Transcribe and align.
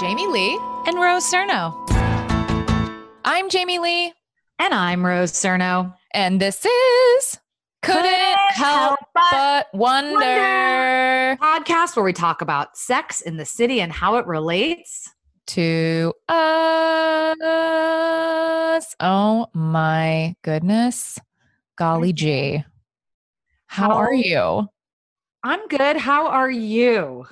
Jamie 0.00 0.26
Lee 0.26 0.58
and 0.86 0.96
Rose 0.98 1.24
Surnow. 1.30 1.72
I'm 3.24 3.48
Jamie 3.48 3.78
Lee. 3.78 4.12
And 4.58 4.74
I'm 4.74 5.06
Rose 5.06 5.32
Surnow. 5.32 5.94
And 6.12 6.40
this 6.40 6.64
is 6.66 7.38
Couldn't, 7.82 8.38
Help 8.50 8.98
But 9.14 9.68
Wonder. 9.72 11.36
Podcast 11.40 11.94
where 11.96 12.04
we 12.04 12.12
talk 12.12 12.42
about 12.42 12.76
sex 12.76 13.20
in 13.20 13.36
the 13.36 13.44
city 13.44 13.80
and 13.80 13.92
how 13.92 14.16
it 14.16 14.26
relates. 14.26 15.08
To 15.48 16.12
us. 16.28 16.36
Oh 18.98 19.46
my 19.52 20.34
goodness. 20.42 21.18
Golly 21.76 22.12
gee. 22.14 22.64
How 23.66 23.90
How- 23.90 23.96
are 23.96 24.14
you? 24.14 24.68
I'm 25.44 25.68
good. 25.68 25.96
How 25.98 26.28
are 26.28 26.50
you? 26.50 27.26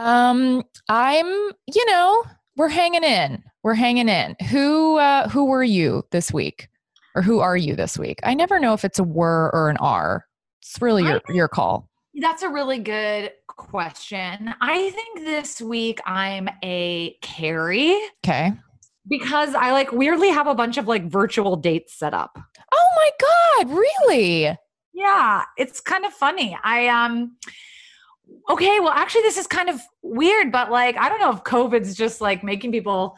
Um, 0.00 0.62
I'm, 0.88 1.26
you 1.26 1.86
know, 1.86 2.24
we're 2.56 2.68
hanging 2.68 3.04
in. 3.04 3.42
We're 3.62 3.74
hanging 3.74 4.08
in. 4.08 4.34
Who 4.50 4.96
uh 4.96 5.28
who 5.28 5.44
were 5.44 5.62
you 5.62 6.04
this 6.10 6.32
week? 6.32 6.68
Or 7.14 7.22
who 7.22 7.40
are 7.40 7.56
you 7.56 7.76
this 7.76 7.98
week? 7.98 8.20
I 8.22 8.34
never 8.34 8.58
know 8.58 8.72
if 8.72 8.84
it's 8.84 8.98
a 8.98 9.04
were 9.04 9.50
or 9.52 9.68
an 9.68 9.76
are. 9.78 10.26
It's 10.62 10.80
really 10.80 11.02
your 11.02 11.20
your 11.28 11.48
call. 11.48 11.88
That's 12.14 12.42
a 12.42 12.48
really 12.48 12.78
good 12.78 13.32
question. 13.48 14.54
I 14.60 14.90
think 14.90 15.26
this 15.26 15.60
week 15.60 16.00
I'm 16.06 16.48
a 16.64 17.16
Carrie 17.20 17.98
Okay. 18.24 18.52
because 19.08 19.54
I 19.54 19.72
like 19.72 19.92
weirdly 19.92 20.30
have 20.30 20.46
a 20.46 20.54
bunch 20.54 20.78
of 20.78 20.88
like 20.88 21.04
virtual 21.10 21.56
dates 21.56 21.94
set 21.98 22.14
up. 22.14 22.38
Oh 22.72 22.88
my 22.96 23.10
god, 23.66 23.76
really? 24.08 24.56
Yeah, 24.94 25.44
it's 25.58 25.80
kind 25.80 26.04
of 26.06 26.12
funny. 26.12 26.56
I 26.64 26.88
um 26.88 27.36
okay, 28.50 28.80
well 28.80 28.90
actually 28.90 29.22
this 29.22 29.36
is 29.38 29.46
kind 29.46 29.68
of 29.68 29.80
weird, 30.02 30.52
but 30.52 30.70
like 30.70 30.96
I 30.96 31.08
don't 31.08 31.20
know 31.20 31.32
if 31.32 31.44
COVID's 31.44 31.94
just 31.94 32.20
like 32.20 32.42
making 32.44 32.72
people 32.72 33.16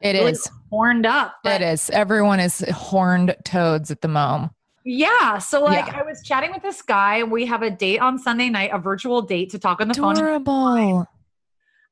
It 0.00 0.12
really 0.14 0.32
is. 0.32 0.48
horned 0.70 1.06
up. 1.06 1.36
but- 1.42 1.60
It 1.60 1.64
is. 1.64 1.90
Everyone 1.90 2.40
is 2.40 2.60
horned 2.70 3.34
toads 3.44 3.90
at 3.90 4.00
the 4.00 4.08
moment. 4.08 4.52
Yeah. 4.84 5.38
So 5.38 5.62
like 5.64 5.86
Yeah. 5.86 6.00
I 6.00 6.02
was 6.02 6.22
chatting 6.22 6.52
with 6.52 6.62
this 6.62 6.82
guy. 6.82 7.22
We 7.22 7.46
have 7.46 7.62
a 7.62 7.70
date 7.70 8.00
on 8.00 8.18
Sunday 8.18 8.50
night, 8.50 8.70
a 8.72 8.78
virtual 8.78 9.22
date 9.22 9.50
to 9.50 9.58
talk 9.58 9.80
on 9.80 9.88
the 9.88 9.94
phone. 9.94 10.12
Adorable. 10.16 11.08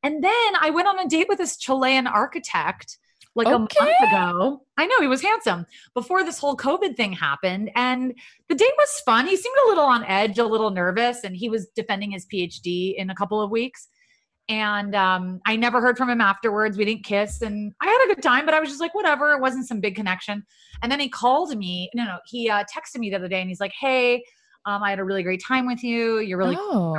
And 0.03 0.23
then 0.23 0.53
I 0.61 0.71
went 0.71 0.89
on 0.89 0.99
a 0.99 1.09
date 1.09 1.27
with 1.29 1.39
this 1.39 1.57
Chilean 1.57 2.07
architect 2.07 2.99
like 3.35 3.47
a 3.47 3.59
month 3.59 3.73
ago. 3.77 4.63
I 4.77 4.87
know 4.87 5.01
he 5.01 5.07
was 5.07 5.23
handsome 5.23 5.67
before 5.95 6.23
this 6.25 6.39
whole 6.39 6.57
COVID 6.57 6.97
thing 6.97 7.13
happened. 7.13 7.71
And 7.75 8.15
the 8.49 8.55
date 8.55 8.75
was 8.77 9.03
fun. 9.07 9.27
He 9.27 9.37
seemed 9.37 9.57
a 9.65 9.69
little 9.69 9.85
on 9.85 10.05
edge, 10.05 10.39
a 10.39 10.45
little 10.45 10.71
nervous, 10.71 11.25
and 11.25 11.37
he 11.37 11.49
was 11.49 11.69
defending 11.75 12.11
his 12.11 12.27
PhD 12.27 12.95
in 12.97 13.11
a 13.11 13.15
couple 13.15 13.41
of 13.41 13.51
weeks. 13.51 13.89
And 14.49 14.95
um, 14.95 15.41
I 15.47 15.57
never 15.57 15.81
heard 15.81 15.97
from 15.97 16.11
him 16.11 16.21
afterwards. 16.21 16.77
We 16.77 16.85
didn't 16.85 17.05
kiss, 17.05 17.43
and 17.43 17.73
I 17.81 17.87
had 17.87 18.11
a 18.11 18.15
good 18.15 18.23
time, 18.23 18.45
but 18.45 18.55
I 18.55 18.61
was 18.61 18.69
just 18.69 18.81
like, 18.81 18.95
whatever. 18.95 19.33
It 19.33 19.41
wasn't 19.41 19.69
some 19.69 19.81
big 19.81 19.95
connection. 19.95 20.45
And 20.83 20.91
then 20.91 21.01
he 21.01 21.09
called 21.09 21.57
me. 21.57 21.89
No, 21.95 22.05
no, 22.05 22.19
he 22.27 22.51
uh, 22.51 22.65
texted 22.65 22.99
me 22.99 23.09
the 23.09 23.17
other 23.17 23.29
day, 23.29 23.41
and 23.41 23.49
he's 23.49 23.61
like, 23.61 23.73
"Hey, 23.81 24.25
um, 24.67 24.83
I 24.83 24.91
had 24.91 24.99
a 24.99 25.05
really 25.05 25.23
great 25.23 25.43
time 25.43 25.67
with 25.67 25.83
you. 25.83 26.19
You're 26.19 26.39
really 26.39 26.57
oh. 26.59 26.95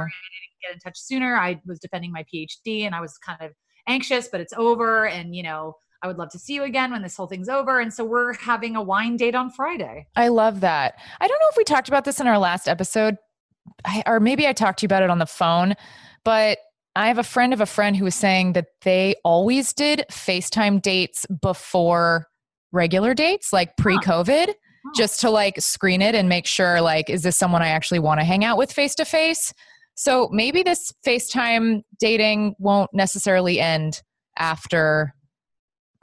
get 0.61 0.73
in 0.73 0.79
touch 0.79 0.99
sooner. 0.99 1.35
I 1.35 1.61
was 1.66 1.79
defending 1.79 2.11
my 2.11 2.25
PhD 2.33 2.81
and 2.85 2.93
I 2.93 3.01
was 3.01 3.17
kind 3.17 3.41
of 3.41 3.51
anxious, 3.88 4.27
but 4.31 4.41
it's 4.41 4.53
over. 4.53 5.07
And, 5.07 5.35
you 5.35 5.43
know, 5.43 5.75
I 6.03 6.08
would 6.08 6.18
love 6.18 6.30
to 6.31 6.40
see 6.40 6.53
you 6.53 6.64
again 6.64 6.91
when 6.91 7.02
this 7.02 7.16
whole 7.16 7.28
thing's 7.28 7.47
over. 7.47 7.80
And 7.80 7.94
so 7.94 8.03
we're 8.03 8.34
having 8.34 8.75
a 8.75 8.84
wine 8.84 9.16
date 9.16 9.36
on 9.36 9.50
Friday. 9.50 10.06
I 10.18 10.28
love 10.28 10.59
that. 10.59 11.00
I 11.22 11.28
don't 11.28 11.40
know 11.40 11.47
if 11.50 11.58
we 11.58 11.64
talked 11.64 11.88
about 11.88 12.03
this 12.03 12.19
in 12.19 12.28
our 12.28 12.38
last 12.38 12.68
episode, 12.68 13.16
I, 13.86 14.03
or 14.06 14.19
maybe 14.19 14.46
I 14.46 14.52
talked 14.52 14.80
to 14.80 14.84
you 14.84 14.88
about 14.88 15.02
it 15.02 15.09
on 15.09 15.19
the 15.19 15.25
phone, 15.25 15.75
but 16.25 16.58
I 16.96 17.08
have 17.08 17.18
a 17.18 17.24
friend 17.24 17.53
of 17.53 17.62
a 17.62 17.66
friend 17.66 17.96
who 17.96 18.03
was 18.03 18.16
saying 18.16 18.53
that 18.53 18.68
they 18.81 19.16
always 19.24 19.74
did 19.74 20.03
FaceTime 20.12 20.81
dates 20.81 21.25
before 21.41 22.28
regular 22.74 23.14
dates, 23.14 23.53
like 23.53 23.78
pre 23.78 23.97
COVID, 24.00 24.53
just 24.96 25.22
to 25.22 25.30
like 25.30 25.59
screen 25.62 26.02
it 26.02 26.16
and 26.16 26.28
make 26.28 26.46
sure, 26.46 26.81
like, 26.81 27.09
is 27.09 27.24
this 27.24 27.38
someone 27.38 27.62
I 27.62 27.70
actually 27.70 28.00
want 28.00 28.20
to 28.20 28.25
hang 28.25 28.44
out 28.44 28.58
with 28.58 28.74
face 28.74 28.94
to 28.96 29.06
face? 29.06 29.53
So 29.96 30.30
maybe 30.31 30.64
this 30.64 30.91
FaceTime 31.06 31.84
dating 32.00 32.56
won't 32.59 32.91
necessarily 32.94 33.59
end 33.59 34.02
after 34.38 35.14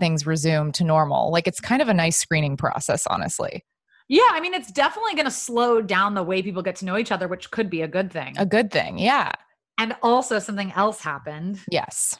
things 0.00 0.26
resume 0.26 0.72
to 0.72 0.84
normal. 0.84 1.30
Like, 1.30 1.46
it's 1.46 1.60
kind 1.60 1.80
of 1.80 1.88
a 1.88 1.94
nice 1.94 2.16
screening 2.16 2.56
process, 2.56 3.06
honestly. 3.06 3.64
Yeah. 4.08 4.28
I 4.30 4.40
mean, 4.40 4.54
it's 4.54 4.72
definitely 4.72 5.14
going 5.14 5.26
to 5.26 5.30
slow 5.30 5.80
down 5.80 6.14
the 6.14 6.22
way 6.24 6.42
people 6.42 6.62
get 6.62 6.76
to 6.76 6.84
know 6.84 6.98
each 6.98 7.12
other, 7.12 7.28
which 7.28 7.50
could 7.52 7.70
be 7.70 7.82
a 7.82 7.88
good 7.88 8.10
thing. 8.12 8.34
A 8.38 8.46
good 8.46 8.72
thing. 8.72 8.98
Yeah. 8.98 9.30
And 9.78 9.94
also, 10.02 10.40
something 10.40 10.72
else 10.72 11.00
happened. 11.00 11.60
Yes. 11.70 12.18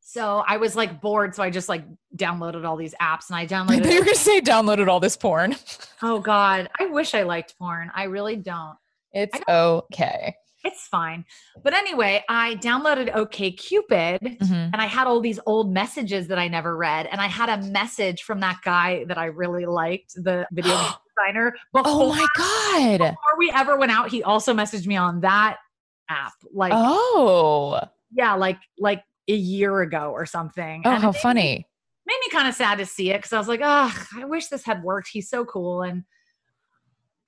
So 0.00 0.42
I 0.44 0.56
was 0.56 0.74
like 0.74 1.00
bored. 1.00 1.36
So 1.36 1.42
I 1.42 1.50
just 1.50 1.68
like 1.68 1.84
downloaded 2.16 2.64
all 2.64 2.76
these 2.76 2.94
apps 3.00 3.28
and 3.28 3.36
I 3.36 3.42
I 3.42 3.46
thought 3.46 3.92
you 3.92 3.98
were 4.00 4.04
going 4.04 4.06
to 4.06 4.16
say 4.16 4.40
downloaded 4.40 4.88
all 4.88 4.98
this 4.98 5.16
porn. 5.16 5.54
oh, 6.02 6.18
God. 6.18 6.68
I 6.80 6.86
wish 6.86 7.14
I 7.14 7.22
liked 7.22 7.56
porn. 7.58 7.92
I 7.94 8.04
really 8.04 8.36
don't. 8.36 8.76
It's 9.12 9.38
okay. 9.48 10.36
It's 10.64 10.86
fine. 10.86 11.24
But 11.62 11.72
anyway, 11.74 12.22
I 12.28 12.56
downloaded 12.56 13.14
OK 13.14 13.52
Cupid. 13.52 14.20
Mhm. 14.22 14.70
and 14.72 14.76
I 14.76 14.86
had 14.86 15.06
all 15.06 15.20
these 15.20 15.40
old 15.46 15.72
messages 15.72 16.28
that 16.28 16.38
I 16.38 16.48
never 16.48 16.76
read. 16.76 17.06
And 17.06 17.20
I 17.20 17.26
had 17.26 17.48
a 17.48 17.62
message 17.68 18.22
from 18.22 18.40
that 18.40 18.58
guy 18.62 19.04
that 19.08 19.16
I 19.18 19.26
really 19.26 19.64
liked, 19.66 20.12
the 20.14 20.46
video 20.52 20.74
designer. 21.16 21.54
Before, 21.72 21.84
Oh 21.86 22.08
my 22.10 22.26
God. 22.36 22.98
before 22.98 23.38
we 23.38 23.50
ever 23.52 23.76
went 23.78 23.90
out, 23.92 24.10
he 24.10 24.22
also 24.22 24.52
messaged 24.54 24.86
me 24.86 24.96
on 24.96 25.20
that 25.20 25.56
app. 26.10 26.32
Like, 26.52 26.72
Oh. 26.74 27.80
yeah, 28.12 28.34
like 28.34 28.58
like 28.78 29.02
a 29.28 29.34
year 29.34 29.80
ago 29.80 30.10
or 30.12 30.26
something. 30.26 30.82
Oh, 30.84 30.90
And 30.90 31.02
how 31.02 31.12
me- 31.12 31.18
funny. 31.22 31.66
Made 32.06 32.18
me 32.24 32.30
kind 32.30 32.48
of 32.48 32.54
sad 32.54 32.78
to 32.78 32.86
see 32.86 33.10
it 33.10 33.18
because 33.18 33.32
I 33.32 33.38
was 33.38 33.46
like, 33.46 33.60
oh, 33.62 34.06
I 34.16 34.24
wish 34.24 34.48
this 34.48 34.64
had 34.64 34.82
worked. 34.82 35.08
He's 35.12 35.28
so 35.30 35.44
cool. 35.44 35.82
And 35.82 36.02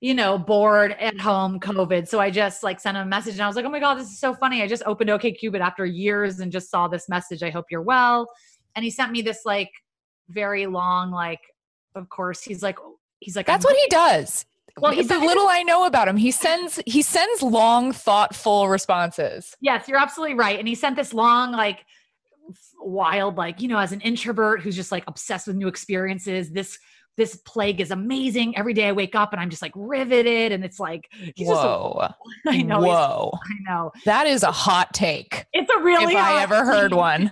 you 0.03 0.13
know, 0.13 0.37
bored 0.37 0.91
at 0.99 1.17
home, 1.17 1.61
COVID. 1.61 2.09
So 2.09 2.19
I 2.19 2.29
just 2.29 2.61
like 2.61 2.81
sent 2.81 2.97
him 2.97 3.03
a 3.03 3.09
message 3.09 3.35
and 3.35 3.41
I 3.41 3.47
was 3.47 3.55
like, 3.55 3.63
oh 3.63 3.69
my 3.69 3.79
God, 3.79 3.95
this 3.95 4.11
is 4.11 4.19
so 4.19 4.33
funny. 4.33 4.61
I 4.61 4.67
just 4.67 4.83
opened 4.85 5.09
OK 5.09 5.31
Cupid 5.31 5.61
after 5.61 5.85
years 5.85 6.41
and 6.41 6.51
just 6.51 6.69
saw 6.69 6.89
this 6.89 7.07
message. 7.07 7.41
I 7.41 7.49
hope 7.49 7.67
you're 7.71 7.81
well. 7.81 8.29
And 8.75 8.83
he 8.83 8.91
sent 8.91 9.13
me 9.13 9.21
this 9.21 9.43
like 9.45 9.71
very 10.27 10.65
long, 10.65 11.11
like, 11.11 11.39
of 11.95 12.09
course, 12.09 12.43
he's 12.43 12.61
like, 12.61 12.79
he's 13.21 13.37
like, 13.37 13.45
That's 13.45 13.63
what 13.63 13.77
he 13.77 13.87
does. 13.87 14.45
Well, 14.77 14.91
he 14.91 15.03
Well, 15.03 15.21
the 15.21 15.25
little 15.25 15.47
I 15.47 15.63
know 15.63 15.85
about 15.85 16.09
him, 16.09 16.17
he 16.17 16.31
sends 16.31 16.81
he 16.85 17.01
sends 17.01 17.41
long, 17.41 17.93
thoughtful 17.93 18.67
responses. 18.67 19.55
Yes, 19.61 19.87
you're 19.87 19.99
absolutely 19.99 20.35
right. 20.35 20.59
And 20.59 20.67
he 20.67 20.75
sent 20.75 20.97
this 20.97 21.13
long, 21.13 21.53
like, 21.53 21.85
wild 22.81 23.37
like 23.37 23.61
you 23.61 23.69
know 23.69 23.77
as 23.77 23.93
an 23.93 24.01
introvert 24.01 24.59
who's 24.59 24.75
just 24.75 24.91
like 24.91 25.05
obsessed 25.07 25.47
with 25.47 25.55
new 25.55 25.69
experiences 25.69 26.51
this 26.51 26.77
this 27.17 27.35
plague 27.45 27.79
is 27.81 27.91
amazing 27.91 28.57
every 28.57 28.73
day 28.73 28.87
i 28.87 28.91
wake 28.91 29.15
up 29.15 29.31
and 29.33 29.41
i'm 29.41 29.49
just 29.49 29.61
like 29.61 29.71
riveted 29.75 30.51
and 30.51 30.63
it's 30.65 30.79
like 30.79 31.07
he's 31.35 31.47
just 31.47 31.61
a- 31.63 31.67
Whoa. 31.67 32.07
i 32.47 32.61
know 32.61 32.79
Whoa. 32.79 33.31
i 33.33 33.71
know 33.71 33.91
That 34.05 34.27
is 34.27 34.43
a 34.43 34.51
hot 34.51 34.93
take. 34.93 35.45
it's 35.53 35.71
a 35.75 35.79
really 35.81 36.13
if 36.13 36.19
I 36.19 36.41
ever 36.41 36.65
heard 36.65 36.91
take. 36.91 36.97
one. 36.97 37.29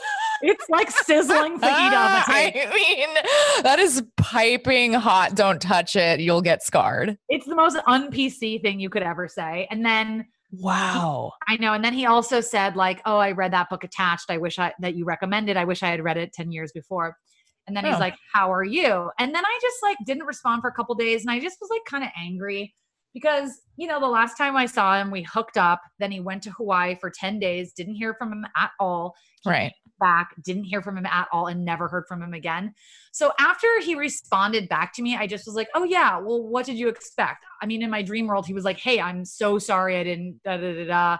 it's 0.42 0.68
like 0.68 0.90
sizzling 0.90 1.58
ah, 1.62 2.24
fajita 2.26 2.62
of. 2.68 2.68
I 2.68 2.74
mean, 2.74 3.62
that 3.62 3.78
is 3.78 4.02
piping 4.18 4.92
hot. 4.92 5.34
Don't 5.34 5.60
touch 5.62 5.96
it. 5.96 6.20
You'll 6.20 6.42
get 6.42 6.62
scarred. 6.62 7.16
it's 7.28 7.46
the 7.46 7.54
most 7.54 7.78
un-pc 7.86 8.60
thing 8.62 8.78
you 8.80 8.90
could 8.90 9.02
ever 9.02 9.28
say 9.28 9.66
and 9.70 9.84
then 9.84 10.26
Wow. 10.52 11.32
I 11.48 11.56
know. 11.56 11.72
And 11.74 11.84
then 11.84 11.92
he 11.92 12.06
also 12.06 12.40
said, 12.40 12.76
like, 12.76 13.02
oh, 13.04 13.18
I 13.18 13.32
read 13.32 13.52
that 13.52 13.68
book 13.68 13.82
attached. 13.82 14.30
I 14.30 14.38
wish 14.38 14.58
I 14.60 14.72
that 14.78 14.94
you 14.94 15.04
recommended. 15.04 15.56
I 15.56 15.64
wish 15.64 15.82
I 15.82 15.88
had 15.88 16.02
read 16.02 16.16
it 16.16 16.32
10 16.32 16.52
years 16.52 16.70
before. 16.72 17.16
And 17.66 17.76
then 17.76 17.84
he's 17.84 17.96
Oh. 17.96 17.98
like, 17.98 18.16
How 18.32 18.52
are 18.52 18.64
you? 18.64 19.10
And 19.18 19.34
then 19.34 19.44
I 19.44 19.58
just 19.62 19.76
like 19.82 19.96
didn't 20.06 20.24
respond 20.24 20.62
for 20.62 20.68
a 20.68 20.72
couple 20.72 20.94
days. 20.94 21.22
And 21.22 21.30
I 21.30 21.40
just 21.40 21.58
was 21.60 21.70
like 21.70 21.82
kind 21.86 22.04
of 22.04 22.10
angry 22.18 22.74
because, 23.14 23.60
you 23.76 23.86
know, 23.88 23.98
the 23.98 24.06
last 24.06 24.36
time 24.36 24.56
I 24.56 24.66
saw 24.66 25.00
him, 25.00 25.10
we 25.10 25.22
hooked 25.22 25.56
up. 25.56 25.80
Then 25.98 26.12
he 26.12 26.20
went 26.20 26.42
to 26.44 26.50
Hawaii 26.50 26.96
for 27.00 27.10
10 27.10 27.38
days, 27.38 27.72
didn't 27.72 27.94
hear 27.94 28.14
from 28.14 28.30
him 28.32 28.46
at 28.56 28.70
all. 28.78 29.14
He 29.42 29.50
Right. 29.50 29.72
back, 29.98 30.34
didn't 30.44 30.64
hear 30.64 30.82
from 30.82 30.98
him 30.98 31.06
at 31.06 31.26
all, 31.32 31.46
and 31.46 31.64
never 31.64 31.88
heard 31.88 32.04
from 32.06 32.22
him 32.22 32.34
again. 32.34 32.74
So 33.12 33.32
after 33.40 33.66
he 33.80 33.94
responded 33.94 34.68
back 34.68 34.92
to 34.94 35.02
me, 35.02 35.16
I 35.16 35.26
just 35.26 35.46
was 35.46 35.54
like, 35.54 35.68
oh, 35.74 35.84
yeah, 35.84 36.18
well, 36.18 36.42
what 36.42 36.66
did 36.66 36.76
you 36.76 36.88
expect? 36.88 37.42
I 37.62 37.66
mean, 37.66 37.82
in 37.82 37.88
my 37.88 38.02
dream 38.02 38.26
world, 38.26 38.46
he 38.46 38.52
was 38.52 38.64
like, 38.64 38.78
hey, 38.78 39.00
I'm 39.00 39.24
so 39.24 39.58
sorry 39.58 39.96
I 39.96 40.04
didn't, 40.04 40.42
da 40.44 40.58
da 40.58 40.74
da 40.74 40.84
da. 40.86 41.18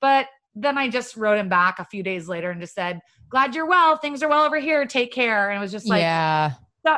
But 0.00 0.28
then 0.62 0.76
I 0.78 0.88
just 0.88 1.16
wrote 1.16 1.38
him 1.38 1.48
back 1.48 1.78
a 1.78 1.84
few 1.84 2.02
days 2.02 2.28
later 2.28 2.50
and 2.50 2.60
just 2.60 2.74
said, 2.74 3.00
glad 3.30 3.54
you're 3.54 3.66
well. 3.66 3.96
Things 3.96 4.22
are 4.22 4.28
well 4.28 4.44
over 4.44 4.58
here. 4.58 4.84
Take 4.86 5.12
care. 5.12 5.50
And 5.50 5.58
it 5.58 5.60
was 5.60 5.72
just 5.72 5.88
like, 5.88 6.00
yeah. 6.00 6.52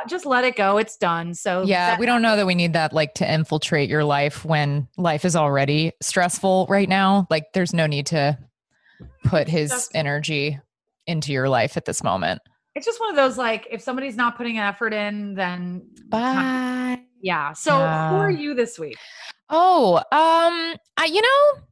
Just 0.09 0.25
let 0.25 0.45
it 0.45 0.55
go. 0.55 0.79
It's 0.79 0.97
done. 0.97 1.35
So 1.35 1.63
Yeah. 1.63 1.99
We 1.99 2.07
don't 2.07 2.23
know 2.23 2.37
that 2.37 2.47
we 2.47 2.55
need 2.55 2.75
that 2.75 2.93
like 2.93 3.15
to 3.15 3.29
infiltrate 3.33 3.91
your 3.91 4.05
life 4.05 4.45
when 4.45 4.87
life 4.97 5.25
is 5.25 5.35
already 5.35 5.93
stressful 6.01 6.67
right 6.69 6.89
now. 6.89 7.27
Like 7.29 7.53
there's 7.55 7.75
no 7.75 7.87
need 7.87 8.07
to 8.07 8.39
put 9.25 9.49
his 9.49 9.71
That's- 9.71 9.89
energy 9.95 10.61
into 11.09 11.33
your 11.33 11.49
life 11.49 11.77
at 11.77 11.87
this 11.87 12.05
moment. 12.05 12.41
it's 12.77 12.87
just 12.87 13.01
one 13.01 13.11
of 13.11 13.17
those 13.17 13.37
like, 13.37 13.67
if 13.69 13.83
somebody's 13.83 14.15
not 14.17 14.37
putting 14.37 14.59
an 14.59 14.65
effort 14.65 14.95
in, 14.95 15.35
then 15.35 15.83
Bye. 16.09 17.01
Yeah. 17.21 17.53
So 17.55 17.73
who 17.73 17.81
are 18.17 18.31
you 18.31 18.55
this 18.55 18.79
week? 18.79 18.97
Oh, 19.49 19.97
um, 19.97 20.77
I, 20.97 21.07
you 21.07 21.21
know, 21.21 21.63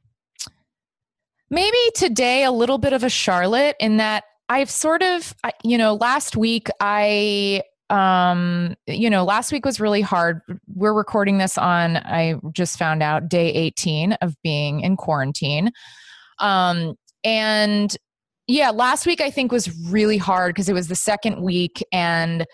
maybe 1.51 1.79
today 1.95 2.45
a 2.45 2.53
little 2.53 2.79
bit 2.79 2.93
of 2.93 3.03
a 3.03 3.09
Charlotte 3.09 3.77
in 3.81 3.97
that 3.99 4.25
I've 4.49 4.71
sort 4.71 5.03
of, 5.03 5.35
you 5.63 5.79
know, 5.79 5.95
last 5.95 6.37
week 6.37 6.69
I, 6.81 7.63
um, 7.91 8.75
you 8.87 9.11
know, 9.11 9.25
last 9.25 9.53
week 9.53 9.65
was 9.65 9.81
really 9.81 10.01
hard. 10.01 10.41
We're 10.75 10.95
recording 10.95 11.39
this 11.39 11.59
on, 11.59 11.99
I 11.99 12.37
just 12.53 12.79
found 12.79 13.03
out 13.03 13.29
day 13.29 13.51
18 13.53 14.13
of 14.15 14.35
being 14.43 14.81
in 14.81 14.97
quarantine. 14.97 15.71
Um, 16.39 16.95
and 17.25 17.95
yeah, 18.47 18.71
last 18.71 19.07
week 19.07 19.21
I 19.21 19.31
think 19.31 19.53
was 19.53 19.75
really 19.87 20.17
hard 20.17 20.55
because 20.55 20.69
it 20.69 20.75
was 20.75 20.89
the 20.89 20.95
second 20.95 21.43
week 21.43 21.85
and 21.93 22.47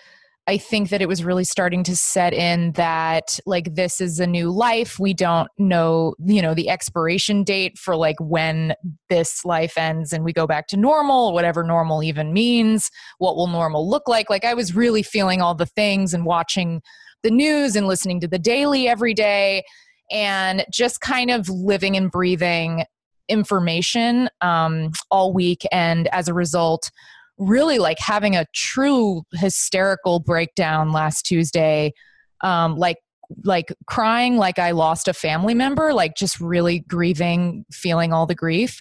I 0.46 0.58
think 0.58 0.91
that 0.91 1.00
it 1.00 1.08
was 1.08 1.25
really 1.25 1.44
starting 1.44 1.82
to 1.85 1.96
set 1.96 2.35
in 2.35 2.73
that 2.73 3.38
like 3.46 3.75
this 3.75 4.00
is 4.00 4.20
a 4.20 4.26
new 4.26 4.50
life. 4.50 4.99
We 4.99 5.14
don't 5.14 5.49
know, 5.56 6.14
you 6.23 6.43
know, 6.43 6.52
the 6.52 6.69
expiration 6.69 7.44
date 7.44 7.79
for 7.79 7.96
like 7.96 8.17
when 8.20 8.75
this 9.08 9.43
life 9.44 9.79
ends 9.79 10.12
and 10.12 10.23
we 10.23 10.35
go 10.35 10.46
back 10.46 10.67
to 10.69 10.76
normal, 10.76 11.32
whatever 11.32 11.64
normal 11.64 12.02
even 12.02 12.35
means. 12.35 12.91
What 13.19 13.37
will 13.37 13.46
normal 13.46 13.88
look 13.88 14.06
like? 14.06 14.29
Like 14.29 14.44
I 14.44 14.52
was 14.52 14.75
really 14.75 15.02
feeling 15.02 15.41
all 15.41 15.55
the 15.55 15.67
things 15.67 16.12
and 16.12 16.26
watching 16.26 16.82
the 17.23 17.31
news 17.31 17.75
and 17.75 17.87
listening 17.87 18.20
to 18.20 18.29
the 18.29 18.38
daily 18.38 18.87
every 18.87 19.14
day 19.14 19.62
and 20.11 20.67
just 20.70 21.00
kind 21.00 21.31
of 21.31 21.49
living 21.49 21.96
and 21.96 22.11
breathing 22.11 22.85
information 23.31 24.29
um, 24.43 24.93
all 25.11 25.32
week. 25.32 25.62
And 25.73 26.06
as 26.08 26.29
a 26.29 26.35
result, 26.35 26.91
really 27.39 27.79
like 27.79 27.99
having 27.99 28.37
a 28.37 28.47
true 28.55 29.23
hysterical 29.33 30.21
breakdown 30.21 30.93
last 30.93 31.23
Tuesday, 31.23 31.93
um, 32.43 32.77
like 32.77 32.99
like 33.43 33.73
crying 33.87 34.37
like 34.37 34.59
I 34.59 34.73
lost 34.73 35.09
a 35.09 35.15
family 35.15 35.55
member, 35.55 35.93
like 35.93 36.15
just 36.15 36.41
really 36.41 36.81
grieving, 36.81 37.65
feeling 37.73 38.13
all 38.13 38.27
the 38.27 38.35
grief. 38.35 38.81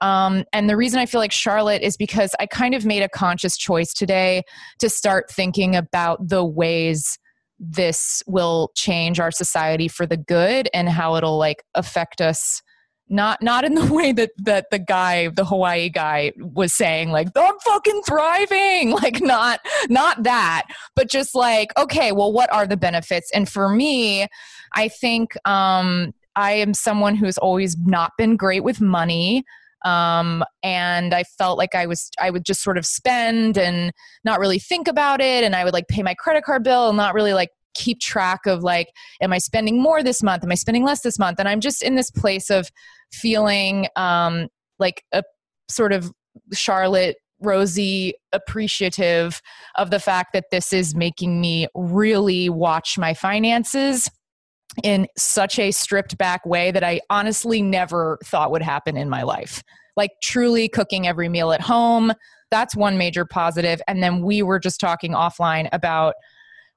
Um, 0.00 0.44
and 0.52 0.70
the 0.70 0.76
reason 0.76 1.00
I 1.00 1.06
feel 1.06 1.20
like 1.20 1.32
Charlotte 1.32 1.82
is 1.82 1.96
because 1.96 2.34
I 2.38 2.46
kind 2.46 2.74
of 2.74 2.84
made 2.84 3.02
a 3.02 3.08
conscious 3.08 3.56
choice 3.56 3.92
today 3.92 4.42
to 4.78 4.88
start 4.88 5.30
thinking 5.30 5.74
about 5.74 6.28
the 6.28 6.44
ways 6.44 7.18
this 7.58 8.22
will 8.26 8.70
change 8.76 9.18
our 9.18 9.32
society 9.32 9.88
for 9.88 10.06
the 10.06 10.16
good 10.16 10.68
and 10.72 10.88
how 10.88 11.16
it'll 11.16 11.38
like 11.38 11.64
affect 11.74 12.20
us 12.20 12.62
not 13.08 13.42
not 13.42 13.64
in 13.64 13.74
the 13.74 13.86
way 13.92 14.12
that 14.12 14.30
that 14.38 14.70
the 14.70 14.78
guy 14.78 15.28
the 15.28 15.44
hawaii 15.44 15.88
guy 15.88 16.32
was 16.38 16.72
saying 16.74 17.10
like 17.10 17.28
i'm 17.36 17.58
fucking 17.60 18.02
thriving 18.06 18.90
like 19.02 19.20
not 19.20 19.60
not 19.88 20.22
that 20.22 20.64
but 20.94 21.08
just 21.08 21.34
like 21.34 21.70
okay 21.78 22.12
well 22.12 22.32
what 22.32 22.52
are 22.52 22.66
the 22.66 22.76
benefits? 22.76 23.30
And 23.32 23.48
for 23.48 23.68
me 23.68 24.26
i 24.74 24.88
think 24.88 25.36
um 25.46 26.12
i 26.36 26.52
am 26.52 26.74
someone 26.74 27.14
who's 27.14 27.38
always 27.38 27.76
not 27.78 28.12
been 28.18 28.36
great 28.36 28.64
with 28.64 28.80
money 28.80 29.44
um 29.84 30.44
and 30.62 31.14
i 31.14 31.22
felt 31.22 31.56
like 31.56 31.74
i 31.74 31.86
was 31.86 32.10
i 32.20 32.30
would 32.30 32.44
just 32.44 32.62
sort 32.62 32.76
of 32.76 32.84
spend 32.84 33.56
and 33.56 33.92
not 34.24 34.40
really 34.40 34.58
think 34.58 34.88
about 34.88 35.20
it 35.20 35.44
and 35.44 35.54
i 35.54 35.64
would 35.64 35.72
like 35.72 35.86
pay 35.88 36.02
my 36.02 36.14
credit 36.14 36.42
card 36.42 36.64
bill 36.64 36.88
and 36.88 36.96
not 36.96 37.14
really 37.14 37.32
like 37.32 37.50
keep 37.78 38.00
track 38.00 38.40
of 38.46 38.62
like 38.62 38.88
am 39.22 39.32
i 39.32 39.38
spending 39.38 39.80
more 39.80 40.02
this 40.02 40.22
month 40.22 40.42
am 40.42 40.52
i 40.52 40.54
spending 40.54 40.84
less 40.84 41.00
this 41.02 41.18
month 41.18 41.38
and 41.38 41.48
i'm 41.48 41.60
just 41.60 41.82
in 41.82 41.94
this 41.94 42.10
place 42.10 42.50
of 42.50 42.70
feeling 43.12 43.86
um 43.96 44.48
like 44.78 45.04
a 45.12 45.22
sort 45.70 45.92
of 45.92 46.10
charlotte 46.52 47.16
rosie 47.40 48.14
appreciative 48.32 49.40
of 49.76 49.90
the 49.90 50.00
fact 50.00 50.32
that 50.32 50.46
this 50.50 50.72
is 50.72 50.94
making 50.94 51.40
me 51.40 51.68
really 51.74 52.48
watch 52.48 52.98
my 52.98 53.14
finances 53.14 54.10
in 54.82 55.06
such 55.16 55.58
a 55.58 55.70
stripped 55.70 56.18
back 56.18 56.44
way 56.46 56.70
that 56.70 56.84
I 56.84 57.00
honestly 57.10 57.62
never 57.62 58.18
thought 58.24 58.50
would 58.50 58.62
happen 58.62 58.96
in 58.96 59.08
my 59.08 59.22
life. 59.22 59.62
Like 59.96 60.12
truly 60.22 60.68
cooking 60.68 61.06
every 61.06 61.28
meal 61.28 61.52
at 61.52 61.60
home. 61.60 62.12
That's 62.50 62.76
one 62.76 62.96
major 62.98 63.24
positive. 63.24 63.80
And 63.88 64.02
then 64.02 64.22
we 64.22 64.42
were 64.42 64.58
just 64.58 64.80
talking 64.80 65.12
offline 65.12 65.68
about 65.72 66.14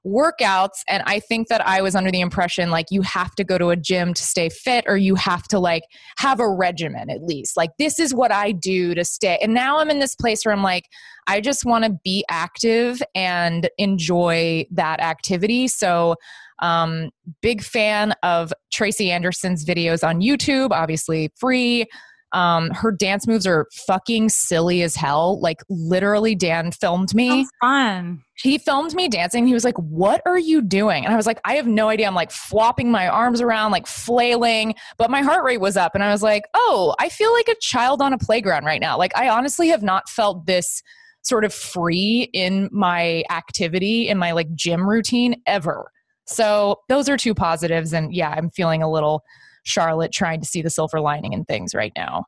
workouts 0.06 0.82
and 0.88 1.02
i 1.06 1.20
think 1.20 1.48
that 1.48 1.64
i 1.66 1.80
was 1.80 1.94
under 1.94 2.10
the 2.10 2.20
impression 2.20 2.70
like 2.70 2.86
you 2.90 3.02
have 3.02 3.34
to 3.34 3.44
go 3.44 3.56
to 3.56 3.70
a 3.70 3.76
gym 3.76 4.12
to 4.12 4.22
stay 4.22 4.48
fit 4.48 4.84
or 4.88 4.96
you 4.96 5.14
have 5.14 5.44
to 5.44 5.58
like 5.58 5.84
have 6.18 6.40
a 6.40 6.48
regimen 6.48 7.08
at 7.08 7.22
least 7.22 7.56
like 7.56 7.70
this 7.78 7.98
is 8.00 8.14
what 8.14 8.32
i 8.32 8.50
do 8.50 8.94
to 8.94 9.04
stay 9.04 9.38
and 9.40 9.54
now 9.54 9.78
i'm 9.78 9.90
in 9.90 10.00
this 10.00 10.16
place 10.16 10.44
where 10.44 10.52
i'm 10.52 10.62
like 10.62 10.88
i 11.28 11.40
just 11.40 11.64
want 11.64 11.84
to 11.84 11.90
be 12.02 12.24
active 12.28 13.00
and 13.14 13.70
enjoy 13.78 14.64
that 14.70 15.00
activity 15.00 15.68
so 15.68 16.16
um, 16.62 17.10
big 17.40 17.60
fan 17.60 18.14
of 18.22 18.52
Tracy 18.72 19.10
Anderson's 19.10 19.64
videos 19.64 20.06
on 20.06 20.20
YouTube, 20.20 20.70
obviously 20.70 21.32
free. 21.36 21.86
Um, 22.32 22.70
her 22.70 22.90
dance 22.90 23.26
moves 23.26 23.46
are 23.46 23.66
fucking 23.86 24.30
silly 24.30 24.82
as 24.82 24.96
hell. 24.96 25.40
Like 25.40 25.62
literally, 25.68 26.34
Dan 26.34 26.72
filmed 26.72 27.14
me. 27.14 27.46
Fun. 27.60 28.22
He 28.42 28.58
filmed 28.58 28.94
me 28.94 29.08
dancing. 29.08 29.46
He 29.46 29.54
was 29.54 29.64
like, 29.64 29.76
"What 29.76 30.22
are 30.26 30.38
you 30.38 30.62
doing?" 30.62 31.04
And 31.04 31.12
I 31.12 31.16
was 31.16 31.26
like, 31.26 31.40
"I 31.44 31.54
have 31.54 31.66
no 31.66 31.88
idea." 31.88 32.06
I'm 32.06 32.14
like 32.14 32.30
flopping 32.30 32.90
my 32.90 33.06
arms 33.06 33.40
around, 33.40 33.70
like 33.70 33.86
flailing, 33.86 34.74
but 34.96 35.10
my 35.10 35.22
heart 35.22 35.44
rate 35.44 35.60
was 35.60 35.76
up, 35.76 35.94
and 35.94 36.02
I 36.02 36.10
was 36.10 36.22
like, 36.22 36.44
"Oh, 36.54 36.94
I 36.98 37.08
feel 37.08 37.32
like 37.32 37.48
a 37.48 37.56
child 37.60 38.02
on 38.02 38.12
a 38.12 38.18
playground 38.18 38.64
right 38.64 38.80
now." 38.80 38.96
Like 38.98 39.16
I 39.16 39.28
honestly 39.28 39.68
have 39.68 39.82
not 39.82 40.08
felt 40.08 40.46
this 40.46 40.82
sort 41.22 41.44
of 41.44 41.54
free 41.54 42.28
in 42.32 42.68
my 42.72 43.22
activity 43.30 44.08
in 44.08 44.18
my 44.18 44.32
like 44.32 44.52
gym 44.54 44.88
routine 44.88 45.40
ever. 45.46 45.90
So 46.26 46.80
those 46.88 47.08
are 47.08 47.16
two 47.16 47.34
positives. 47.34 47.92
And 47.92 48.14
yeah, 48.14 48.30
I'm 48.30 48.50
feeling 48.50 48.82
a 48.82 48.90
little 48.90 49.22
Charlotte 49.62 50.12
trying 50.12 50.40
to 50.40 50.46
see 50.46 50.62
the 50.62 50.70
silver 50.70 51.00
lining 51.00 51.32
in 51.32 51.44
things 51.44 51.74
right 51.74 51.92
now. 51.96 52.24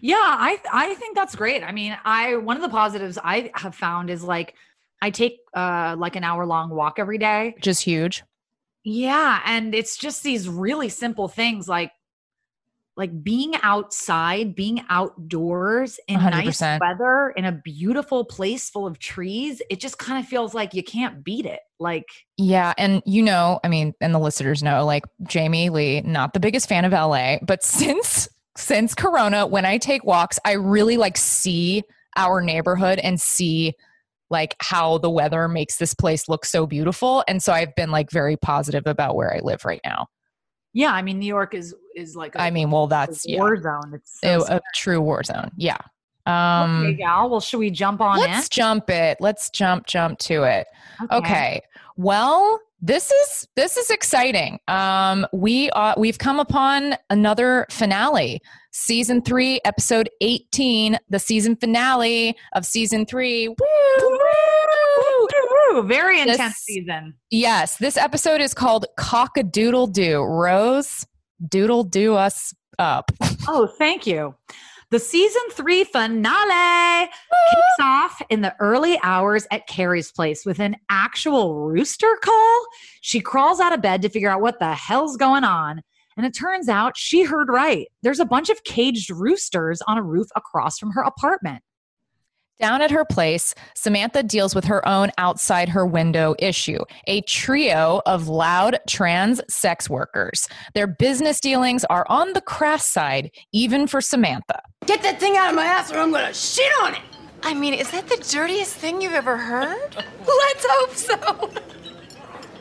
Yeah, 0.00 0.16
I 0.16 0.60
I 0.72 0.94
think 0.94 1.16
that's 1.16 1.34
great. 1.36 1.62
I 1.62 1.72
mean, 1.72 1.96
I 2.04 2.36
one 2.36 2.56
of 2.56 2.62
the 2.62 2.68
positives 2.68 3.18
I 3.22 3.50
have 3.54 3.74
found 3.74 4.10
is 4.10 4.22
like 4.22 4.54
I 5.00 5.10
take 5.10 5.38
uh 5.54 5.94
like 5.98 6.16
an 6.16 6.24
hour 6.24 6.46
long 6.46 6.70
walk 6.70 6.98
every 6.98 7.18
day. 7.18 7.54
Just 7.60 7.82
huge. 7.82 8.24
Yeah, 8.84 9.40
and 9.44 9.74
it's 9.74 9.96
just 9.96 10.22
these 10.22 10.48
really 10.48 10.88
simple 10.88 11.28
things 11.28 11.68
like 11.68 11.90
like 12.96 13.22
being 13.22 13.54
outside, 13.62 14.54
being 14.54 14.82
outdoors 14.88 16.00
in 16.08 16.18
nice 16.18 16.60
100%. 16.60 16.80
weather 16.80 17.34
in 17.36 17.44
a 17.44 17.52
beautiful 17.52 18.24
place 18.24 18.70
full 18.70 18.86
of 18.86 18.98
trees. 18.98 19.60
It 19.68 19.80
just 19.80 19.98
kind 19.98 20.18
of 20.18 20.26
feels 20.26 20.54
like 20.54 20.72
you 20.72 20.82
can't 20.82 21.22
beat 21.22 21.44
it. 21.44 21.60
Like 21.78 22.06
Yeah. 22.38 22.72
And 22.78 23.02
you 23.04 23.22
know, 23.22 23.60
I 23.62 23.68
mean, 23.68 23.92
and 24.00 24.14
the 24.14 24.18
listeners 24.18 24.62
know, 24.62 24.86
like 24.86 25.04
Jamie 25.24 25.68
Lee, 25.68 26.00
not 26.00 26.32
the 26.32 26.40
biggest 26.40 26.68
fan 26.68 26.86
of 26.86 26.92
LA, 26.92 27.36
but 27.42 27.62
since 27.62 28.28
since 28.56 28.94
Corona, 28.94 29.46
when 29.46 29.66
I 29.66 29.76
take 29.76 30.04
walks, 30.04 30.38
I 30.44 30.52
really 30.52 30.96
like 30.96 31.18
see 31.18 31.82
our 32.16 32.40
neighborhood 32.40 32.98
and 33.00 33.20
see 33.20 33.74
like 34.30 34.56
how 34.60 34.96
the 34.98 35.10
weather 35.10 35.46
makes 35.48 35.76
this 35.76 35.92
place 35.92 36.28
look 36.28 36.46
so 36.46 36.66
beautiful. 36.66 37.22
And 37.28 37.42
so 37.42 37.52
I've 37.52 37.74
been 37.74 37.90
like 37.90 38.10
very 38.10 38.38
positive 38.38 38.86
about 38.86 39.14
where 39.14 39.34
I 39.34 39.40
live 39.40 39.66
right 39.66 39.82
now. 39.84 40.08
Yeah, 40.76 40.92
I 40.92 41.00
mean, 41.00 41.18
New 41.18 41.26
York 41.26 41.54
is 41.54 41.74
is 41.94 42.16
like 42.16 42.34
a, 42.34 42.42
I 42.42 42.50
mean, 42.50 42.70
well, 42.70 42.84
a 42.84 42.88
that's 42.88 43.24
yeah, 43.26 43.38
war 43.38 43.58
zone. 43.58 43.94
It's 43.94 44.18
a, 44.22 44.40
so 44.40 44.56
a 44.56 44.60
true 44.74 45.00
war 45.00 45.22
zone. 45.22 45.50
Yeah. 45.56 45.78
Um, 46.26 46.82
okay, 46.82 46.92
gal. 46.98 47.30
Well, 47.30 47.40
should 47.40 47.60
we 47.60 47.70
jump 47.70 48.02
on 48.02 48.18
it? 48.18 48.20
let's 48.20 48.48
in? 48.48 48.50
jump 48.50 48.90
it. 48.90 49.16
Let's 49.18 49.48
jump, 49.48 49.86
jump 49.86 50.18
to 50.18 50.42
it. 50.42 50.66
Okay. 51.10 51.62
Well, 51.96 52.60
this 52.82 53.10
is 53.10 53.48
this 53.56 53.78
is 53.78 53.88
exciting. 53.88 54.58
Um, 54.68 55.26
we 55.32 55.70
uh, 55.70 55.94
we've 55.96 56.18
come 56.18 56.38
upon 56.38 56.96
another 57.08 57.66
finale, 57.70 58.42
season 58.70 59.22
three, 59.22 59.62
episode 59.64 60.10
eighteen, 60.20 60.98
the 61.08 61.18
season 61.18 61.56
finale 61.56 62.36
of 62.52 62.66
season 62.66 63.06
three. 63.06 63.48
Woo! 63.48 63.56
Woo, 63.56 64.18
Very 65.84 66.22
This- 66.24 66.34
intense 66.34 66.56
season. 66.56 67.14
Yes, 67.30 67.76
this 67.76 67.96
episode 67.96 68.40
is 68.40 68.54
called 68.54 68.86
Cock 68.96 69.36
a 69.36 69.42
Doodle 69.42 69.86
Doo. 69.86 70.22
Rose, 70.22 71.06
doodle 71.48 71.84
do 71.84 72.14
us 72.14 72.54
up. 72.78 73.10
Oh, 73.48 73.68
thank 73.78 74.08
you. 74.08 74.34
The 74.90 74.98
season 74.98 75.42
three 75.52 75.84
finale 75.84 77.06
kicks 77.08 77.76
off 77.80 78.20
in 78.28 78.40
the 78.40 78.54
early 78.58 78.98
hours 79.04 79.46
at 79.52 79.68
Carrie's 79.68 80.10
place 80.10 80.44
with 80.44 80.58
an 80.58 80.74
actual 80.88 81.54
rooster 81.54 82.18
call. 82.22 82.66
She 83.02 83.20
crawls 83.20 83.60
out 83.60 83.72
of 83.72 83.80
bed 83.82 84.02
to 84.02 84.08
figure 84.08 84.28
out 84.30 84.40
what 84.40 84.58
the 84.58 84.74
hell's 84.74 85.16
going 85.16 85.44
on. 85.44 85.80
And 86.16 86.26
it 86.26 86.34
turns 86.34 86.68
out 86.68 86.96
she 86.96 87.22
heard 87.22 87.48
right. 87.48 87.86
There's 88.02 88.20
a 88.20 88.24
bunch 88.24 88.48
of 88.48 88.64
caged 88.64 89.10
roosters 89.10 89.80
on 89.86 89.96
a 89.98 90.02
roof 90.02 90.26
across 90.34 90.78
from 90.78 90.90
her 90.92 91.02
apartment. 91.02 91.62
Down 92.58 92.80
at 92.80 92.90
her 92.90 93.04
place, 93.04 93.54
Samantha 93.74 94.22
deals 94.22 94.54
with 94.54 94.64
her 94.64 94.86
own 94.88 95.10
outside 95.18 95.68
her 95.68 95.84
window 95.84 96.34
issue 96.38 96.78
a 97.06 97.20
trio 97.22 98.00
of 98.06 98.28
loud 98.28 98.78
trans 98.88 99.42
sex 99.48 99.90
workers. 99.90 100.48
Their 100.72 100.86
business 100.86 101.38
dealings 101.38 101.84
are 101.84 102.06
on 102.08 102.32
the 102.32 102.40
crass 102.40 102.86
side, 102.86 103.30
even 103.52 103.86
for 103.86 104.00
Samantha. 104.00 104.62
Get 104.86 105.02
that 105.02 105.20
thing 105.20 105.36
out 105.36 105.50
of 105.50 105.56
my 105.56 105.66
ass 105.66 105.92
or 105.92 105.98
I'm 105.98 106.10
gonna 106.12 106.32
shit 106.32 106.70
on 106.82 106.94
it! 106.94 107.02
I 107.42 107.52
mean, 107.52 107.74
is 107.74 107.90
that 107.90 108.08
the 108.08 108.16
dirtiest 108.16 108.74
thing 108.74 109.02
you've 109.02 109.12
ever 109.12 109.36
heard? 109.36 109.94
Let's 110.26 110.66
hope 110.66 110.94
so! 110.94 111.50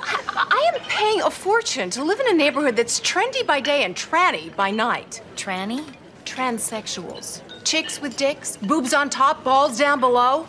I, 0.01 0.21
I 0.35 0.71
am 0.73 0.81
paying 0.89 1.21
a 1.21 1.31
fortune 1.31 1.89
to 1.91 2.03
live 2.03 2.19
in 2.19 2.29
a 2.29 2.33
neighborhood 2.33 2.75
that's 2.75 2.99
trendy 2.99 3.47
by 3.47 3.61
day 3.61 3.85
and 3.85 3.95
tranny 3.95 4.53
by 4.57 4.71
night. 4.71 5.21
Tranny? 5.37 5.85
Transsexuals. 6.25 7.41
Chicks 7.65 7.99
with 7.99 8.15
dicks, 8.15 8.57
boobs 8.57 8.93
on 8.93 9.09
top, 9.09 9.43
balls 9.43 9.79
down 9.79 9.99
below. 9.99 10.45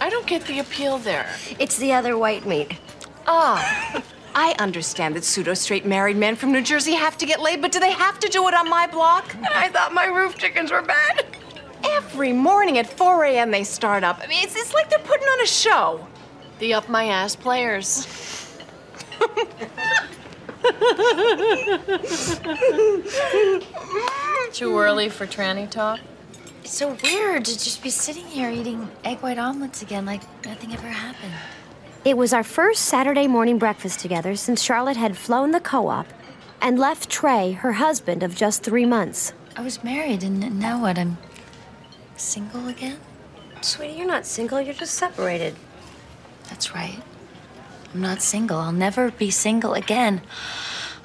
I 0.00 0.10
don't 0.10 0.26
get 0.26 0.44
the 0.46 0.58
appeal 0.58 0.98
there. 0.98 1.28
It's 1.60 1.76
the 1.76 1.92
other 1.92 2.18
white 2.18 2.46
meat. 2.46 2.76
Ah, 3.28 4.02
I 4.34 4.56
understand 4.58 5.14
that 5.14 5.24
pseudo 5.24 5.54
straight 5.54 5.86
married 5.86 6.16
men 6.16 6.34
from 6.34 6.50
New 6.50 6.60
Jersey 6.60 6.94
have 6.94 7.16
to 7.18 7.26
get 7.26 7.40
laid, 7.40 7.62
but 7.62 7.70
do 7.70 7.78
they 7.78 7.92
have 7.92 8.18
to 8.18 8.28
do 8.28 8.48
it 8.48 8.54
on 8.54 8.68
my 8.68 8.88
block? 8.88 9.36
I 9.54 9.68
thought 9.68 9.94
my 9.94 10.06
roof 10.06 10.36
chickens 10.36 10.72
were 10.72 10.82
bad. 10.82 11.26
Every 11.84 12.32
morning 12.32 12.76
at 12.78 12.88
4 12.88 13.24
a.m. 13.24 13.52
they 13.52 13.62
start 13.62 14.02
up. 14.02 14.18
I 14.20 14.26
mean, 14.26 14.42
it's, 14.42 14.56
it's 14.56 14.74
like 14.74 14.90
they're 14.90 14.98
putting 14.98 15.28
on 15.28 15.40
a 15.40 15.46
show. 15.46 16.06
The 16.58 16.74
up 16.74 16.88
my 16.88 17.04
ass 17.04 17.36
players. 17.36 18.04
Too 24.52 24.76
early 24.76 25.08
for 25.08 25.24
tranny 25.24 25.70
talk? 25.70 26.00
It's 26.68 26.76
so 26.76 26.94
weird 27.02 27.46
to 27.46 27.52
just 27.58 27.82
be 27.82 27.88
sitting 27.88 28.26
here 28.26 28.50
eating 28.50 28.90
egg 29.02 29.20
white 29.20 29.38
omelets 29.38 29.80
again 29.80 30.04
like 30.04 30.20
nothing 30.44 30.74
ever 30.74 30.88
happened. 30.88 31.32
It 32.04 32.14
was 32.14 32.34
our 32.34 32.44
first 32.44 32.84
Saturday 32.84 33.26
morning 33.26 33.56
breakfast 33.56 34.00
together 34.00 34.36
since 34.36 34.62
Charlotte 34.62 34.98
had 34.98 35.16
flown 35.16 35.52
the 35.52 35.60
co 35.60 35.88
op 35.88 36.08
and 36.60 36.78
left 36.78 37.08
Trey, 37.08 37.52
her 37.52 37.72
husband 37.72 38.22
of 38.22 38.36
just 38.36 38.62
three 38.62 38.84
months. 38.84 39.32
I 39.56 39.62
was 39.62 39.82
married, 39.82 40.22
and 40.22 40.60
now 40.60 40.82
what? 40.82 40.98
I'm 40.98 41.16
single 42.18 42.68
again? 42.68 42.98
Sweetie, 43.62 43.94
you're 43.94 44.06
not 44.06 44.26
single, 44.26 44.60
you're 44.60 44.74
just 44.74 44.92
separated. 44.92 45.56
That's 46.50 46.74
right. 46.74 47.00
I'm 47.94 48.02
not 48.02 48.20
single. 48.20 48.58
I'll 48.58 48.72
never 48.72 49.10
be 49.10 49.30
single 49.30 49.72
again. 49.72 50.20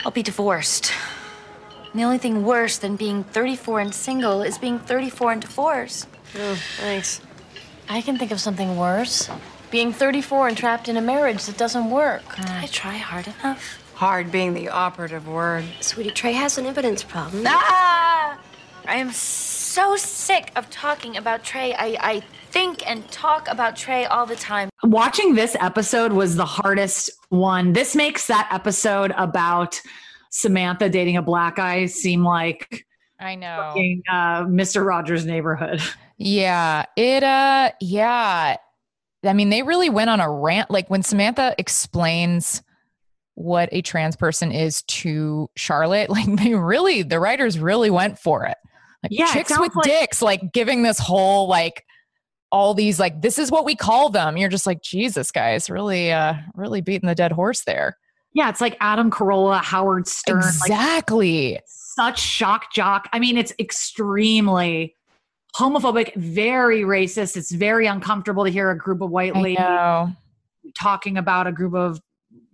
I'll 0.03 0.11
be 0.11 0.23
divorced. 0.23 0.91
And 1.93 1.99
the 2.01 2.05
only 2.05 2.17
thing 2.17 2.43
worse 2.43 2.79
than 2.79 2.95
being 2.95 3.23
34 3.23 3.79
and 3.79 3.93
single 3.93 4.41
is 4.41 4.57
being 4.57 4.79
34 4.79 5.31
and 5.33 5.41
divorced. 5.41 6.07
Oh, 6.35 6.59
thanks. 6.77 7.21
I 7.87 8.01
can 8.01 8.17
think 8.17 8.31
of 8.31 8.39
something 8.39 8.77
worse. 8.77 9.29
Being 9.69 9.93
34 9.93 10.47
and 10.47 10.57
trapped 10.57 10.89
in 10.89 10.97
a 10.97 11.01
marriage 11.01 11.45
that 11.45 11.55
doesn't 11.55 11.91
work. 11.91 12.35
Did 12.35 12.49
I 12.49 12.65
try 12.65 12.97
hard 12.97 13.27
enough? 13.27 13.79
Hard 13.93 14.31
being 14.31 14.55
the 14.55 14.69
operative 14.69 15.27
word. 15.27 15.65
Sweetie, 15.81 16.09
Trey 16.09 16.33
has 16.33 16.57
an 16.57 16.65
evidence 16.65 17.03
problem. 17.03 17.43
Ah! 17.45 18.39
I 18.87 18.95
am 18.95 19.11
so 19.11 19.95
sick 19.95 20.51
of 20.55 20.71
talking 20.71 21.15
about 21.15 21.43
Trey. 21.43 21.75
I, 21.75 21.97
I 22.01 22.23
think 22.49 22.89
and 22.89 23.07
talk 23.11 23.47
about 23.47 23.75
Trey 23.75 24.05
all 24.05 24.25
the 24.25 24.35
time. 24.35 24.69
Watching 24.81 25.35
this 25.35 25.55
episode 25.59 26.11
was 26.11 26.35
the 26.35 26.45
hardest 26.45 27.11
one. 27.29 27.73
This 27.73 27.95
makes 27.95 28.25
that 28.27 28.49
episode 28.51 29.13
about 29.15 29.79
Samantha 30.35 30.89
dating 30.89 31.15
a 31.15 31.21
black 31.21 31.57
guy 31.57 31.85
seem 31.85 32.23
like 32.23 32.87
I 33.19 33.35
know. 33.35 33.55
fucking, 33.67 34.01
uh, 34.09 34.43
Mr. 34.45 34.83
Rogers' 34.83 35.27
neighborhood. 35.27 35.79
Yeah, 36.17 36.85
it 36.97 37.23
uh 37.23 37.71
yeah. 37.79 38.57
I 39.23 39.33
mean, 39.33 39.49
they 39.51 39.61
really 39.63 39.89
went 39.91 40.09
on 40.09 40.19
a 40.19 40.29
rant 40.31 40.71
like 40.71 40.89
when 40.89 41.03
Samantha 41.03 41.53
explains 41.59 42.63
what 43.35 43.69
a 43.71 43.81
trans 43.83 44.15
person 44.15 44.51
is 44.51 44.81
to 44.83 45.49
Charlotte, 45.55 46.09
like 46.09 46.25
they 46.37 46.55
really 46.55 47.03
the 47.03 47.19
writers 47.19 47.59
really 47.59 47.91
went 47.91 48.17
for 48.17 48.45
it. 48.45 48.57
Like 49.03 49.11
Yeah, 49.11 49.31
chicks 49.33 49.57
with 49.59 49.75
like- 49.75 49.85
dicks 49.85 50.21
like 50.21 50.51
giving 50.51 50.81
this 50.81 50.97
whole 50.97 51.47
like 51.47 51.85
all 52.51 52.73
these 52.73 52.99
like 52.99 53.21
this 53.21 53.37
is 53.37 53.51
what 53.51 53.65
we 53.65 53.75
call 53.75 54.09
them. 54.09 54.35
You're 54.37 54.49
just 54.49 54.65
like 54.65 54.81
Jesus 54.81 55.29
guys, 55.31 55.69
really 55.69 56.11
uh 56.11 56.33
really 56.55 56.81
beating 56.81 57.07
the 57.07 57.15
dead 57.15 57.31
horse 57.31 57.63
there. 57.65 57.97
Yeah, 58.33 58.49
it's 58.49 58.61
like 58.61 58.75
Adam 58.79 59.11
Carolla, 59.11 59.61
Howard 59.61 60.07
Stern, 60.07 60.41
like 60.41 60.47
exactly. 60.47 61.59
such 61.67 62.19
shock 62.19 62.73
jock. 62.73 63.07
I 63.13 63.19
mean, 63.19 63.37
it's 63.37 63.53
extremely 63.59 64.95
homophobic, 65.55 66.15
very 66.15 66.81
racist. 66.81 67.37
It's 67.37 67.51
very 67.51 67.85
uncomfortable 67.85 68.43
to 68.45 68.49
hear 68.49 68.71
a 68.71 68.77
group 68.77 69.01
of 69.01 69.11
white 69.11 69.35
ladies 69.35 69.59
talking 70.77 71.17
about 71.17 71.45
a 71.45 71.51
group 71.51 71.75
of 71.75 71.99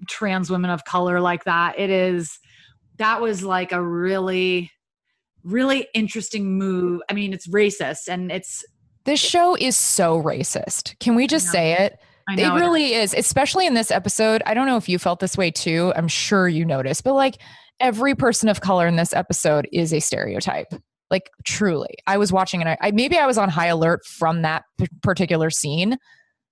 trans 0.08 0.50
women 0.50 0.70
of 0.70 0.84
color 0.84 1.22
like 1.22 1.46
that. 1.46 1.80
It 1.80 1.90
is 1.90 2.40
that 2.98 3.22
was 3.22 3.44
like 3.44 3.72
a 3.72 3.82
really 3.82 4.72
really 5.44 5.88
interesting 5.94 6.58
move. 6.58 7.02
I 7.10 7.14
mean, 7.14 7.34
it's 7.34 7.48
racist 7.48 8.10
and 8.10 8.32
it's 8.32 8.66
This 9.06 9.20
show 9.20 9.56
is 9.56 9.76
so 9.76 10.22
racist. 10.22 11.00
Can 11.00 11.16
we 11.16 11.28
just 11.28 11.48
say 11.48 11.74
it? 11.74 11.98
It 12.38 12.44
know 12.44 12.56
it- 12.58 12.60
really 12.60 12.94
is, 12.94 13.14
especially 13.14 13.66
in 13.66 13.74
this 13.74 13.92
episode. 13.92 14.42
I 14.46 14.54
don't 14.54 14.68
know 14.68 14.78
if 14.78 14.90
you 14.90 15.00
felt 15.00 15.20
this 15.20 15.38
way 15.38 15.52
too. 15.52 15.94
I'm 15.96 16.08
sure 16.08 16.48
you 16.48 16.66
noticed, 16.66 17.04
but 17.04 17.14
like 17.14 17.38
every 17.80 18.14
person 18.16 18.50
of 18.50 18.62
color 18.62 18.88
in 18.88 18.96
this 18.98 19.14
episode 19.14 19.68
is 19.72 19.94
a 19.94 20.00
stereotype. 20.00 20.74
Like 21.10 21.30
truly, 21.46 21.96
I 22.06 22.18
was 22.18 22.32
watching 22.32 22.62
and 22.62 22.70
I, 22.70 22.78
I 22.82 22.92
maybe 22.92 23.18
I 23.18 23.26
was 23.26 23.38
on 23.38 23.50
high 23.50 23.68
alert 23.68 24.06
from 24.06 24.44
that 24.44 24.64
p- 24.78 24.88
particular 25.02 25.50
scene, 25.50 25.98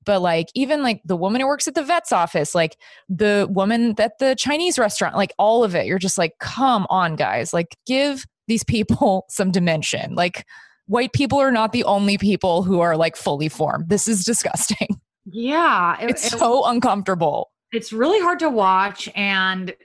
but 0.04 0.22
like 0.22 0.48
even 0.56 0.82
like 0.82 1.02
the 1.06 1.18
woman 1.18 1.42
who 1.42 1.48
works 1.48 1.68
at 1.68 1.76
the 1.76 1.84
vet's 1.84 2.12
office, 2.12 2.56
like 2.56 2.76
the 3.08 3.46
woman 3.52 3.94
at 4.00 4.18
the 4.20 4.36
Chinese 4.36 4.80
restaurant, 4.80 5.16
like 5.16 5.34
all 5.38 5.64
of 5.64 5.76
it, 5.76 5.86
you're 5.86 6.00
just 6.00 6.18
like, 6.18 6.32
come 6.40 6.88
on, 6.90 7.16
guys, 7.16 7.54
like 7.54 7.78
give 7.86 8.26
these 8.48 8.64
people 8.64 9.26
some 9.30 9.52
dimension. 9.52 10.16
Like 10.16 10.44
white 10.88 11.14
people 11.14 11.38
are 11.40 11.52
not 11.52 11.72
the 11.74 11.84
only 11.84 12.18
people 12.18 12.64
who 12.64 12.80
are 12.80 12.96
like 12.98 13.16
fully 13.16 13.50
formed. 13.50 13.90
This 13.90 14.08
is 14.08 14.24
disgusting. 14.24 14.88
yeah, 15.30 16.00
it- 16.02 16.10
It's 16.12 16.34
it- 16.34 16.40
so 16.40 16.66
uncomfortable. 16.66 17.52
it's 17.74 17.92
really 17.94 18.20
hard 18.22 18.40
to 18.40 18.50
watch 18.50 19.10
and 19.16 19.76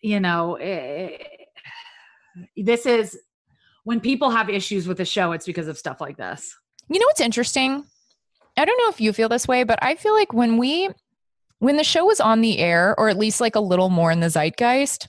you 0.00 0.20
know 0.20 0.54
eh, 0.56 1.16
this 2.56 2.86
is 2.86 3.18
when 3.84 4.00
people 4.00 4.30
have 4.30 4.48
issues 4.48 4.86
with 4.88 4.96
the 4.98 5.04
show 5.04 5.32
it's 5.32 5.46
because 5.46 5.68
of 5.68 5.76
stuff 5.78 6.00
like 6.00 6.16
this 6.16 6.54
You 6.88 6.98
know 7.00 7.06
what's 7.06 7.20
interesting? 7.20 7.84
I 8.56 8.64
don't 8.64 8.78
know 8.78 8.88
if 8.90 9.00
you 9.00 9.12
feel 9.12 9.28
this 9.28 9.48
way, 9.48 9.64
but 9.64 9.78
I 9.82 9.96
feel 9.96 10.14
like 10.14 10.32
when 10.32 10.56
we 10.58 10.88
when 11.58 11.76
the 11.76 11.84
show 11.84 12.04
was 12.04 12.20
on 12.20 12.40
the 12.40 12.58
air 12.58 12.94
or 12.98 13.08
at 13.08 13.16
least 13.18 13.40
like 13.40 13.56
a 13.56 13.60
little 13.60 13.88
more 13.88 14.12
in 14.12 14.20
the 14.20 14.28
zeitgeist, 14.28 15.08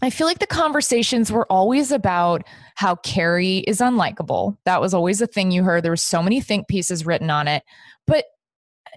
I 0.00 0.10
feel 0.10 0.26
like 0.26 0.38
the 0.38 0.46
conversations 0.46 1.30
were 1.32 1.46
always 1.50 1.90
about 1.92 2.44
how 2.76 2.94
Carrie 2.96 3.58
is 3.58 3.80
unlikable. 3.80 4.56
That 4.64 4.80
was 4.80 4.94
always 4.94 5.20
a 5.20 5.26
thing 5.26 5.50
you 5.50 5.64
heard. 5.64 5.82
There 5.82 5.92
were 5.92 5.96
so 5.96 6.22
many 6.22 6.40
think 6.40 6.66
pieces 6.68 7.04
written 7.04 7.28
on 7.30 7.46
it. 7.48 7.62
But 8.06 8.24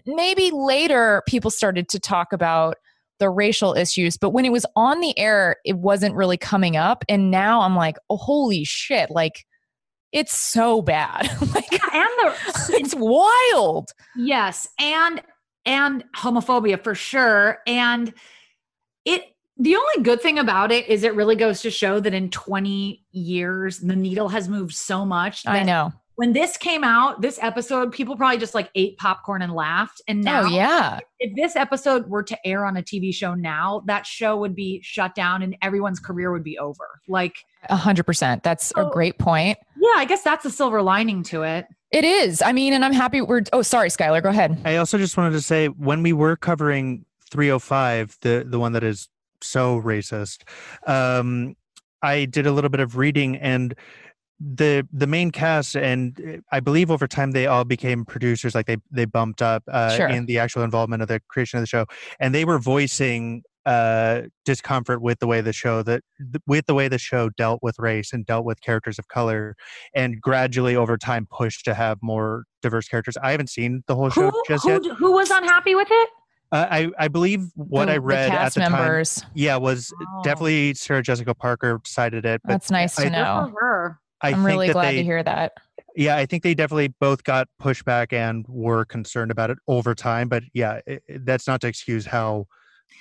maybe 0.05 0.51
later 0.51 1.23
people 1.27 1.51
started 1.51 1.89
to 1.89 1.99
talk 1.99 2.33
about 2.33 2.77
the 3.19 3.29
racial 3.29 3.73
issues, 3.73 4.17
but 4.17 4.31
when 4.31 4.45
it 4.45 4.51
was 4.51 4.65
on 4.75 4.99
the 4.99 5.17
air, 5.17 5.57
it 5.65 5.77
wasn't 5.77 6.15
really 6.15 6.37
coming 6.37 6.75
up. 6.75 7.05
And 7.07 7.31
now 7.31 7.61
I'm 7.61 7.75
like, 7.75 7.95
oh, 8.09 8.17
holy 8.17 8.63
shit, 8.63 9.09
like 9.09 9.45
It's 10.11 10.35
so 10.35 10.81
bad. 10.81 11.29
like 11.53 11.71
and 11.93 12.09
the 12.19 12.33
it's 12.69 12.95
wild. 12.95 13.91
Yes, 14.15 14.67
and 14.79 15.21
and 15.65 16.03
homophobia 16.15 16.81
for 16.83 16.95
sure. 16.95 17.59
And 17.65 18.13
it 19.05 19.23
the 19.57 19.75
only 19.77 20.03
good 20.03 20.21
thing 20.21 20.37
about 20.37 20.71
it 20.71 20.87
is 20.89 21.03
it 21.03 21.15
really 21.15 21.35
goes 21.35 21.61
to 21.61 21.71
show 21.71 22.01
that 22.01 22.13
in 22.13 22.29
20 22.29 23.05
years 23.11 23.79
the 23.79 23.95
needle 23.95 24.29
has 24.29 24.49
moved 24.49 24.75
so 24.75 25.05
much. 25.05 25.47
I 25.47 25.63
know. 25.63 25.93
When 26.15 26.33
this 26.33 26.55
came 26.55 26.83
out, 26.83 27.21
this 27.21 27.37
episode, 27.41 27.91
people 27.91 28.15
probably 28.15 28.37
just 28.37 28.55
like 28.55 28.69
ate 28.75 28.97
popcorn 28.97 29.41
and 29.41 29.53
laughed. 29.53 30.01
And 30.07 30.23
now, 30.23 30.43
oh 30.43 30.47
yeah. 30.47 30.99
if 31.19 31.35
this 31.35 31.55
episode 31.55 32.07
were 32.07 32.23
to 32.23 32.47
air 32.47 32.65
on 32.65 32.77
a 32.77 32.81
TV 32.81 33.13
show 33.13 33.33
now, 33.33 33.83
that 33.87 34.05
show 34.05 34.37
would 34.37 34.55
be 34.55 34.81
shut 34.81 35.13
down 35.13 35.41
and 35.41 35.57
everyone's 35.61 35.99
career 35.99 36.31
would 36.31 36.43
be 36.43 36.57
over. 36.57 37.01
Like, 37.07 37.35
A 37.69 37.75
hundred 37.75 38.05
percent. 38.05 38.43
That's 38.43 38.71
a 38.77 38.89
great 38.91 39.17
point. 39.17 39.57
yeah, 39.77 39.93
I 39.97 40.05
guess 40.05 40.23
that's 40.23 40.45
a 40.45 40.51
silver 40.51 40.81
lining 40.81 41.21
to 41.23 41.43
it. 41.43 41.67
It 41.91 42.03
is. 42.03 42.41
I 42.41 42.51
mean, 42.51 42.73
and 42.73 42.83
I'm 42.83 42.93
happy 42.93 43.21
we're 43.21 43.43
oh 43.53 43.61
sorry, 43.61 43.89
Skylar, 43.89 44.21
go 44.21 44.29
ahead. 44.29 44.59
I 44.65 44.77
also 44.77 44.97
just 44.97 45.17
wanted 45.17 45.31
to 45.31 45.41
say 45.41 45.67
when 45.67 46.01
we 46.03 46.13
were 46.13 46.35
covering 46.35 47.05
305, 47.29 48.17
the 48.21 48.45
the 48.47 48.59
one 48.59 48.71
that 48.73 48.83
is 48.83 49.09
so 49.41 49.81
racist, 49.81 50.43
um, 50.87 51.55
I 52.01 52.25
did 52.25 52.45
a 52.45 52.51
little 52.51 52.69
bit 52.69 52.79
of 52.79 52.97
reading 52.97 53.35
and 53.37 53.75
the 54.39 54.87
the 54.91 55.07
main 55.07 55.31
cast 55.31 55.75
and 55.75 56.19
uh, 56.19 56.37
I 56.51 56.59
believe 56.59 56.91
over 56.91 57.07
time 57.07 57.31
they 57.31 57.47
all 57.47 57.63
became 57.63 58.03
producers, 58.05 58.53
like 58.55 58.65
they 58.65 58.77
they 58.91 59.05
bumped 59.05 59.41
up 59.41 59.63
uh, 59.71 59.95
Sure. 59.95 60.07
in 60.07 60.25
the 60.25 60.39
actual 60.39 60.63
involvement 60.63 61.01
of 61.01 61.07
the 61.07 61.21
creation 61.29 61.57
of 61.57 61.63
the 61.63 61.67
show, 61.67 61.85
and 62.19 62.33
they 62.35 62.45
were 62.45 62.59
voicing 62.59 63.43
uh 63.65 64.21
discomfort 64.43 65.01
with 65.01 65.17
the 65.17 65.25
way 65.25 65.41
the 65.41 65.51
show 65.51 65.81
that 65.81 66.03
th- 66.19 66.39
with 66.45 66.67
the 66.67 66.73
way 66.75 66.87
the 66.87 66.99
show 66.99 67.29
dealt 67.29 67.63
with 67.63 67.79
race 67.79 68.13
and 68.13 68.23
dealt 68.27 68.45
with 68.45 68.61
characters 68.61 68.99
of 68.99 69.07
color 69.07 69.55
and 69.95 70.21
gradually 70.21 70.75
over 70.75 70.99
time 70.99 71.25
pushed 71.31 71.65
to 71.65 71.73
have 71.73 71.97
more 72.03 72.43
diverse 72.61 72.87
characters 72.87 73.17
i 73.23 73.31
haven't 73.31 73.49
seen 73.49 73.83
the 73.87 73.95
whole 73.95 74.11
show 74.11 74.29
Who, 74.29 74.43
just 74.47 74.65
who, 74.65 74.69
yet 74.69 74.85
who 74.97 75.13
was 75.13 75.31
unhappy 75.31 75.73
with 75.73 75.87
it? 75.89 76.09
uh, 76.51 76.67
I 76.69 76.91
I 76.99 77.07
believe 77.07 77.47
what 77.55 77.85
The- 77.85 77.93
I 77.93 77.95
the 77.95 78.01
read 78.01 78.31
at 78.33 78.53
the 78.53 78.59
members. 78.59 79.21
time, 79.21 79.31
yeah, 79.33 79.55
was 79.55 79.91
Oh. 79.99 80.21
definitely 80.23 80.75
Sarah 80.75 81.01
Jessica 81.01 81.33
Parker 81.33 81.81
cited 81.85 82.23
it. 82.23 82.41
But 82.43 82.51
That's 82.51 82.69
nice 82.69 82.95
to 82.97 83.07
I- 83.07 83.09
know. 83.09 83.51
For 84.21 84.27
her. 84.27 84.33
I 84.33 84.37
I'm 84.37 84.43
think 84.43 84.47
really 84.47 84.67
that 84.67 84.73
glad 84.73 84.91
they, 84.91 84.97
to 84.97 85.03
hear 85.03 85.23
that. 85.23 85.53
Yeah, 85.95 86.17
I 86.17 86.25
think 86.25 86.43
they 86.43 86.53
definitely 86.53 86.89
both 86.99 87.23
got 87.23 87.47
pushback 87.61 88.11
and 88.13 88.45
were 88.49 88.83
concerned 88.85 89.31
about 89.31 89.49
it 89.49 89.57
over 89.67 89.95
time. 89.95 90.27
But 90.27 90.43
yeah, 90.53 90.79
it, 90.85 91.03
it- 91.07 91.25
that's 91.25 91.47
not 91.47 91.61
to 91.61 91.67
excuse 91.67 92.05
how 92.05 92.47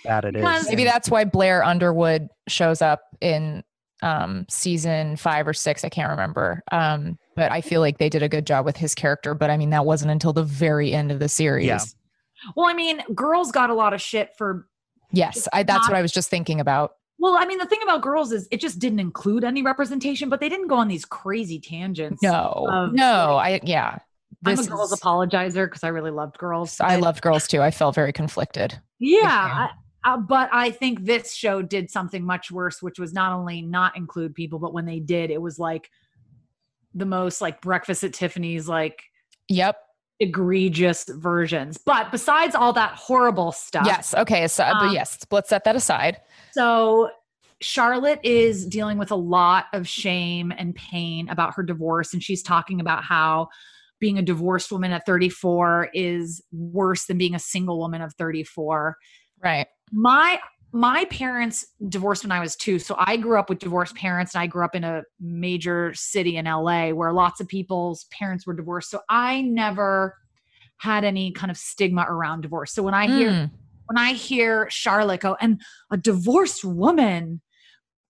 bad 0.04 0.24
it 0.24 0.36
is. 0.36 0.42
Because- 0.42 0.68
Maybe 0.68 0.84
that's 0.84 1.10
why 1.10 1.24
Blair 1.24 1.64
Underwood 1.64 2.28
shows 2.48 2.82
up 2.82 3.02
in 3.20 3.62
um 4.02 4.44
season 4.50 5.16
five 5.16 5.46
or 5.48 5.54
six. 5.54 5.84
I 5.84 5.88
can't 5.88 6.10
remember. 6.10 6.62
Um, 6.72 7.18
but 7.36 7.50
I 7.50 7.60
feel 7.62 7.80
like 7.80 7.98
they 7.98 8.08
did 8.08 8.22
a 8.22 8.28
good 8.28 8.46
job 8.46 8.64
with 8.64 8.76
his 8.76 8.94
character. 8.94 9.34
But 9.34 9.50
I 9.50 9.56
mean, 9.56 9.70
that 9.70 9.84
wasn't 9.86 10.10
until 10.10 10.32
the 10.32 10.44
very 10.44 10.92
end 10.92 11.10
of 11.10 11.18
the 11.20 11.28
series. 11.28 11.66
Yeah. 11.66 11.80
Well, 12.56 12.68
I 12.68 12.74
mean, 12.74 13.00
girls 13.14 13.50
got 13.50 13.70
a 13.70 13.74
lot 13.74 13.94
of 13.94 14.00
shit 14.02 14.30
for 14.36 14.66
Yes, 15.12 15.48
I, 15.52 15.62
that's 15.62 15.84
not- 15.86 15.92
what 15.92 15.98
I 15.98 16.02
was 16.02 16.12
just 16.12 16.28
thinking 16.28 16.60
about. 16.60 16.92
Well, 17.24 17.38
I 17.38 17.46
mean, 17.46 17.56
the 17.56 17.64
thing 17.64 17.78
about 17.82 18.02
girls 18.02 18.32
is 18.32 18.46
it 18.50 18.60
just 18.60 18.78
didn't 18.78 19.00
include 19.00 19.44
any 19.44 19.62
representation, 19.62 20.28
but 20.28 20.40
they 20.40 20.50
didn't 20.50 20.68
go 20.68 20.74
on 20.74 20.88
these 20.88 21.06
crazy 21.06 21.58
tangents. 21.58 22.22
No, 22.22 22.66
of, 22.70 22.92
no, 22.92 23.36
I 23.36 23.60
yeah. 23.62 24.00
I'm 24.44 24.58
a 24.58 24.66
girls 24.66 24.92
is- 24.92 25.00
apologizer 25.00 25.64
because 25.64 25.82
I 25.84 25.88
really 25.88 26.10
loved 26.10 26.36
girls. 26.36 26.78
I 26.82 26.96
loved 26.96 27.22
girls 27.22 27.48
too. 27.48 27.62
I 27.62 27.70
felt 27.70 27.94
very 27.94 28.12
conflicted. 28.12 28.78
Yeah. 28.98 29.68
I, 30.04 30.12
uh, 30.12 30.18
but 30.18 30.50
I 30.52 30.70
think 30.70 31.06
this 31.06 31.32
show 31.32 31.62
did 31.62 31.90
something 31.90 32.22
much 32.22 32.50
worse, 32.50 32.82
which 32.82 32.98
was 32.98 33.14
not 33.14 33.32
only 33.32 33.62
not 33.62 33.96
include 33.96 34.34
people, 34.34 34.58
but 34.58 34.74
when 34.74 34.84
they 34.84 35.00
did, 35.00 35.30
it 35.30 35.40
was 35.40 35.58
like 35.58 35.88
the 36.92 37.06
most 37.06 37.40
like 37.40 37.62
breakfast 37.62 38.04
at 38.04 38.12
Tiffany's, 38.12 38.68
like 38.68 39.02
Yep. 39.48 39.78
Egregious 40.20 41.04
versions. 41.08 41.78
But 41.78 42.10
besides 42.10 42.54
all 42.54 42.72
that 42.74 42.92
horrible 42.92 43.52
stuff, 43.52 43.86
Yes. 43.86 44.14
Okay. 44.14 44.46
So, 44.48 44.64
but 44.64 44.86
Um, 44.86 44.94
yes, 44.94 45.18
let's 45.30 45.48
set 45.48 45.64
that 45.64 45.76
aside. 45.76 46.20
So 46.52 47.10
Charlotte 47.60 48.20
is 48.22 48.66
dealing 48.66 48.98
with 48.98 49.10
a 49.10 49.16
lot 49.16 49.66
of 49.72 49.88
shame 49.88 50.52
and 50.56 50.74
pain 50.74 51.28
about 51.28 51.54
her 51.54 51.62
divorce. 51.62 52.12
And 52.12 52.22
she's 52.22 52.42
talking 52.42 52.80
about 52.80 53.04
how 53.04 53.48
being 54.00 54.18
a 54.18 54.22
divorced 54.22 54.70
woman 54.70 54.92
at 54.92 55.06
34 55.06 55.90
is 55.94 56.42
worse 56.52 57.06
than 57.06 57.16
being 57.16 57.34
a 57.34 57.38
single 57.38 57.78
woman 57.78 58.02
of 58.02 58.12
34. 58.14 58.96
Right. 59.42 59.66
My 59.92 60.40
my 60.74 61.04
parents 61.04 61.64
divorced 61.88 62.24
when 62.24 62.32
I 62.32 62.40
was 62.40 62.56
two. 62.56 62.80
So 62.80 62.96
I 62.98 63.16
grew 63.16 63.38
up 63.38 63.48
with 63.48 63.60
divorced 63.60 63.94
parents 63.94 64.34
and 64.34 64.42
I 64.42 64.48
grew 64.48 64.64
up 64.64 64.74
in 64.74 64.82
a 64.82 65.04
major 65.20 65.94
city 65.94 66.36
in 66.36 66.46
LA 66.46 66.90
where 66.90 67.12
lots 67.12 67.40
of 67.40 67.46
people's 67.46 68.06
parents 68.10 68.44
were 68.44 68.54
divorced. 68.54 68.90
So 68.90 69.00
I 69.08 69.42
never 69.42 70.16
had 70.78 71.04
any 71.04 71.30
kind 71.30 71.52
of 71.52 71.56
stigma 71.56 72.04
around 72.08 72.40
divorce. 72.40 72.72
So 72.72 72.82
when 72.82 72.92
I 72.92 73.06
hear 73.06 73.30
Mm. 73.30 73.50
when 73.86 73.98
I 73.98 74.14
hear 74.14 74.66
Charlotte 74.68 75.20
go 75.20 75.36
and 75.40 75.60
a 75.92 75.96
divorced 75.96 76.64
woman, 76.64 77.40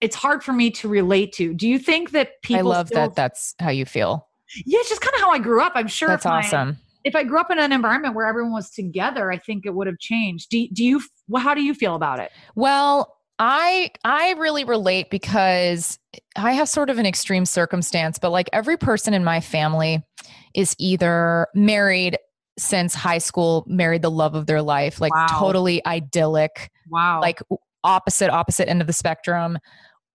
it's 0.01 0.17
hard 0.17 0.43
for 0.43 0.55
me 0.55 0.71
to 0.71 0.89
relate 0.89 1.33
to. 1.35 1.53
Do 1.53 1.69
you 1.69 1.79
think 1.79 2.13
that 2.13 2.41
people 2.43 2.73
I 2.73 2.77
love 2.77 2.87
still- 2.89 3.09
that. 3.09 3.15
That's 3.15 3.55
how 3.61 3.71
you 3.71 3.85
feel. 3.85 4.27
Yeah, 4.65 4.79
it's 4.79 4.89
just 4.89 5.03
kind 5.03 5.15
of 5.17 5.21
how 5.21 5.31
I 5.33 5.39
grew 5.39 5.61
up. 5.61 5.73
I'm 5.75 5.89
sure 5.89 6.09
That's 6.09 6.25
my- 6.25 6.39
awesome. 6.39 6.79
If 7.05 7.15
I 7.15 7.23
grew 7.25 7.39
up 7.39 7.51
in 7.51 7.59
an 7.59 7.73
environment 7.73 8.15
where 8.15 8.27
everyone 8.27 8.53
was 8.53 8.71
together, 8.71 9.31
I 9.31 9.39
think 9.39 9.67
it 9.67 9.75
would 9.75 9.87
have 9.87 9.99
changed. 9.99 10.51
Do, 10.51 10.67
do 10.73 10.83
you 10.85 11.01
how 11.37 11.55
do 11.55 11.63
you 11.63 11.75
feel 11.75 11.95
about 11.95 12.19
it? 12.19 12.31
Well, 12.55 13.17
I 13.39 13.91
I 14.05 14.33
really 14.33 14.65
relate 14.65 15.11
because 15.11 15.99
I 16.37 16.53
have 16.53 16.69
sort 16.69 16.89
of 16.91 16.99
an 16.99 17.07
extreme 17.07 17.45
circumstance, 17.45 18.19
but 18.19 18.31
like 18.31 18.49
every 18.53 18.77
person 18.77 19.13
in 19.13 19.25
my 19.25 19.41
family 19.41 20.03
is 20.55 20.75
either 20.79 21.49
married 21.55 22.17
since 22.59 22.95
high 22.95 23.19
school, 23.19 23.65
married 23.67 24.03
the 24.03 24.11
love 24.11 24.35
of 24.35 24.47
their 24.47 24.63
life, 24.63 25.01
like 25.01 25.13
Wow. 25.13 25.27
totally 25.39 25.85
idyllic, 25.85 26.71
Wow. 26.89 27.21
like 27.21 27.41
opposite 27.83 28.31
opposite 28.31 28.69
end 28.69 28.81
of 28.81 28.87
the 28.87 28.93
spectrum, 28.93 29.59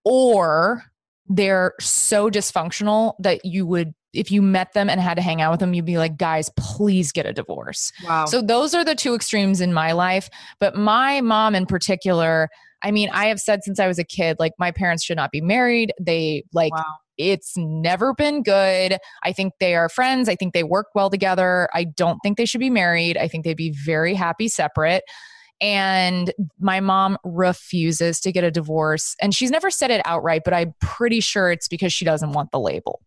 or 0.04 0.82
they're 1.28 1.74
so 1.78 2.30
dysfunctional 2.30 3.14
that 3.20 3.44
you 3.44 3.66
would 3.66 3.94
if 4.12 4.30
you 4.30 4.42
met 4.42 4.72
them 4.72 4.90
and 4.90 5.00
had 5.00 5.14
to 5.14 5.22
hang 5.22 5.40
out 5.40 5.50
with 5.52 5.60
them, 5.60 5.74
you'd 5.74 5.84
be 5.84 5.98
like, 5.98 6.16
guys, 6.16 6.50
please 6.56 7.12
get 7.12 7.26
a 7.26 7.32
divorce. 7.32 7.92
wow. 8.04 8.24
So 8.24 8.42
those 8.42 8.74
are 8.74 8.84
the 8.84 8.94
two 8.94 9.14
extremes 9.14 9.60
in 9.60 9.72
my 9.72 9.92
life. 9.92 10.28
But 10.58 10.74
my 10.76 11.20
mom 11.20 11.54
in 11.54 11.66
particular, 11.66 12.48
I 12.82 12.90
mean, 12.90 13.10
I 13.12 13.26
have 13.26 13.40
said 13.40 13.62
since 13.62 13.78
I 13.78 13.86
was 13.86 13.98
a 13.98 14.04
kid, 14.04 14.36
like 14.38 14.52
my 14.58 14.70
parents 14.70 15.04
should 15.04 15.16
not 15.16 15.30
be 15.30 15.40
married. 15.40 15.92
They 16.00 16.44
like 16.52 16.74
wow. 16.74 16.84
it's 17.18 17.56
never 17.56 18.14
been 18.14 18.42
good. 18.42 18.98
I 19.22 19.32
think 19.32 19.54
they 19.60 19.74
are 19.74 19.88
friends. 19.88 20.28
I 20.28 20.34
think 20.34 20.54
they 20.54 20.64
work 20.64 20.86
well 20.94 21.10
together. 21.10 21.68
I 21.72 21.84
don't 21.84 22.18
think 22.20 22.36
they 22.36 22.46
should 22.46 22.60
be 22.60 22.70
married. 22.70 23.16
I 23.16 23.28
think 23.28 23.44
they'd 23.44 23.56
be 23.56 23.70
very 23.70 24.14
happy 24.14 24.48
separate. 24.48 25.04
And 25.60 26.32
my 26.58 26.80
mom 26.80 27.18
refuses 27.22 28.18
to 28.20 28.32
get 28.32 28.44
a 28.44 28.50
divorce. 28.50 29.14
And 29.20 29.34
she's 29.34 29.50
never 29.50 29.70
said 29.70 29.90
it 29.90 30.00
outright, 30.06 30.40
but 30.42 30.54
I'm 30.54 30.74
pretty 30.80 31.20
sure 31.20 31.52
it's 31.52 31.68
because 31.68 31.92
she 31.92 32.06
doesn't 32.06 32.32
want 32.32 32.50
the 32.50 32.58
label. 32.58 33.02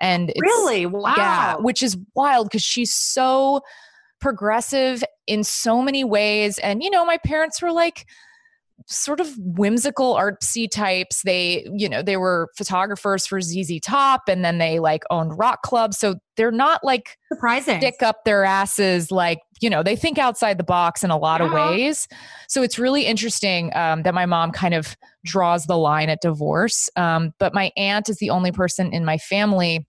And 0.00 0.30
it's, 0.30 0.40
Really? 0.40 0.86
Wow. 0.86 1.14
yeah, 1.16 1.56
which 1.56 1.82
is 1.82 1.96
wild 2.14 2.48
because 2.48 2.62
she's 2.62 2.92
so 2.92 3.62
progressive 4.20 5.04
in 5.26 5.44
so 5.44 5.82
many 5.82 6.04
ways. 6.04 6.58
And, 6.58 6.82
you 6.82 6.90
know, 6.90 7.04
my 7.04 7.18
parents 7.18 7.60
were 7.62 7.72
like 7.72 8.06
sort 8.86 9.20
of 9.20 9.28
whimsical 9.38 10.14
artsy 10.14 10.70
types. 10.70 11.22
They, 11.22 11.66
you 11.74 11.88
know, 11.88 12.02
they 12.02 12.16
were 12.16 12.48
photographers 12.56 13.26
for 13.26 13.40
ZZ 13.40 13.80
Top 13.82 14.22
and 14.28 14.44
then 14.44 14.58
they 14.58 14.78
like 14.78 15.04
owned 15.10 15.38
rock 15.38 15.62
clubs. 15.62 15.98
So 15.98 16.16
they're 16.36 16.50
not 16.50 16.82
like 16.84 17.16
Surprising. 17.32 17.78
stick 17.80 18.02
up 18.02 18.24
their 18.24 18.44
asses 18.44 19.10
like 19.10 19.38
you 19.60 19.70
know 19.70 19.82
they 19.82 19.96
think 19.96 20.18
outside 20.18 20.58
the 20.58 20.64
box 20.64 21.04
in 21.04 21.10
a 21.10 21.16
lot 21.16 21.40
of 21.40 21.52
ways 21.52 22.08
so 22.48 22.62
it's 22.62 22.78
really 22.78 23.06
interesting 23.06 23.74
um, 23.76 24.02
that 24.02 24.14
my 24.14 24.26
mom 24.26 24.50
kind 24.50 24.74
of 24.74 24.96
draws 25.24 25.66
the 25.66 25.78
line 25.78 26.08
at 26.08 26.20
divorce 26.20 26.90
um, 26.96 27.32
but 27.38 27.54
my 27.54 27.70
aunt 27.76 28.08
is 28.08 28.18
the 28.18 28.30
only 28.30 28.50
person 28.50 28.92
in 28.92 29.04
my 29.04 29.16
family 29.16 29.86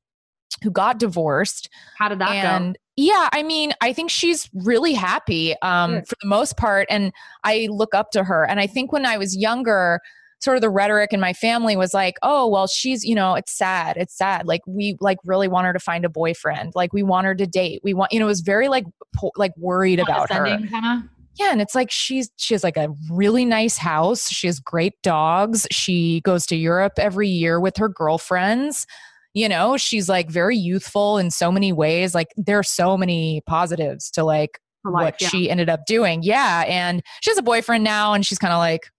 who 0.64 0.72
got 0.72 1.00
divorced 1.00 1.70
How 1.98 2.10
did 2.10 2.20
that 2.20 2.32
and 2.32 2.78
yeah 2.96 3.30
i 3.34 3.44
mean 3.44 3.74
i 3.82 3.94
think 3.94 4.10
she's 4.10 4.50
really 4.54 4.94
happy 4.94 5.56
um, 5.62 5.96
Good. 5.96 6.08
for 6.08 6.16
the 6.22 6.28
most 6.28 6.58
part 6.58 6.88
and 6.90 7.12
i 7.44 7.68
look 7.70 7.94
up 7.94 8.12
to 8.12 8.24
her 8.24 8.46
and 8.46 8.60
i 8.60 8.68
think 8.68 8.92
when 8.92 9.06
i 9.06 9.18
was 9.18 9.36
younger 9.36 10.00
sort 10.40 10.58
of 10.58 10.62
the 10.62 10.70
rhetoric 10.70 11.12
in 11.12 11.20
my 11.20 11.34
family 11.34 11.76
was 11.76 11.94
like 11.94 12.16
oh 12.22 12.48
well 12.48 12.68
she's 12.68 13.04
you 13.04 13.16
know 13.16 13.36
it's 13.36 13.52
sad 13.52 13.98
it's 13.98 14.16
sad 14.18 14.46
like 14.46 14.62
we 14.68 14.96
like 15.00 15.18
really 15.26 15.48
want 15.48 15.66
her 15.66 15.74
to 15.74 15.80
find 15.80 16.06
a 16.06 16.10
boyfriend 16.10 16.72
like 16.76 16.94
we 16.94 17.04
want 17.04 17.26
her 17.26 17.36
to 17.36 17.48
date 17.48 17.82
we 17.84 17.94
want 17.94 18.12
you 18.12 18.20
know 18.20 18.26
it 18.26 18.30
was 18.30 18.42
very 18.42 18.68
like 18.68 18.86
po- 19.16 19.32
like 19.36 19.52
worried 19.58 20.00
about 20.00 20.32
her 20.32 20.46
kinda? 20.46 21.10
yeah, 21.38 21.52
and 21.52 21.62
it's 21.62 21.76
like 21.76 21.92
she's 21.92 22.30
she 22.38 22.54
has 22.54 22.64
like 22.64 22.78
a 22.78 22.90
really 23.12 23.44
nice 23.44 23.78
house. 23.78 24.30
She 24.30 24.48
has 24.48 24.60
great 24.60 24.94
dogs. 25.04 25.68
She 25.70 26.22
goes 26.22 26.46
to 26.48 26.56
Europe 26.56 26.94
every 26.98 27.28
year 27.28 27.60
with 27.60 27.76
her 27.78 27.90
girlfriends. 27.90 28.88
You 29.36 29.48
know, 29.48 29.78
she's 29.78 30.10
like 30.10 30.32
very 30.32 30.58
youthful 30.58 31.20
in 31.20 31.30
so 31.30 31.52
many 31.52 31.72
ways. 31.72 32.16
Like 32.16 32.30
there 32.36 32.58
are 32.58 32.64
so 32.64 32.98
many 32.98 33.42
positives 33.46 34.10
to 34.12 34.24
like 34.24 34.60
life, 34.84 35.04
what 35.04 35.22
yeah. 35.22 35.28
she 35.28 35.52
ended 35.52 35.70
up 35.70 35.86
doing. 35.86 36.24
Yeah, 36.24 36.64
and 36.68 37.04
she 37.22 37.30
has 37.30 37.38
a 37.38 37.44
boyfriend 37.44 37.84
now, 37.84 38.14
and 38.14 38.26
she's 38.26 38.40
kind 38.40 38.54
of 38.54 38.60
like, 38.60 38.90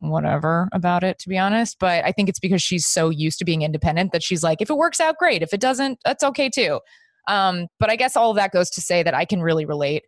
whatever 0.00 0.68
about 0.72 1.02
it, 1.02 1.18
to 1.20 1.28
be 1.28 1.38
honest. 1.38 1.78
But 1.80 2.04
I 2.04 2.12
think 2.12 2.28
it's 2.28 2.38
because 2.38 2.62
she's 2.62 2.86
so 2.86 3.08
used 3.08 3.38
to 3.40 3.44
being 3.44 3.62
independent 3.62 4.12
that 4.12 4.22
she's 4.22 4.42
like, 4.42 4.60
if 4.60 4.70
it 4.70 4.76
works 4.76 5.00
out, 5.00 5.16
great. 5.18 5.42
If 5.42 5.52
it 5.52 5.60
doesn't, 5.60 5.98
that's 6.04 6.22
okay 6.22 6.48
too. 6.48 6.80
Um, 7.26 7.66
but 7.80 7.90
I 7.90 7.96
guess 7.96 8.16
all 8.16 8.30
of 8.30 8.36
that 8.36 8.52
goes 8.52 8.70
to 8.70 8.80
say 8.80 9.02
that 9.02 9.14
I 9.14 9.24
can 9.24 9.42
really 9.42 9.66
relate 9.66 10.04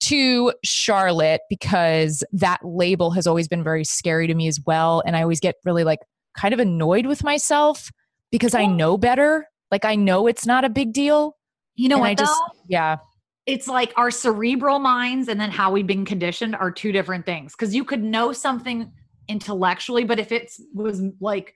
to 0.00 0.52
Charlotte 0.62 1.40
because 1.48 2.22
that 2.32 2.60
label 2.64 3.12
has 3.12 3.26
always 3.26 3.48
been 3.48 3.64
very 3.64 3.84
scary 3.84 4.26
to 4.26 4.34
me 4.34 4.48
as 4.48 4.60
well. 4.66 5.02
And 5.06 5.16
I 5.16 5.22
always 5.22 5.40
get 5.40 5.56
really 5.64 5.84
like 5.84 6.00
kind 6.36 6.52
of 6.52 6.60
annoyed 6.60 7.06
with 7.06 7.24
myself 7.24 7.90
because 8.34 8.52
I 8.52 8.66
know 8.66 8.98
better. 8.98 9.48
Like 9.70 9.84
I 9.84 9.94
know 9.94 10.26
it's 10.26 10.44
not 10.44 10.64
a 10.64 10.68
big 10.68 10.92
deal. 10.92 11.36
You 11.76 11.88
know 11.88 11.94
And 11.94 12.00
what? 12.00 12.08
I 12.10 12.14
just, 12.16 12.34
though? 12.34 12.58
yeah. 12.68 12.96
it's 13.46 13.68
like 13.68 13.92
our 13.96 14.10
cerebral 14.10 14.80
minds 14.80 15.28
and 15.28 15.40
then 15.40 15.52
how 15.52 15.70
we've 15.70 15.86
been 15.86 16.04
conditioned 16.04 16.56
are 16.56 16.72
two 16.72 16.90
different 16.90 17.24
things. 17.26 17.52
Because 17.52 17.76
you 17.76 17.84
could 17.84 18.02
know 18.02 18.32
something 18.32 18.90
intellectually, 19.28 20.02
but 20.02 20.18
if 20.18 20.32
it 20.32 20.50
was 20.74 21.00
like 21.20 21.54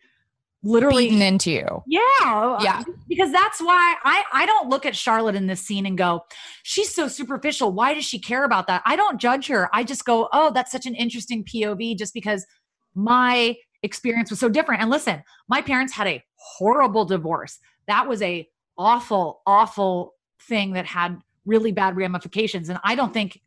literally 0.62 1.08
Beaten 1.08 1.22
into 1.22 1.50
you. 1.50 1.82
Yeah. 1.88 2.58
Yeah. 2.62 2.84
Because 3.08 3.32
that's 3.32 3.60
why 3.60 3.96
I, 4.04 4.22
I 4.32 4.46
don't 4.46 4.68
look 4.68 4.86
at 4.86 4.94
Charlotte 4.94 5.34
in 5.34 5.48
this 5.48 5.60
scene 5.60 5.84
and 5.84 5.98
go, 5.98 6.20
she's 6.62 6.94
so 6.94 7.08
superficial. 7.08 7.72
Why 7.72 7.92
does 7.92 8.04
she 8.04 8.20
care 8.20 8.44
about 8.44 8.68
that? 8.68 8.82
I 8.86 8.94
don't 8.94 9.20
judge 9.20 9.48
her. 9.48 9.68
I 9.72 9.82
just 9.82 10.04
go, 10.04 10.28
oh, 10.32 10.52
that's 10.52 10.70
such 10.70 10.86
an 10.86 10.94
interesting 10.94 11.42
POV 11.42 11.98
just 11.98 12.14
because 12.14 12.46
my 12.94 13.56
experience 13.82 14.30
was 14.30 14.38
so 14.38 14.48
different. 14.48 14.80
And 14.80 14.90
listen, 14.90 15.24
my 15.48 15.60
parents 15.60 15.92
had 15.92 16.06
a 16.06 16.22
horrible 16.56 17.04
divorce. 17.04 17.58
That 17.86 18.08
was 18.08 18.22
a 18.22 18.48
awful, 18.76 19.42
awful 19.46 20.14
thing 20.40 20.72
that 20.72 20.86
had 20.86 21.18
really 21.46 21.72
bad 21.72 21.96
ramifications. 21.96 22.68
And 22.68 22.78
I 22.84 22.94
don't 22.94 23.12
think 23.12 23.40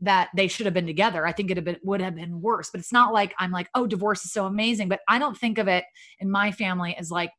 that 0.00 0.30
they 0.34 0.48
should 0.48 0.66
have 0.66 0.74
been 0.74 0.86
together. 0.86 1.26
I 1.26 1.32
think 1.32 1.50
it 1.50 1.62
been, 1.62 1.76
would 1.82 2.00
have 2.00 2.14
been 2.14 2.40
worse. 2.40 2.70
But 2.70 2.80
it's 2.80 2.92
not 2.92 3.12
like 3.12 3.34
I'm 3.38 3.50
like, 3.50 3.68
oh, 3.74 3.86
divorce 3.86 4.24
is 4.24 4.32
so 4.32 4.46
amazing. 4.46 4.88
But 4.88 5.00
I 5.08 5.18
don't 5.18 5.36
think 5.36 5.58
of 5.58 5.68
it 5.68 5.84
in 6.20 6.30
my 6.30 6.52
family 6.52 6.96
as 6.96 7.10
like 7.10 7.32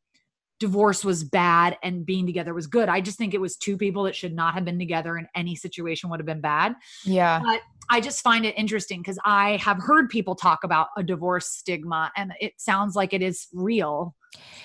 divorce 0.62 1.04
was 1.04 1.24
bad 1.24 1.76
and 1.82 2.06
being 2.06 2.28
together 2.28 2.54
was 2.54 2.67
good. 2.67 2.88
I 2.88 3.02
just 3.02 3.17
think 3.17 3.34
it 3.34 3.41
was 3.41 3.58
two 3.58 3.78
people 3.78 4.04
that 4.04 4.15
should 4.15 4.36
not 4.36 4.54
have 4.54 4.63
been 4.63 4.78
together 4.78 5.15
and 5.17 5.28
any 5.36 5.56
situation 5.56 6.12
would 6.12 6.19
have 6.19 6.28
been 6.28 6.39
bad. 6.39 6.76
Yeah. 7.04 7.41
But 7.43 7.62
I 7.89 8.00
just 8.00 8.21
find 8.21 8.45
it 8.45 8.56
interesting 8.56 9.02
because 9.02 9.17
I 9.26 9.58
have 9.58 9.80
heard 9.80 10.08
people 10.08 10.36
talk 10.36 10.63
about 10.63 10.89
a 10.95 11.02
divorce 11.02 11.47
stigma 11.47 12.12
and 12.15 12.32
it 12.39 12.54
sounds 12.58 12.95
like 12.95 13.12
it 13.12 13.24
is 13.24 13.47
real. 13.52 14.15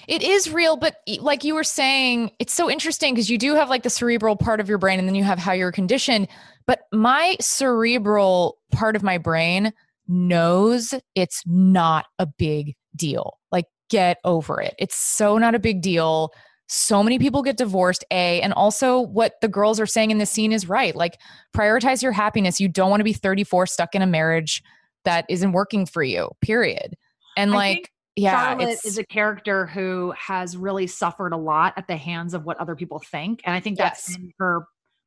It 0.06 0.22
is 0.22 0.52
real, 0.52 0.76
but 0.76 0.96
like 1.18 1.44
you 1.44 1.54
were 1.54 1.64
saying, 1.64 2.30
it's 2.38 2.52
so 2.52 2.70
interesting 2.70 3.14
because 3.14 3.30
you 3.30 3.38
do 3.38 3.54
have 3.54 3.70
like 3.70 3.82
the 3.82 3.90
cerebral 3.90 4.36
part 4.36 4.60
of 4.60 4.68
your 4.68 4.78
brain 4.78 4.98
and 4.98 5.08
then 5.08 5.14
you 5.14 5.24
have 5.24 5.38
how 5.38 5.52
you're 5.52 5.72
conditioned. 5.72 6.28
But 6.66 6.80
my 6.92 7.36
cerebral 7.40 8.58
part 8.70 8.96
of 8.96 9.02
my 9.02 9.16
brain 9.16 9.72
knows 10.06 10.92
it's 11.14 11.42
not 11.46 12.04
a 12.18 12.26
big 12.26 12.76
deal. 12.94 13.38
Like, 13.50 13.64
get 13.88 14.18
over 14.24 14.60
it. 14.60 14.74
It's 14.78 14.96
so 14.96 15.38
not 15.38 15.54
a 15.54 15.58
big 15.58 15.82
deal. 15.82 16.32
So 16.68 17.02
many 17.02 17.18
people 17.18 17.42
get 17.42 17.56
divorced, 17.56 18.04
A. 18.10 18.40
And 18.40 18.52
also, 18.52 19.00
what 19.00 19.34
the 19.40 19.48
girls 19.48 19.78
are 19.78 19.86
saying 19.86 20.10
in 20.10 20.18
this 20.18 20.30
scene 20.30 20.52
is 20.52 20.68
right. 20.68 20.96
Like, 20.96 21.18
prioritize 21.56 22.02
your 22.02 22.12
happiness. 22.12 22.60
You 22.60 22.68
don't 22.68 22.90
want 22.90 23.00
to 23.00 23.04
be 23.04 23.12
34 23.12 23.66
stuck 23.66 23.94
in 23.94 24.02
a 24.02 24.06
marriage 24.06 24.62
that 25.04 25.24
isn't 25.28 25.52
working 25.52 25.86
for 25.86 26.02
you, 26.02 26.30
period. 26.40 26.96
And 27.36 27.52
like, 27.52 27.92
yeah, 28.16 28.56
Charlotte 28.56 28.78
is 28.84 28.98
a 28.98 29.04
character 29.04 29.66
who 29.66 30.12
has 30.18 30.56
really 30.56 30.86
suffered 30.86 31.32
a 31.32 31.36
lot 31.36 31.74
at 31.76 31.86
the 31.86 31.96
hands 31.96 32.34
of 32.34 32.44
what 32.44 32.56
other 32.56 32.74
people 32.74 32.98
think. 32.98 33.42
And 33.44 33.54
I 33.54 33.60
think 33.60 33.78
that's 33.78 34.08
Yes. 34.08 34.18
her 34.38 34.66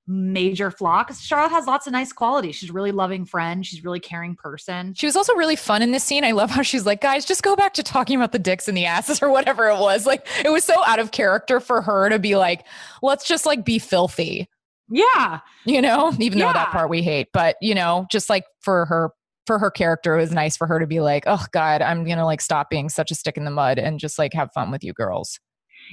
major 0.10 0.72
flaw 0.72 1.04
because 1.04 1.22
Charlotte 1.22 1.52
has 1.52 1.68
lots 1.68 1.86
of 1.88 1.94
nice 1.94 2.12
qualities. 2.12 2.56
She's 2.56 2.72
a 2.72 2.74
really 2.74 2.92
loving 2.92 3.26
friend. 3.26 3.66
She's 3.66 3.80
a 3.80 3.84
really 3.84 4.00
caring 4.00 4.36
person. 4.36 4.94
She 4.96 5.06
was 5.06 5.16
also 5.16 5.36
really 5.36 5.56
fun 5.56 5.82
in 5.82 5.92
this 5.92 6.04
scene. 6.04 6.24
I 6.24 6.32
love 6.32 6.50
how 6.50 6.64
she's 6.64 6.86
like, 6.86 7.00
guys, 7.00 7.26
just 7.26 7.44
go 7.44 7.56
back 7.56 7.76
to 7.76 7.84
talking 7.84 8.16
about 8.18 8.32
the 8.32 8.40
dicks 8.40 8.68
and 8.68 8.76
the 8.76 8.86
asses 8.86 9.22
or 9.22 9.30
whatever 9.30 9.70
it 9.70 9.80
was. 9.80 10.06
Like, 10.06 10.28
it 10.44 10.50
was 10.50 10.64
so 10.64 10.84
out 10.86 11.00
of 11.00 11.12
character 11.12 11.60
for 11.60 11.82
her 11.82 12.10
to 12.10 12.18
be 12.20 12.36
like, 12.36 12.66
let's 13.04 13.28
just 13.28 13.46
like 13.46 13.64
be 13.64 13.78
filthy, 13.80 14.50
Yeah. 14.90 15.40
you 15.66 15.82
know, 15.82 16.12
even 16.20 16.40
though 16.40 16.52
that 16.52 16.72
part 16.72 16.90
we 16.90 17.04
hate. 17.04 17.28
But, 17.32 17.56
you 17.62 17.76
know, 17.76 18.08
just 18.12 18.30
like 18.30 18.46
for 18.62 18.86
her, 18.88 19.12
for 19.46 19.60
her 19.60 19.70
character, 19.72 20.16
it 20.16 20.22
was 20.22 20.32
nice 20.32 20.58
for 20.58 20.68
her 20.68 20.80
to 20.80 20.88
be 20.88 21.00
like, 21.02 21.24
oh 21.28 21.46
God, 21.52 21.82
I'm 21.82 22.04
going 22.04 22.18
to 22.18 22.26
like 22.26 22.42
stop 22.42 22.70
being 22.70 22.90
such 22.90 23.12
a 23.12 23.16
stick 23.16 23.38
in 23.38 23.46
the 23.46 23.52
mud 23.52 23.78
and 23.80 24.00
just 24.00 24.18
like 24.20 24.34
have 24.34 24.52
fun 24.54 24.72
with 24.72 24.84
you 24.84 24.94
girls. 24.94 25.40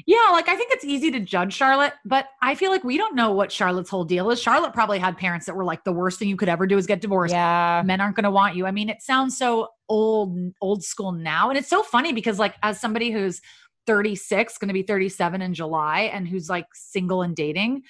Yeah, 0.05 0.29
like 0.33 0.49
I 0.49 0.57
think 0.57 0.73
it's 0.73 0.85
easy 0.85 1.11
to 1.13 1.21
judge 1.21 1.55
Charlotte, 1.55 1.95
but 2.05 2.27
I 2.43 2.55
feel 2.55 2.71
like 2.71 2.85
we 2.85 2.99
don't 2.99 3.15
know 3.15 3.33
what 3.33 3.51
Charlotte's 3.51 3.89
whole 3.89 4.05
deal 4.05 4.31
is. 4.31 4.43
Charlotte 4.43 4.75
probably 4.75 4.99
had 4.99 5.17
parents 5.17 5.47
that 5.47 5.55
were 5.57 5.65
like 5.65 5.85
the 5.85 5.93
worst 5.93 6.19
thing 6.19 6.29
you 6.29 6.37
could 6.37 6.49
ever 6.51 6.67
do 6.67 6.77
is 6.77 6.87
get 6.87 7.01
divorced. 7.01 7.33
Yeah. 7.33 7.83
Men 7.85 8.01
aren't 8.01 8.17
going 8.17 8.25
to 8.25 8.31
want 8.31 8.57
you. 8.57 8.67
I 8.67 8.73
mean, 8.73 8.89
it 8.91 9.01
sounds 9.01 9.39
so 9.39 9.69
old 9.89 10.37
old 10.61 10.83
school 10.85 11.13
now 11.13 11.49
and 11.49 11.57
it's 11.57 11.69
so 11.69 11.83
funny 11.83 12.13
because 12.13 12.39
like 12.39 12.57
as 12.63 12.81
somebody 12.81 13.11
who's 13.11 13.41
36, 13.87 14.59
going 14.59 14.69
to 14.69 14.75
be 14.75 14.83
37 14.83 15.41
in 15.41 15.55
July 15.55 16.11
and 16.13 16.27
who's 16.27 16.51
like 16.51 16.67
single 16.75 17.23
and 17.23 17.35
dating, 17.37 17.83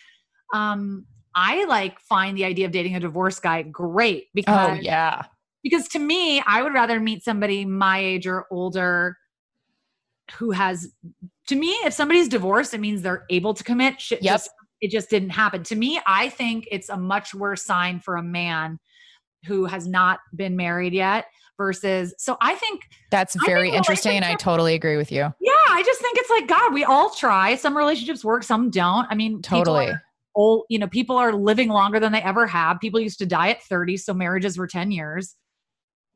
um 0.55 1.07
I 1.35 1.64
like 1.64 1.99
find 2.01 2.37
the 2.37 2.45
idea 2.45 2.66
of 2.66 2.73
dating 2.73 2.97
a 2.97 3.01
divorce 3.01 3.40
guy 3.40 3.62
great 3.62 4.29
because 4.35 4.79
Oh, 4.79 4.81
yeah. 4.81 5.25
because 5.62 5.88
to 5.88 5.99
me, 5.99 6.40
I 6.47 6.62
would 6.62 6.73
rather 6.73 6.99
meet 7.01 7.25
somebody 7.25 7.64
my 7.64 7.99
age 7.99 8.27
or 8.27 8.47
older 8.51 9.19
who 10.38 10.53
has 10.53 10.92
to 11.46 11.56
me, 11.56 11.68
if 11.85 11.92
somebody's 11.92 12.28
divorced, 12.28 12.74
it 12.74 12.80
means 12.80 13.02
they're 13.02 13.24
able 13.30 13.54
to 13.54 13.64
commit. 13.64 14.00
Shit 14.00 14.22
Yep. 14.22 14.32
just 14.35 14.50
it 14.80 14.90
just 14.90 15.09
didn't 15.09 15.30
happen. 15.30 15.62
To 15.64 15.76
me, 15.76 16.00
I 16.06 16.28
think 16.28 16.68
it's 16.70 16.88
a 16.90 16.96
much 16.96 17.35
worse 17.35 17.62
sign 17.64 18.00
for 18.00 18.16
a 18.16 18.22
man 18.22 18.78
who 19.46 19.64
has 19.64 19.87
not 19.87 20.18
been 20.35 20.56
married 20.56 20.92
yet 20.92 21.26
versus 21.56 22.14
so 22.18 22.37
I 22.42 22.54
think 22.56 22.82
That's 23.11 23.37
very 23.46 23.68
think 23.68 23.76
interesting. 23.78 24.16
And 24.16 24.24
I 24.24 24.35
totally 24.35 24.74
agree 24.74 24.96
with 24.96 25.11
you. 25.11 25.32
yeah, 25.40 25.52
I 25.70 25.82
just 25.85 26.00
think 26.00 26.18
it's 26.18 26.30
like 26.30 26.46
God, 26.48 26.74
we 26.74 26.85
all 26.85 27.11
try. 27.11 27.54
Some 27.56 27.76
relationships 27.76 28.24
work, 28.24 28.42
some 28.42 28.70
don't. 28.70 29.06
I 29.11 29.14
mean, 29.14 29.40
Totally. 29.40 29.92
Old, 30.35 30.64
you 30.68 30.78
know, 30.78 30.87
people 30.87 31.16
are 31.16 31.32
living 31.32 31.70
longer 31.70 31.98
than 31.98 32.12
they 32.12 32.20
ever 32.20 32.46
have. 32.46 32.78
People 32.78 33.00
used 33.00 33.18
to 33.20 33.26
die 33.26 33.48
at 33.50 33.62
30, 33.62 33.96
so 33.96 34.12
marriages 34.12 34.59
were 34.59 34.66
10 34.66 34.90
years. 34.90 35.35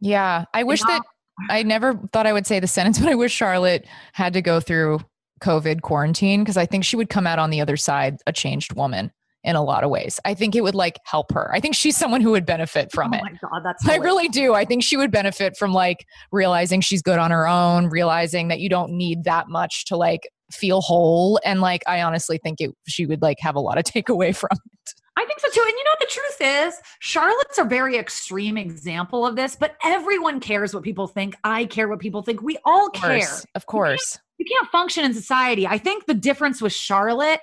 Yeah. 0.00 0.44
I 0.52 0.64
wish 0.64 0.82
that 0.82 1.00
I 1.48 1.62
never 1.62 1.94
thought 2.12 2.26
I 2.26 2.34
would 2.34 2.46
say 2.46 2.60
the 2.60 2.66
sentence, 2.66 2.98
but 3.00 3.08
I 3.08 3.14
wish 3.14 3.32
Charlotte 3.32 3.86
had 4.12 4.34
to 4.34 4.42
go 4.42 4.60
through 4.60 5.00
COVID 5.40 5.82
quarantine 5.82 6.42
because 6.42 6.56
I 6.56 6.66
think 6.66 6.84
she 6.84 6.96
would 6.96 7.08
come 7.10 7.26
out 7.26 7.38
on 7.38 7.50
the 7.50 7.60
other 7.60 7.76
side 7.76 8.18
a 8.26 8.32
changed 8.32 8.74
woman 8.74 9.10
in 9.42 9.56
a 9.56 9.62
lot 9.62 9.84
of 9.84 9.90
ways. 9.90 10.20
I 10.24 10.34
think 10.34 10.54
it 10.54 10.62
would 10.62 10.74
like 10.74 10.98
help 11.04 11.32
her. 11.32 11.50
I 11.54 11.60
think 11.60 11.74
she's 11.74 11.96
someone 11.96 12.20
who 12.20 12.30
would 12.32 12.44
benefit 12.44 12.92
from 12.92 13.14
oh 13.14 13.16
it. 13.16 13.22
my 13.22 13.32
God, 13.40 13.62
that's 13.64 13.88
I 13.88 13.96
really 13.96 14.28
do. 14.28 14.54
I 14.54 14.64
think 14.64 14.82
she 14.82 14.96
would 14.96 15.10
benefit 15.10 15.56
from 15.56 15.72
like 15.72 16.04
realizing 16.30 16.80
she's 16.80 17.02
good 17.02 17.18
on 17.18 17.30
her 17.30 17.48
own, 17.48 17.88
realizing 17.88 18.48
that 18.48 18.60
you 18.60 18.68
don't 18.68 18.92
need 18.92 19.24
that 19.24 19.48
much 19.48 19.86
to 19.86 19.96
like 19.96 20.28
feel 20.52 20.80
whole. 20.80 21.40
And 21.44 21.60
like, 21.60 21.82
I 21.86 22.02
honestly 22.02 22.38
think 22.42 22.60
it, 22.60 22.70
she 22.86 23.06
would 23.06 23.22
like 23.22 23.38
have 23.40 23.54
a 23.56 23.60
lot 23.60 23.78
of 23.78 23.84
takeaway 23.92 24.36
from 24.36 24.50
it. 24.52 24.94
I 25.16 25.24
think 25.24 25.40
so 25.40 25.48
too. 25.48 25.62
And 25.66 25.70
you 25.76 25.84
know, 25.84 25.90
the 26.00 26.06
truth 26.06 26.36
is, 26.40 26.74
Charlotte's 27.00 27.58
a 27.58 27.64
very 27.64 27.96
extreme 27.96 28.56
example 28.56 29.26
of 29.26 29.36
this, 29.36 29.56
but 29.56 29.76
everyone 29.84 30.40
cares 30.40 30.72
what 30.72 30.82
people 30.82 31.06
think. 31.06 31.34
I 31.44 31.64
care 31.66 31.88
what 31.88 31.98
people 31.98 32.22
think. 32.22 32.42
We 32.42 32.58
all 32.64 32.86
Of 32.86 32.92
care. 32.94 33.18
course. 33.18 33.46
Of 33.54 33.66
course. 33.66 34.18
You 34.40 34.46
can't 34.46 34.68
function 34.70 35.04
in 35.04 35.12
society. 35.12 35.66
I 35.66 35.76
think 35.76 36.06
the 36.06 36.14
difference 36.14 36.62
with 36.62 36.72
Charlotte 36.72 37.40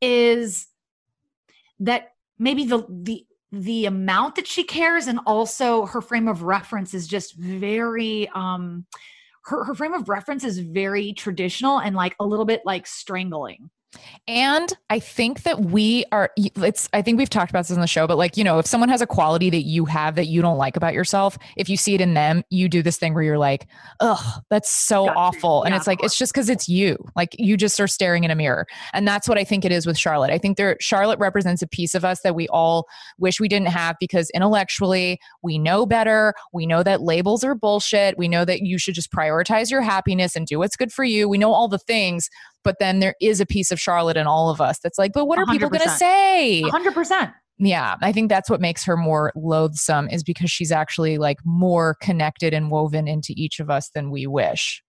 is 0.00 0.68
that 1.80 2.12
maybe 2.38 2.64
the 2.64 2.86
the 2.88 3.26
the 3.50 3.86
amount 3.86 4.36
that 4.36 4.46
she 4.46 4.62
cares 4.62 5.08
and 5.08 5.18
also 5.26 5.86
her 5.86 6.00
frame 6.00 6.28
of 6.28 6.44
reference 6.44 6.94
is 6.94 7.08
just 7.08 7.34
very 7.34 8.28
um 8.28 8.86
her, 9.46 9.64
her 9.64 9.74
frame 9.74 9.92
of 9.92 10.08
reference 10.08 10.44
is 10.44 10.60
very 10.60 11.12
traditional 11.14 11.80
and 11.80 11.96
like 11.96 12.14
a 12.20 12.24
little 12.24 12.44
bit 12.44 12.62
like 12.64 12.86
strangling. 12.86 13.68
And 14.28 14.72
I 14.88 15.00
think 15.00 15.42
that 15.42 15.60
we 15.60 16.04
are, 16.12 16.30
it's, 16.36 16.88
I 16.92 17.02
think 17.02 17.18
we've 17.18 17.30
talked 17.30 17.50
about 17.50 17.60
this 17.66 17.74
in 17.74 17.80
the 17.80 17.86
show, 17.88 18.06
but 18.06 18.16
like, 18.16 18.36
you 18.36 18.44
know, 18.44 18.60
if 18.60 18.66
someone 18.66 18.88
has 18.88 19.00
a 19.00 19.06
quality 19.06 19.50
that 19.50 19.62
you 19.62 19.84
have 19.86 20.14
that 20.14 20.26
you 20.26 20.40
don't 20.42 20.58
like 20.58 20.76
about 20.76 20.94
yourself, 20.94 21.36
if 21.56 21.68
you 21.68 21.76
see 21.76 21.94
it 21.94 22.00
in 22.00 22.14
them, 22.14 22.44
you 22.50 22.68
do 22.68 22.82
this 22.82 22.96
thing 22.96 23.14
where 23.14 23.24
you're 23.24 23.38
like, 23.38 23.66
ugh, 23.98 24.42
that's 24.48 24.70
so 24.70 25.06
Gotcha. 25.06 25.18
awful. 25.18 25.62
And 25.64 25.72
Yeah, 25.72 25.78
it's 25.78 25.86
like, 25.88 26.04
it's 26.04 26.16
just 26.16 26.32
because 26.32 26.48
it's 26.48 26.68
you. 26.68 26.96
Like, 27.16 27.34
you 27.38 27.56
just 27.56 27.80
are 27.80 27.88
staring 27.88 28.22
in 28.22 28.30
a 28.30 28.36
mirror. 28.36 28.66
And 28.92 29.08
that's 29.08 29.28
what 29.28 29.38
I 29.38 29.44
think 29.44 29.64
it 29.64 29.72
is 29.72 29.86
with 29.86 29.98
Charlotte. 29.98 30.30
I 30.30 30.38
think 30.38 30.56
there, 30.56 30.76
Charlotte 30.80 31.18
represents 31.18 31.62
a 31.62 31.66
piece 31.66 31.96
of 31.96 32.04
us 32.04 32.20
that 32.22 32.36
we 32.36 32.46
all 32.48 32.86
wish 33.18 33.40
we 33.40 33.48
didn't 33.48 33.68
have 33.68 33.96
because 33.98 34.30
intellectually 34.30 35.18
we 35.42 35.58
know 35.58 35.84
better. 35.84 36.34
We 36.52 36.66
know 36.66 36.84
that 36.84 37.02
labels 37.02 37.42
are 37.42 37.56
bullshit. 37.56 38.16
We 38.16 38.28
know 38.28 38.44
that 38.44 38.62
you 38.62 38.78
should 38.78 38.94
just 38.94 39.10
prioritize 39.12 39.70
your 39.70 39.82
happiness 39.82 40.36
and 40.36 40.46
do 40.46 40.58
what's 40.58 40.76
good 40.76 40.92
for 40.92 41.04
you. 41.04 41.28
We 41.28 41.38
know 41.38 41.52
all 41.52 41.66
the 41.66 41.78
things 41.78 42.28
but 42.64 42.76
then 42.78 43.00
there 43.00 43.14
is 43.20 43.40
a 43.40 43.46
piece 43.46 43.70
of 43.70 43.80
Charlotte 43.80 44.16
in 44.16 44.26
all 44.26 44.50
of 44.50 44.60
us 44.60 44.78
that's 44.82 44.98
like, 44.98 45.12
but 45.12 45.26
what 45.26 45.38
are 45.38 45.46
people 45.46 45.68
going 45.68 45.82
to 45.82 45.90
say? 45.90 46.62
100%. 46.64 47.32
Yeah, 47.58 47.96
I 48.00 48.10
think 48.12 48.30
that's 48.30 48.48
what 48.48 48.60
makes 48.60 48.84
her 48.84 48.96
more 48.96 49.32
loathsome 49.36 50.08
is 50.08 50.22
because 50.22 50.50
she's 50.50 50.72
actually 50.72 51.18
like 51.18 51.38
more 51.44 51.96
connected 52.00 52.54
and 52.54 52.70
woven 52.70 53.06
into 53.06 53.34
each 53.36 53.60
of 53.60 53.68
us 53.68 53.90
than 53.94 54.10
we 54.10 54.26
wish. 54.26 54.82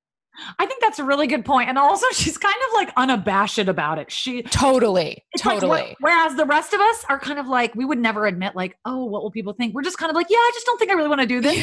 I 0.57 0.65
think 0.65 0.81
that's 0.81 0.97
a 0.97 1.03
really 1.03 1.27
good 1.27 1.43
point. 1.43 1.67
And 1.67 1.77
also 1.77 2.05
she's 2.13 2.37
kind 2.37 2.55
of 2.69 2.73
like 2.73 2.93
unabashed 2.95 3.59
about 3.59 3.99
it. 3.99 4.09
She 4.11 4.43
Totally, 4.43 5.23
It's 5.33 5.45
like, 5.45 5.59
totally. 5.59 5.95
whereas 5.99 6.35
the 6.35 6.45
rest 6.45 6.73
of 6.73 6.79
us 6.79 7.03
are 7.09 7.19
kind 7.19 7.39
of 7.39 7.47
like, 7.47 7.75
we 7.75 7.83
would 7.83 7.99
never 7.99 8.25
admit, 8.25 8.55
like, 8.55 8.77
oh, 8.85 9.03
what 9.05 9.21
will 9.21 9.31
people 9.31 9.53
think? 9.53 9.73
We're 9.75 9.83
just 9.83 9.97
kind 9.97 10.09
of 10.09 10.15
like, 10.15 10.27
yeah, 10.29 10.37
I 10.37 10.51
just 10.53 10.65
don't 10.65 10.79
think 10.79 10.91
I 10.91 10.93
really 10.93 11.09
want 11.09 11.21
to 11.21 11.27
do 11.27 11.41
this. 11.41 11.55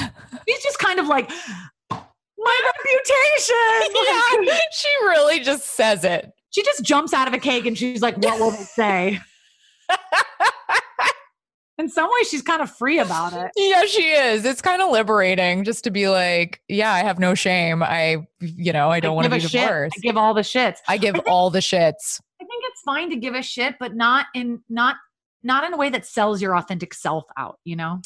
She's 0.46 0.62
just 0.62 0.78
kind 0.78 1.00
of 1.00 1.06
like, 1.06 1.30
my 2.38 2.60
reputation. 2.64 4.02
yeah, 4.46 4.58
she 4.72 4.88
really 5.02 5.40
just 5.40 5.74
says 5.74 6.04
it. 6.04 6.32
She 6.50 6.62
just 6.62 6.82
jumps 6.84 7.12
out 7.12 7.28
of 7.28 7.34
a 7.34 7.38
cake 7.38 7.66
and 7.66 7.76
she's 7.76 8.00
like, 8.00 8.16
what 8.18 8.40
will 8.40 8.50
they 8.50 8.64
say? 8.64 9.20
In 11.78 11.88
some 11.88 12.10
ways, 12.12 12.28
she's 12.28 12.42
kind 12.42 12.60
of 12.60 12.68
free 12.70 12.98
about 12.98 13.32
it. 13.32 13.52
Yeah, 13.54 13.84
she 13.84 14.10
is. 14.10 14.44
It's 14.44 14.60
kind 14.60 14.82
of 14.82 14.90
liberating 14.90 15.62
just 15.62 15.84
to 15.84 15.92
be 15.92 16.08
like, 16.08 16.60
yeah, 16.66 16.92
I 16.92 17.00
have 17.00 17.20
no 17.20 17.34
shame. 17.34 17.84
I, 17.84 18.26
you 18.40 18.72
know, 18.72 18.90
I 18.90 18.98
don't 18.98 19.14
want 19.14 19.26
to 19.26 19.30
give 19.30 19.42
be 19.42 19.46
a 19.46 19.48
shit. 19.48 19.70
I 19.70 20.00
give 20.00 20.16
all 20.16 20.34
the 20.34 20.40
shits. 20.40 20.78
I 20.88 20.96
give 20.96 21.20
all 21.28 21.50
the 21.50 21.60
shits. 21.60 22.20
I 22.40 22.44
think 22.44 22.64
it's 22.64 22.80
fine 22.80 23.10
to 23.10 23.16
give 23.16 23.34
a 23.34 23.42
shit, 23.42 23.76
but 23.78 23.94
not 23.94 24.26
in 24.34 24.60
not 24.68 24.96
not 25.44 25.62
in 25.62 25.72
a 25.72 25.76
way 25.76 25.88
that 25.90 26.04
sells 26.04 26.42
your 26.42 26.56
authentic 26.56 26.92
self 26.92 27.26
out. 27.36 27.60
You 27.62 27.76
know, 27.76 28.00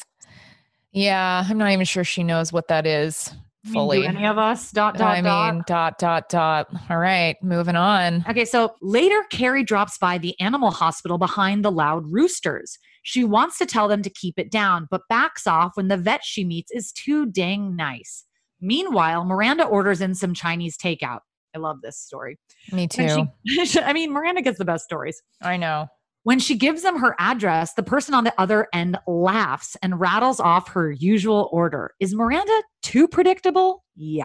Yeah, 0.91 1.43
I'm 1.47 1.57
not 1.57 1.71
even 1.71 1.85
sure 1.85 2.03
she 2.03 2.23
knows 2.23 2.53
what 2.53 2.67
that 2.67 2.85
is 2.85 3.33
Mean, 3.65 3.73
do 3.73 3.79
fully. 3.79 4.05
any 4.05 4.25
of 4.25 4.37
us? 4.37 4.71
Dot 4.71 4.97
dot 4.97 5.07
I 5.17 5.21
dot. 5.21 5.53
mean, 5.53 5.63
dot, 5.65 5.97
dot, 5.97 6.27
dot. 6.29 6.67
All 6.89 6.97
right, 6.97 7.35
moving 7.41 7.75
on. 7.77 8.25
Okay, 8.29 8.43
so 8.45 8.75
later, 8.81 9.23
Carrie 9.29 9.63
drops 9.63 9.97
by 9.97 10.17
the 10.17 10.37
animal 10.39 10.69
hospital 10.71 11.17
behind 11.17 11.63
the 11.63 11.71
loud 11.71 12.03
roosters. 12.11 12.77
She 13.03 13.23
wants 13.23 13.57
to 13.59 13.65
tell 13.65 13.87
them 13.87 14.01
to 14.01 14.09
keep 14.09 14.37
it 14.37 14.51
down, 14.51 14.87
but 14.91 15.01
backs 15.09 15.47
off 15.47 15.71
when 15.75 15.87
the 15.87 15.97
vet 15.97 16.23
she 16.23 16.43
meets 16.43 16.71
is 16.71 16.91
too 16.91 17.25
dang 17.25 17.75
nice. 17.75 18.25
Meanwhile, 18.61 19.25
Miranda 19.25 19.65
orders 19.65 20.01
in 20.01 20.15
some 20.15 20.33
Chinese 20.33 20.77
takeout. 20.77 21.19
I 21.55 21.59
love 21.59 21.81
this 21.81 21.97
story. 21.99 22.39
Me 22.71 22.87
too. 22.87 23.27
she- 23.45 23.79
I 23.81 23.93
mean, 23.93 24.11
Miranda 24.11 24.41
gets 24.41 24.57
the 24.57 24.65
best 24.65 24.85
stories. 24.85 25.21
I 25.41 25.57
know. 25.57 25.87
When 26.23 26.39
she 26.39 26.55
gives 26.55 26.83
them 26.83 26.99
her 26.99 27.15
address, 27.19 27.73
the 27.73 27.83
person 27.83 28.13
on 28.13 28.23
the 28.23 28.33
other 28.37 28.67
end 28.73 28.97
laughs 29.07 29.75
and 29.81 29.99
rattles 29.99 30.39
off 30.39 30.69
her 30.69 30.89
usual 30.89 31.49
order. 31.51 31.91
Is 31.99 32.15
Miranda 32.15 32.63
too 32.81 33.09
predictable? 33.09 33.83
Yeah. 33.95 34.23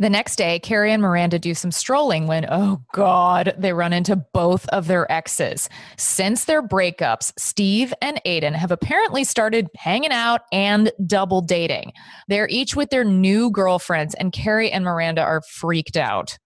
The 0.00 0.10
next 0.10 0.36
day, 0.36 0.60
Carrie 0.60 0.92
and 0.92 1.02
Miranda 1.02 1.40
do 1.40 1.54
some 1.54 1.72
strolling 1.72 2.28
when, 2.28 2.46
oh 2.48 2.82
God, 2.92 3.54
they 3.58 3.72
run 3.72 3.92
into 3.92 4.14
both 4.14 4.68
of 4.68 4.86
their 4.86 5.10
exes. 5.10 5.68
Since 5.96 6.44
their 6.44 6.62
breakups, 6.62 7.32
Steve 7.36 7.92
and 8.00 8.20
Aidan 8.24 8.54
have 8.54 8.70
apparently 8.70 9.24
started 9.24 9.66
hanging 9.76 10.12
out 10.12 10.42
and 10.52 10.92
double 11.04 11.40
dating. 11.40 11.94
They're 12.28 12.48
each 12.48 12.76
with 12.76 12.90
their 12.90 13.02
new 13.02 13.50
girlfriends, 13.50 14.14
and 14.14 14.32
Carrie 14.32 14.70
and 14.70 14.84
Miranda 14.84 15.22
are 15.22 15.42
freaked 15.42 15.96
out. 15.96 16.38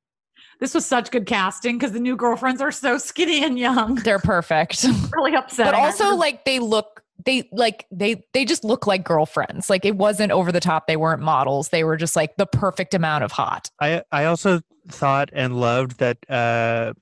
This 0.63 0.75
was 0.75 0.87
such 0.87 1.11
good 1.11 1.27
casting 1.27 1.77
because 1.77 1.91
the 1.91 1.99
new 1.99 2.15
girlfriends 2.17 2.63
are 2.63 2.71
so 2.71 2.97
skinny 2.97 3.43
and 3.43 3.59
young. 3.59 3.97
They're 3.97 4.21
perfect. 4.21 4.85
really 5.13 5.35
upsetting. 5.35 5.73
but 5.73 5.75
also, 5.75 6.15
like, 6.15 6.45
they 6.45 6.61
look. 6.61 7.03
They 7.25 7.49
like 7.51 7.87
they 7.91 8.25
they 8.33 8.45
just 8.45 8.63
look 8.63 8.87
like 8.87 9.03
girlfriends. 9.03 9.69
Like 9.69 9.85
it 9.85 9.97
wasn't 9.97 10.31
over 10.31 10.53
the 10.53 10.61
top. 10.61 10.87
They 10.87 10.97
weren't 10.97 11.21
models. 11.21 11.71
They 11.71 11.83
were 11.83 11.97
just 11.97 12.15
like 12.15 12.37
the 12.37 12.47
perfect 12.47 12.95
amount 12.95 13.25
of 13.25 13.33
hot. 13.33 13.71
I 13.81 14.03
I 14.13 14.27
also 14.27 14.61
thought 14.89 15.31
and 15.33 15.61
loved 15.61 15.99
that 15.99 16.19
uh 16.31 16.93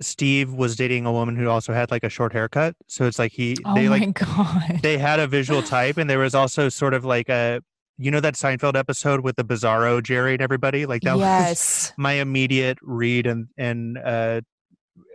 Steve 0.00 0.52
was 0.52 0.76
dating 0.76 1.06
a 1.06 1.12
woman 1.12 1.34
who 1.36 1.48
also 1.48 1.72
had 1.72 1.90
like 1.90 2.04
a 2.04 2.08
short 2.08 2.32
haircut. 2.32 2.76
So 2.86 3.04
it's 3.06 3.18
like 3.18 3.32
he 3.32 3.56
Oh 3.64 3.74
they 3.74 3.88
my 3.88 3.98
like 3.98 4.14
god. 4.36 4.80
they 4.82 4.96
had 4.96 5.18
a 5.18 5.26
visual 5.26 5.62
type 5.62 5.96
and 5.96 6.08
there 6.08 6.20
was 6.20 6.34
also 6.34 6.68
sort 6.68 6.94
of 6.94 7.04
like 7.04 7.28
a 7.28 7.60
you 7.98 8.10
know 8.10 8.20
that 8.20 8.34
Seinfeld 8.34 8.76
episode 8.76 9.20
with 9.20 9.36
the 9.36 9.44
bizarro 9.44 10.02
Jerry 10.02 10.32
and 10.34 10.42
everybody? 10.42 10.86
Like 10.86 11.02
that 11.02 11.16
was 11.18 11.92
my 11.96 12.12
immediate 12.12 12.78
read 12.82 13.26
and 13.26 13.48
and 13.58 13.98
uh 13.98 14.40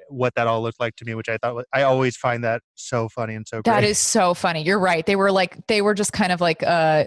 what 0.10 0.36
that 0.36 0.46
all 0.46 0.62
looked 0.62 0.80
like 0.80 0.96
to 0.98 1.06
me, 1.06 1.15
which 1.15 1.28
I 1.30 1.38
thought 1.38 1.56
wa- 1.56 1.63
I 1.74 1.84
always 1.84 2.15
find 2.15 2.43
that 2.43 2.62
so 2.76 3.10
funny 3.10 3.34
and 3.36 3.48
so 3.48 3.62
great. 3.63 3.74
That 3.74 3.84
is 3.84 3.98
so 3.98 4.34
funny. 4.36 4.62
You're 4.63 4.80
right. 4.80 5.04
They 5.06 5.15
were 5.15 5.32
like 5.32 5.65
they 5.67 5.82
were 5.82 5.93
just 5.96 6.13
kind 6.13 6.32
of 6.32 6.39
like 6.41 6.62
uh 6.62 7.06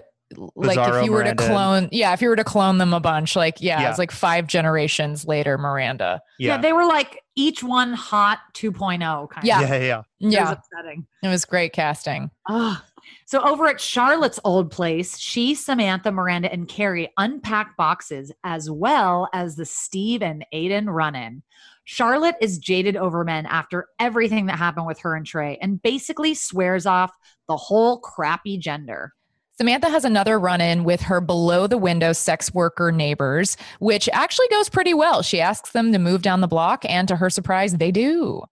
like 0.57 0.77
if 0.77 1.05
you 1.05 1.11
were 1.13 1.19
Miranda 1.19 1.35
to 1.35 1.43
and- 1.45 1.53
clone 1.53 1.89
yeah, 1.93 2.11
if 2.11 2.21
you 2.21 2.27
were 2.27 2.35
to 2.35 2.43
clone 2.43 2.79
them 2.79 2.93
a 2.93 2.99
bunch, 2.99 3.35
like 3.37 3.61
yeah, 3.61 3.79
Yeah. 3.79 3.89
it's 3.91 3.99
like 3.99 4.11
five 4.11 4.45
generations 4.47 5.25
later, 5.25 5.57
Miranda. 5.57 6.21
yeah. 6.37 6.55
yeah. 6.55 6.61
they 6.61 6.73
were 6.73 6.85
like 6.85 7.21
each 7.37 7.63
one 7.63 7.93
hot 7.93 8.39
2.0 8.55 9.29
kind 9.29 9.47
Yeah. 9.47 9.61
of. 9.61 9.69
yeah, 9.69 9.75
yeah. 9.77 10.01
It 10.19 10.25
was 10.25 10.33
Yeah. 10.33 10.51
upsetting. 10.51 11.07
It 11.23 11.27
was 11.29 11.45
great 11.45 11.71
casting. 11.71 12.29
Ugh. 12.49 12.77
So 13.27 13.41
over 13.41 13.67
at 13.67 13.81
Charlotte's 13.81 14.39
old 14.45 14.71
place, 14.71 15.19
she, 15.19 15.53
Samantha, 15.53 16.13
Miranda, 16.13 16.49
and 16.49 16.65
Carrie 16.65 17.11
unpack 17.17 17.75
boxes 17.75 18.31
as 18.45 18.71
well 18.71 19.27
as 19.33 19.57
the 19.57 19.65
Steve 19.65 20.23
and 20.23 20.45
Aidan 20.53 20.89
run 20.89 21.13
in. 21.13 21.43
Charlotte 21.83 22.37
is 22.39 22.57
jaded 22.57 22.95
over 22.95 23.25
men 23.25 23.45
after 23.45 23.87
everything 23.99 24.45
that 24.45 24.57
happened 24.57 24.87
with 24.87 24.99
her 24.99 25.13
and 25.13 25.25
Trey 25.25 25.57
and 25.61 25.81
basically 25.81 26.33
swears 26.35 26.85
off 26.85 27.11
the 27.49 27.57
whole 27.57 27.99
crappy 27.99 28.57
gender. 28.57 29.13
Samantha 29.57 29.89
has 29.89 30.05
another 30.05 30.39
run 30.39 30.61
in 30.61 30.85
with 30.85 31.01
her 31.01 31.19
below 31.19 31.67
the 31.67 31.77
window 31.77 32.13
sex 32.13 32.53
worker 32.53 32.93
neighbors, 32.93 33.57
which 33.79 34.07
actually 34.13 34.47
goes 34.47 34.69
pretty 34.69 34.93
well. 34.93 35.21
She 35.21 35.41
asks 35.41 35.71
them 35.71 35.91
to 35.91 35.99
move 35.99 36.21
down 36.21 36.39
the 36.39 36.47
block, 36.47 36.85
and 36.87 37.09
to 37.09 37.17
her 37.17 37.29
surprise, 37.29 37.73
they 37.73 37.91
do. 37.91 38.43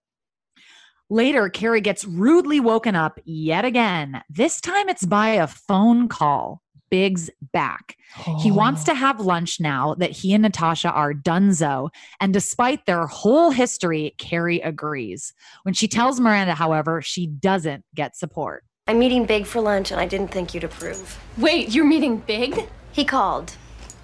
Later, 1.09 1.49
Carrie 1.49 1.81
gets 1.81 2.03
rudely 2.05 2.59
woken 2.59 2.95
up 2.95 3.19
yet 3.25 3.63
again. 3.65 4.21
This 4.29 4.59
time 4.59 4.89
it's 4.89 5.05
by 5.05 5.29
a 5.29 5.45
phone 5.47 6.07
call. 6.07 6.61
Big's 6.89 7.29
back. 7.53 7.95
He 8.41 8.51
wants 8.51 8.83
Oh. 8.83 8.85
to 8.85 8.93
have 8.95 9.19
lunch 9.19 9.59
now 9.59 9.95
that 9.95 10.11
he 10.11 10.33
and 10.33 10.43
Natasha 10.43 10.89
are 10.89 11.13
donezo. 11.13 11.89
And 12.21 12.31
despite 12.33 12.85
their 12.85 13.05
whole 13.07 13.51
history, 13.51 14.15
Carrie 14.17 14.61
agrees. 14.61 15.33
When 15.63 15.73
she 15.73 15.87
tells 15.87 16.19
Miranda, 16.19 16.53
however, 16.55 17.01
she 17.01 17.27
doesn't 17.27 17.83
get 17.93 18.15
support. 18.15 18.63
I'm 18.87 18.99
meeting 18.99 19.25
Big 19.25 19.45
for 19.47 19.61
lunch, 19.61 19.91
and 19.91 19.99
I 19.99 20.05
didn't 20.05 20.29
think 20.29 20.53
you'd 20.53 20.63
approve. 20.63 21.19
Wait, 21.37 21.69
you're 21.73 21.85
meeting 21.85 22.17
Big? 22.17 22.67
He 22.91 23.03
called. 23.03 23.55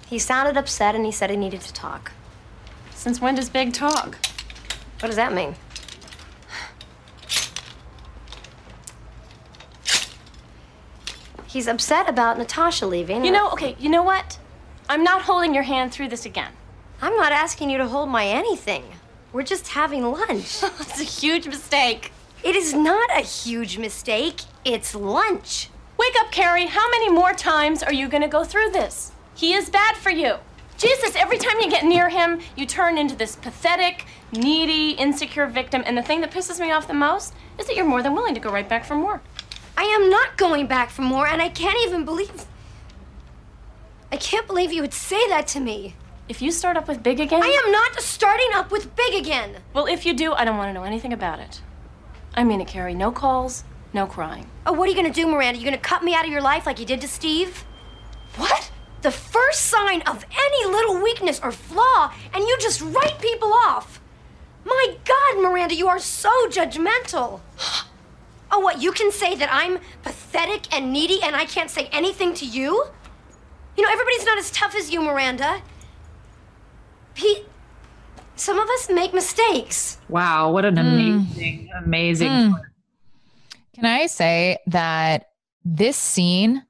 He 0.06 0.18
sounded 0.18 0.56
upset, 0.56 0.94
and 0.94 1.06
he 1.06 1.12
said 1.12 1.30
he 1.30 1.36
needed 1.36 1.60
to 1.62 1.72
talk. 1.72 2.12
Since 2.90 3.20
when 3.20 3.36
does 3.36 3.48
Big 3.48 3.72
talk? 3.72 4.18
What 5.00 5.06
does 5.08 5.16
that 5.16 5.32
mean? 5.32 5.54
He's 11.52 11.66
upset 11.66 12.08
about 12.08 12.38
Natasha 12.38 12.86
leaving. 12.86 13.26
You 13.26 13.30
know, 13.30 13.50
okay, 13.50 13.76
you 13.78 13.90
know 13.90 14.02
what? 14.02 14.38
I'm 14.88 15.04
not 15.04 15.20
holding 15.20 15.52
your 15.52 15.64
hand 15.64 15.92
through 15.92 16.08
this 16.08 16.24
again. 16.24 16.50
I'm 17.02 17.14
not 17.14 17.30
asking 17.30 17.68
you 17.68 17.76
to 17.76 17.86
hold 17.86 18.08
my 18.08 18.24
anything. 18.24 18.84
We're 19.34 19.42
just 19.42 19.68
having 19.68 20.02
lunch. 20.10 20.62
it's 20.80 20.98
a 20.98 21.04
huge 21.04 21.46
mistake. 21.46 22.10
it 22.42 22.56
is 22.56 22.72
not 22.72 23.10
a 23.10 23.20
huge 23.20 23.76
mistake. 23.76 24.40
It's 24.64 24.94
lunch. 24.94 25.68
Wake 25.98 26.14
up, 26.20 26.32
Carrie. 26.32 26.68
How 26.68 26.88
many 26.88 27.10
more 27.10 27.34
times 27.34 27.82
are 27.82 27.92
you 27.92 28.08
gonna 28.08 28.28
go 28.28 28.44
through 28.44 28.70
this? 28.70 29.12
He 29.34 29.52
is 29.52 29.68
bad 29.68 29.98
for 29.98 30.08
you. 30.08 30.36
Jesus, 30.78 31.14
every 31.16 31.36
time 31.36 31.60
you 31.60 31.68
get 31.68 31.84
near 31.84 32.08
him, 32.08 32.40
you 32.56 32.64
turn 32.64 32.96
into 32.96 33.14
this 33.14 33.36
pathetic, 33.36 34.06
needy, 34.32 34.92
insecure 34.92 35.46
victim. 35.46 35.82
And 35.84 35.98
the 35.98 36.02
thing 36.02 36.22
that 36.22 36.30
pisses 36.30 36.58
me 36.58 36.72
off 36.72 36.88
the 36.88 36.94
most 36.94 37.34
is 37.58 37.66
that 37.66 37.76
you're 37.76 37.84
more 37.84 38.02
than 38.02 38.14
willing 38.14 38.32
to 38.34 38.40
go 38.40 38.50
right 38.50 38.66
back 38.66 38.86
for 38.86 38.94
more. 38.94 39.20
I 39.76 39.84
am 39.84 40.10
not 40.10 40.36
going 40.36 40.66
back 40.66 40.90
for 40.90 41.02
more, 41.02 41.26
and 41.26 41.40
I 41.40 41.48
can't 41.48 41.78
even 41.84 42.04
believe. 42.04 42.46
I 44.10 44.16
can't 44.16 44.46
believe 44.46 44.72
you 44.72 44.82
would 44.82 44.92
say 44.92 45.28
that 45.28 45.46
to 45.48 45.60
me. 45.60 45.94
If 46.28 46.42
you 46.42 46.50
start 46.52 46.76
up 46.76 46.86
with 46.86 47.02
Big 47.02 47.20
again, 47.20 47.42
I 47.42 47.62
am 47.64 47.72
not 47.72 48.00
starting 48.00 48.50
up 48.54 48.70
with 48.70 48.94
Big 48.94 49.14
again. 49.14 49.56
Well, 49.74 49.86
if 49.86 50.06
you 50.06 50.14
do, 50.14 50.32
I 50.32 50.44
don't 50.44 50.56
want 50.56 50.68
to 50.68 50.72
know 50.72 50.84
anything 50.84 51.12
about 51.12 51.40
it. 51.40 51.62
I 52.34 52.44
mean 52.44 52.60
it, 52.60 52.68
Carrie. 52.68 52.94
No 52.94 53.10
calls, 53.10 53.64
no 53.92 54.06
crying. 54.06 54.48
Oh, 54.66 54.72
what 54.72 54.86
are 54.86 54.90
you 54.90 54.96
gonna 54.96 55.12
do, 55.12 55.26
Miranda? 55.26 55.58
You 55.58 55.64
gonna 55.64 55.78
cut 55.78 56.04
me 56.04 56.14
out 56.14 56.24
of 56.24 56.30
your 56.30 56.40
life 56.40 56.66
like 56.66 56.78
you 56.78 56.86
did 56.86 57.00
to 57.00 57.08
Steve? 57.08 57.64
What? 58.36 58.70
The 59.02 59.10
first 59.10 59.62
sign 59.62 60.02
of 60.02 60.24
any 60.30 60.70
little 60.70 61.02
weakness 61.02 61.40
or 61.42 61.50
flaw, 61.50 62.12
and 62.32 62.44
you 62.44 62.56
just 62.60 62.80
write 62.80 63.18
people 63.20 63.52
off. 63.52 64.00
My 64.64 64.96
God, 65.04 65.42
Miranda, 65.42 65.74
you 65.74 65.88
are 65.88 65.98
so 65.98 66.30
judgmental. 66.48 67.40
Oh, 68.52 68.60
what? 68.60 68.82
You 68.82 68.92
can 68.92 69.10
say 69.10 69.34
that 69.34 69.48
I'm 69.50 69.78
pathetic 70.02 70.72
and 70.74 70.92
needy, 70.92 71.20
and 71.22 71.34
I 71.34 71.46
can't 71.46 71.70
say 71.70 71.88
anything 71.90 72.34
to 72.34 72.44
you? 72.44 72.84
You 73.76 73.82
know, 73.82 73.90
everybody's 73.90 74.26
not 74.26 74.38
as 74.38 74.50
tough 74.50 74.76
as 74.76 74.92
you, 74.92 75.00
Miranda. 75.00 75.62
Pete, 77.14 77.46
some 78.36 78.58
of 78.58 78.68
us 78.68 78.90
make 78.90 79.14
mistakes. 79.14 79.98
Wow, 80.08 80.52
what 80.52 80.66
an 80.66 80.76
amazing, 80.76 81.70
amazing. 81.76 82.54
Can 83.74 83.86
I 83.86 84.06
say 84.06 84.58
that 84.66 85.30
this 85.64 85.96
scene, 85.96 86.62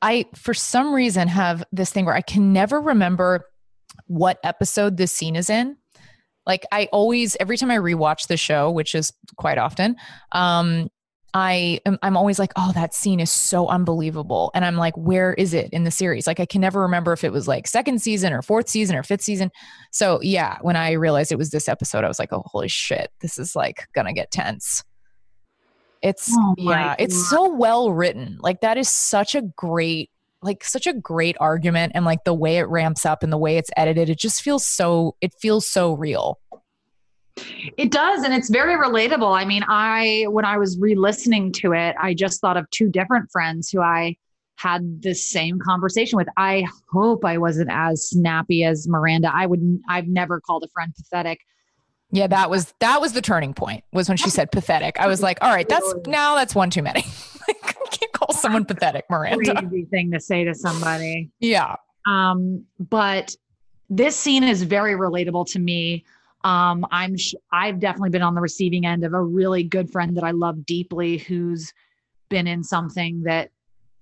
I, 0.00 0.26
for 0.34 0.54
some 0.54 0.94
reason, 0.94 1.28
have 1.28 1.64
this 1.72 1.90
thing 1.90 2.06
where 2.06 2.14
I 2.14 2.22
can 2.22 2.52
never 2.52 2.80
remember 2.80 3.44
what 4.06 4.38
episode 4.42 4.96
this 4.96 5.12
scene 5.12 5.36
is 5.36 5.50
in. 5.50 5.76
Like, 6.46 6.64
I 6.72 6.88
always, 6.92 7.36
every 7.40 7.58
time 7.58 7.70
I 7.70 7.76
rewatch 7.76 8.28
the 8.28 8.38
show, 8.38 8.70
which 8.70 8.94
is 8.94 9.12
quite 9.36 9.58
often, 9.58 9.96
um, 10.32 10.88
I 11.34 11.80
am, 11.84 11.98
I'm 12.02 12.16
always 12.16 12.38
like, 12.38 12.52
oh, 12.56 12.72
that 12.74 12.94
scene 12.94 13.20
is 13.20 13.30
so 13.30 13.68
unbelievable. 13.68 14.50
And 14.54 14.64
I'm 14.64 14.76
like, 14.76 14.96
where 14.96 15.34
is 15.34 15.52
it 15.52 15.70
in 15.72 15.84
the 15.84 15.90
series? 15.90 16.26
Like, 16.26 16.40
I 16.40 16.46
can 16.46 16.60
never 16.60 16.80
remember 16.80 17.12
if 17.12 17.22
it 17.22 17.32
was 17.32 17.46
like 17.46 17.66
second 17.66 18.00
season 18.00 18.32
or 18.32 18.40
fourth 18.40 18.68
season 18.68 18.96
or 18.96 19.02
fifth 19.02 19.22
season. 19.22 19.50
So, 19.90 20.20
yeah, 20.22 20.58
when 20.62 20.76
I 20.76 20.92
realized 20.92 21.30
it 21.30 21.38
was 21.38 21.50
this 21.50 21.68
episode, 21.68 22.04
I 22.04 22.08
was 22.08 22.18
like, 22.18 22.32
oh, 22.32 22.42
holy 22.46 22.68
shit, 22.68 23.10
this 23.20 23.38
is 23.38 23.54
like 23.54 23.86
gonna 23.94 24.14
get 24.14 24.30
tense. 24.30 24.82
It's, 26.00 26.30
Oh 26.32 26.54
yeah, 26.56 26.94
it's 26.98 27.28
so 27.28 27.52
well 27.52 27.92
written. 27.92 28.38
Like, 28.40 28.60
that 28.62 28.78
is 28.78 28.88
such 28.88 29.34
a 29.34 29.42
great 29.42 30.10
like 30.40 30.62
such 30.62 30.86
a 30.86 30.92
great 30.92 31.36
argument 31.40 31.92
and 31.94 32.04
like 32.04 32.22
the 32.24 32.34
way 32.34 32.58
it 32.58 32.68
ramps 32.68 33.04
up 33.04 33.22
and 33.22 33.32
the 33.32 33.38
way 33.38 33.56
it's 33.56 33.70
edited 33.76 34.08
it 34.08 34.18
just 34.18 34.40
feels 34.40 34.64
so 34.64 35.16
it 35.20 35.34
feels 35.40 35.68
so 35.68 35.94
real 35.94 36.38
It 37.76 37.90
does, 37.90 38.22
and 38.24 38.32
it's 38.34 38.50
very 38.50 38.74
relatable. 38.76 39.36
I 39.38 39.44
mean, 39.44 39.64
I 39.68 40.26
when 40.28 40.44
I 40.44 40.58
was 40.58 40.78
re-listening 40.78 41.52
to 41.52 41.72
it, 41.72 41.94
I 42.00 42.14
just 42.14 42.40
thought 42.40 42.56
of 42.56 42.68
two 42.70 42.88
different 42.90 43.30
friends 43.30 43.70
who 43.70 43.80
I 43.80 44.16
had 44.56 45.02
the 45.02 45.14
same 45.14 45.58
conversation 45.60 46.16
with. 46.16 46.28
I 46.36 46.66
hope 46.92 47.24
I 47.24 47.38
wasn't 47.38 47.70
as 47.70 48.08
snappy 48.10 48.64
as 48.64 48.88
Miranda. 48.88 49.30
I 49.32 49.46
wouldn't. 49.46 49.82
I've 49.88 50.08
never 50.08 50.40
called 50.40 50.64
a 50.64 50.68
friend 50.68 50.92
pathetic. 50.96 51.40
yeah 52.10 52.26
that 52.26 52.48
was 52.50 52.74
that 52.80 53.00
was 53.00 53.12
the 53.12 53.20
turning 53.22 53.54
point 53.54 53.84
was 53.92 54.08
when 54.08 54.16
she 54.16 54.30
said 54.30 54.50
pathetic 54.50 54.98
i 54.98 55.06
was 55.06 55.20
like 55.22 55.36
all 55.42 55.54
right 55.54 55.68
that's 55.68 55.94
now 56.06 56.34
that's 56.36 56.54
one 56.54 56.70
too 56.70 56.82
many 56.82 57.04
Like, 57.48 57.76
I 57.78 57.88
can't 57.90 58.12
call 58.12 58.32
someone 58.34 58.64
pathetic 58.64 59.04
miranda 59.10 59.54
Crazy 59.54 59.84
thing 59.86 60.10
to 60.12 60.20
say 60.20 60.44
to 60.44 60.54
somebody. 60.54 61.30
yeah 61.40 61.76
Um, 62.06 62.64
but 62.78 63.34
this 63.90 64.16
scene 64.16 64.42
is 64.44 64.62
very 64.62 64.94
relatable 64.94 65.46
to 65.52 65.58
me. 65.58 66.04
Um, 66.44 66.86
I'm 66.90 67.16
sh- 67.16 67.34
I've 67.52 67.80
definitely 67.80 68.10
been 68.10 68.22
on 68.22 68.34
the 68.34 68.40
receiving 68.40 68.86
end 68.86 69.04
of 69.04 69.12
a 69.12 69.20
really 69.20 69.64
good 69.64 69.90
friend 69.90 70.16
that 70.16 70.24
I 70.24 70.30
love 70.30 70.64
deeply 70.64 71.18
who's 71.18 71.72
been 72.28 72.46
in 72.46 72.62
something 72.62 73.22
that 73.24 73.50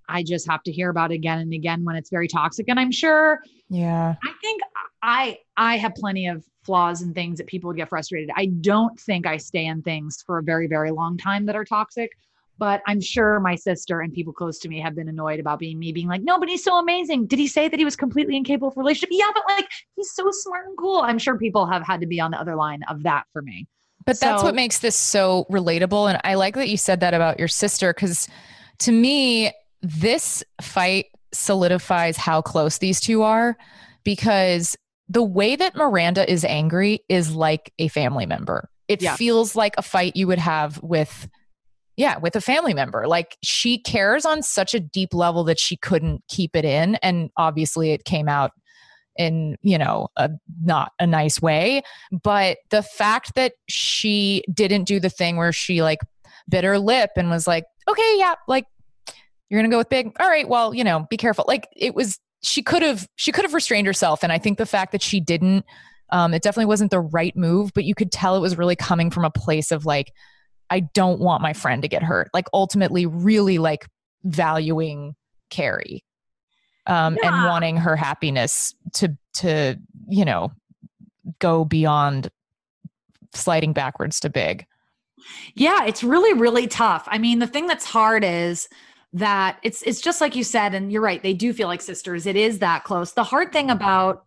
I 0.09 0.23
just 0.23 0.49
have 0.49 0.63
to 0.65 0.73
hear 0.73 0.91
about 0.91 1.11
again 1.11 1.39
and 1.39 1.53
again 1.53 1.85
when 1.85 1.97
it's 1.97 2.11
very 2.11 2.29
toxic. 2.29 2.67
And 2.69 2.79
I'm 2.79 2.93
sure 2.93 3.41
yeah 3.69 4.15
I 4.23 4.33
think 4.41 4.63
I 5.03 5.39
I 5.57 5.77
have 5.79 5.95
plenty 5.95 6.29
of 6.29 6.45
flaws 6.63 7.03
and 7.03 7.15
things 7.15 7.39
that 7.39 7.47
people 7.47 7.69
would 7.69 7.77
get 7.77 7.89
frustrated. 7.89 8.31
I 8.37 8.47
don't 8.47 8.99
think 9.01 9.27
I 9.27 9.37
stay 9.37 9.67
in 9.67 9.83
things 9.83 10.23
for 10.27 10.39
a 10.39 10.43
very 10.43 10.67
very 10.67 10.91
long 10.91 11.17
time 11.17 11.47
that 11.47 11.57
are 11.57 11.65
toxic, 11.65 12.13
but 12.59 12.83
I'm 12.87 13.01
sure 13.01 13.41
my 13.41 13.55
sister 13.55 14.01
and 14.01 14.13
people 14.13 14.33
close 14.33 14.59
to 14.61 14.69
me 14.69 14.81
have 14.81 14.95
been 14.95 15.09
annoyed 15.09 15.41
about 15.41 15.59
being 15.59 15.79
me 15.79 15.93
being 15.93 16.09
like, 16.09 16.23
"No, 16.23 16.39
but 16.39 16.49
he's 16.49 16.65
so 16.65 16.79
amazing. 16.79 17.27
Did 17.27 17.39
he 17.39 17.49
say 17.49 17.69
that 17.69 17.79
he 17.79 17.85
was 17.85 17.97
completely 17.97 18.37
incapable 18.37 18.69
of 18.69 18.77
relationship?" 18.77 19.11
Yeah, 19.13 19.31
but 19.35 19.43
like 19.49 19.69
he's 19.97 20.13
so 20.13 20.31
smart 20.31 20.67
and 20.67 20.77
cool. 20.79 21.01
I'm 21.01 21.19
sure 21.19 21.39
people 21.39 21.67
have 21.67 21.83
had 21.87 22.01
to 22.01 22.07
be 22.07 22.21
on 22.21 22.31
the 22.31 22.41
other 22.41 22.57
line 22.57 22.83
of 22.89 23.03
that 23.03 23.25
for 23.33 23.43
me. 23.43 23.67
But 24.05 24.21
that's 24.21 24.43
what 24.43 24.55
makes 24.55 24.79
this 24.79 24.95
so 24.95 25.47
relatable. 25.51 26.09
And 26.09 26.21
I 26.23 26.35
like 26.35 26.55
that 26.55 26.69
you 26.69 26.77
said 26.77 27.01
that 27.01 27.13
about 27.13 27.39
your 27.39 27.49
sister 27.49 27.93
because 27.93 28.29
to 28.79 28.93
me, 28.93 29.53
this 29.83 30.45
fight 30.61 31.07
solidifies 31.33 32.17
how 32.17 32.41
close 32.41 32.79
these 32.79 33.01
two 33.01 33.23
are 33.23 33.57
because 34.05 34.77
the 35.09 35.23
way 35.23 35.57
that 35.57 35.75
Miranda 35.77 36.31
is 36.31 36.45
angry 36.45 37.01
is 37.09 37.35
like 37.35 37.73
a 37.79 37.89
family 37.89 38.27
member. 38.27 38.69
It 38.89 39.03
Yeah. 39.03 39.17
feels 39.17 39.57
like 39.57 39.75
a 39.77 39.83
fight 39.83 40.15
you 40.17 40.27
would 40.29 40.39
have 40.39 40.81
with, 40.83 41.29
yeah, 41.97 42.19
with 42.19 42.37
a 42.37 42.41
family 42.41 42.75
member. 42.75 43.07
Like 43.09 43.39
she 43.43 43.79
cares 43.79 44.27
on 44.27 44.43
such 44.43 44.75
a 44.75 44.81
deep 44.81 45.15
level 45.15 45.45
that 45.45 45.59
she 45.59 45.77
couldn't 45.77 46.23
keep 46.29 46.55
it 46.55 46.65
in. 46.65 46.97
And 46.97 47.31
obviously 47.37 47.93
it 47.93 48.05
came 48.05 48.29
out 48.29 48.53
in, 49.17 49.57
you 49.63 49.79
know, 49.79 50.09
a 50.17 50.31
not 50.63 50.93
a 51.01 51.07
nice 51.07 51.41
way. 51.41 51.83
But 52.23 52.59
the 52.71 52.83
fact 52.83 53.35
that 53.35 53.55
she 53.69 54.45
didn't 54.53 54.85
do 54.85 55.01
the 55.01 55.09
thing 55.09 55.37
where 55.37 55.53
she 55.53 55.83
like 55.83 56.01
bit 56.49 56.65
her 56.65 56.79
lip 56.79 57.11
and 57.17 57.31
was 57.31 57.47
like, 57.47 57.65
okay, 57.89 58.15
yeah, 58.19 58.35
like 58.47 58.67
you're 59.49 59.59
gonna 59.61 59.71
go 59.71 59.79
with 59.79 59.89
big. 59.89 60.15
All 60.21 60.29
right, 60.29 60.49
well, 60.49 60.75
you 60.75 60.85
know, 60.85 61.07
be 61.09 61.17
careful. 61.17 61.47
Like 61.49 61.67
it 61.75 61.95
was 61.95 62.19
she 62.43 62.63
could 62.63 62.83
have 62.83 63.09
she 63.17 63.33
could 63.33 63.45
have 63.45 63.55
restrained 63.55 63.87
herself. 63.87 64.23
And 64.23 64.33
I 64.33 64.39
think 64.39 64.59
the 64.59 64.67
fact 64.67 64.93
that 64.93 65.03
she 65.03 65.19
didn't, 65.19 65.65
um, 66.11 66.35
it 66.35 66.43
definitely 66.43 66.67
wasn't 66.67 66.91
the 66.91 67.01
right 67.01 67.35
move, 67.35 67.73
but 67.75 67.85
you 67.85 67.95
could 67.95 68.13
tell 68.13 68.37
it 68.37 68.41
was 68.41 68.59
really 68.59 68.77
coming 68.77 69.11
from 69.11 69.25
a 69.25 69.31
place 69.31 69.73
of 69.73 69.87
like, 69.87 70.13
I 70.71 70.81
don't 70.81 71.21
want 71.21 71.43
my 71.43 71.53
friend 71.53 71.83
to 71.83 71.89
get 71.89 72.03
hurt. 72.03 72.31
Like 72.35 72.47
ultimately 72.53 73.07
really 73.07 73.59
like 73.59 73.87
valuing 74.25 75.15
Carrie. 75.51 76.03
Um, 76.89 77.19
and 77.21 77.45
wanting 77.45 77.77
her 77.79 77.97
happiness 77.97 78.73
to 78.95 79.17
to, 79.35 79.77
you 80.09 80.25
know, 80.25 80.53
go 81.41 81.65
beyond 81.65 82.31
sliding 83.35 83.73
backwards 83.73 84.21
to 84.21 84.31
big. 84.31 84.67
Yeah, 85.55 85.85
it's 85.85 86.05
really 86.05 86.33
really 86.33 86.69
tough. 86.69 87.09
I 87.09 87.19
mean, 87.19 87.41
the 87.41 87.47
thing 87.49 87.67
that's 87.67 87.85
hard 87.85 88.23
is 88.23 88.69
that 89.15 89.59
it's 89.63 89.83
it's 89.83 90.01
just 90.01 90.21
like 90.21 90.37
you 90.37 90.45
said 90.45 90.75
and 90.75 90.93
you're 90.93 91.03
right, 91.03 91.23
they 91.23 91.35
do 91.35 91.53
feel 91.53 91.69
like 91.69 91.81
sisters. 91.81 92.25
It 92.25 92.37
is 92.37 92.61
that 92.61 92.85
close. 92.85 93.13
The 93.13 93.25
hard 93.25 93.53
thing 93.53 93.69
about 93.71 94.25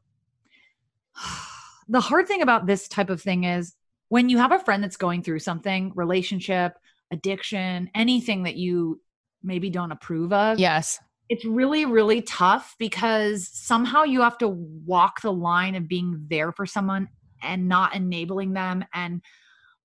the 1.87 2.01
hard 2.01 2.27
thing 2.27 2.41
about 2.41 2.65
this 2.65 2.87
type 2.87 3.09
of 3.09 3.21
thing 3.21 3.45
is 3.45 3.73
when 4.09 4.29
you 4.29 4.37
have 4.37 4.51
a 4.51 4.59
friend 4.59 4.83
that's 4.83 4.97
going 4.97 5.23
through 5.23 5.39
something, 5.39 5.91
relationship, 5.95 6.73
addiction, 7.11 7.89
anything 7.95 8.43
that 8.43 8.55
you 8.55 9.01
maybe 9.41 9.69
don't 9.69 9.91
approve 9.91 10.33
of. 10.33 10.59
Yes. 10.59 10.99
It's 11.29 11.45
really 11.45 11.85
really 11.85 12.23
tough 12.23 12.75
because 12.79 13.47
somehow 13.47 14.03
you 14.03 14.21
have 14.21 14.37
to 14.39 14.47
walk 14.47 15.21
the 15.21 15.31
line 15.31 15.75
of 15.75 15.87
being 15.87 16.25
there 16.29 16.51
for 16.51 16.65
someone 16.65 17.07
and 17.41 17.67
not 17.67 17.95
enabling 17.95 18.53
them 18.53 18.83
and 18.93 19.21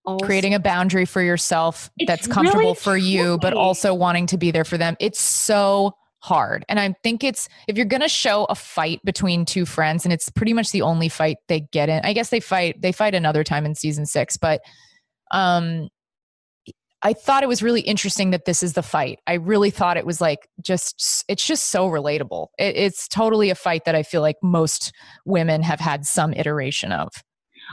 also 0.07 0.25
creating 0.25 0.55
a 0.55 0.59
boundary 0.59 1.05
for 1.05 1.23
yourself 1.23 1.91
that's 2.07 2.27
comfortable 2.27 2.61
really 2.61 2.75
for 2.75 2.97
you 2.97 3.39
but 3.39 3.53
also 3.53 3.95
wanting 3.95 4.27
to 4.27 4.37
be 4.37 4.51
there 4.51 4.65
for 4.65 4.77
them 4.77 4.97
it's 5.01 5.21
so 5.21 5.95
hard 6.25 6.65
and 6.71 6.81
i 6.81 6.91
think 7.03 7.23
it's 7.23 7.51
if 7.69 7.77
you're 7.77 7.85
going 7.85 8.01
to 8.01 8.09
show 8.09 8.47
a 8.47 8.55
fight 8.55 8.99
between 9.05 9.45
two 9.45 9.67
friends 9.67 10.07
and 10.07 10.13
it's 10.13 10.31
pretty 10.31 10.55
much 10.55 10.71
the 10.71 10.81
only 10.81 11.07
fight 11.07 11.37
they 11.49 11.61
get 11.71 11.91
in 11.91 12.01
i 12.03 12.15
guess 12.15 12.31
they 12.31 12.41
fight 12.41 12.81
they 12.81 12.93
fight 12.93 13.15
another 13.15 13.45
time 13.45 13.67
in 13.67 13.75
season 13.75 14.07
6 14.07 14.39
but 14.39 14.63
um 15.33 15.89
I 17.07 17.13
thought 17.13 17.43
it 17.43 17.51
was 17.51 17.63
really 17.63 17.83
interesting 17.83 18.31
that 18.31 18.47
this 18.47 18.63
is 18.63 18.73
the 18.73 18.83
fight. 18.83 19.19
I 19.27 19.35
really 19.35 19.69
thought 19.69 19.99
it 19.99 20.07
was 20.07 20.23
like 20.23 20.49
just 20.63 21.23
it's 21.29 21.47
just 21.47 21.69
so 21.69 21.91
relatable. 21.91 22.47
It, 22.59 22.77
it's 22.77 23.09
totally 23.09 23.51
a 23.51 23.55
fight 23.55 23.85
that 23.85 23.95
I 23.95 24.03
feel 24.03 24.23
like 24.23 24.37
most 24.43 24.91
women 25.27 25.63
have 25.63 25.81
had 25.81 26.07
some 26.07 26.33
iteration 26.33 26.93
of. 26.93 27.11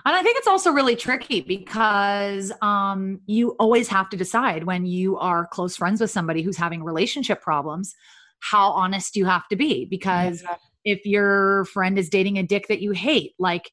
And 0.03 0.15
I 0.15 0.21
think 0.21 0.37
it's 0.37 0.47
also 0.47 0.71
really 0.71 0.97
tricky 0.97 1.39
because 1.39 2.51
um, 2.61 3.21
you 3.25 3.51
always 3.51 3.87
have 3.87 4.09
to 4.09 4.17
decide 4.17 4.65
when 4.65 4.85
you 4.85 5.17
are 5.17 5.47
close 5.47 5.77
friends 5.77 6.01
with 6.01 6.11
somebody 6.11 6.41
who's 6.41 6.57
having 6.57 6.83
relationship 6.83 7.41
problems, 7.41 7.95
how 8.41 8.71
honest 8.71 9.15
you 9.15 9.25
have 9.25 9.47
to 9.47 9.55
be. 9.55 9.85
Because 9.85 10.43
if 10.83 11.05
your 11.05 11.65
friend 11.65 11.97
is 11.97 12.09
dating 12.09 12.37
a 12.37 12.43
dick 12.43 12.67
that 12.67 12.81
you 12.81 12.91
hate, 12.91 13.33
like, 13.39 13.71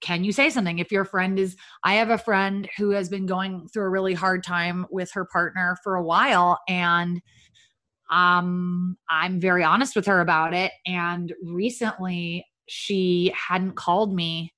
can 0.00 0.24
you 0.24 0.32
say 0.32 0.48
something? 0.48 0.78
If 0.78 0.92
your 0.92 1.04
friend 1.04 1.38
is, 1.38 1.56
I 1.84 1.94
have 1.94 2.10
a 2.10 2.18
friend 2.18 2.68
who 2.76 2.90
has 2.90 3.08
been 3.08 3.26
going 3.26 3.68
through 3.68 3.84
a 3.84 3.90
really 3.90 4.14
hard 4.14 4.44
time 4.44 4.86
with 4.90 5.10
her 5.12 5.24
partner 5.24 5.76
for 5.82 5.96
a 5.96 6.02
while, 6.02 6.60
and 6.68 7.20
um, 8.10 8.96
I'm 9.10 9.40
very 9.40 9.64
honest 9.64 9.94
with 9.94 10.06
her 10.06 10.20
about 10.20 10.54
it. 10.54 10.72
And 10.86 11.34
recently, 11.42 12.46
she 12.68 13.32
hadn't 13.36 13.74
called 13.74 14.14
me 14.14 14.54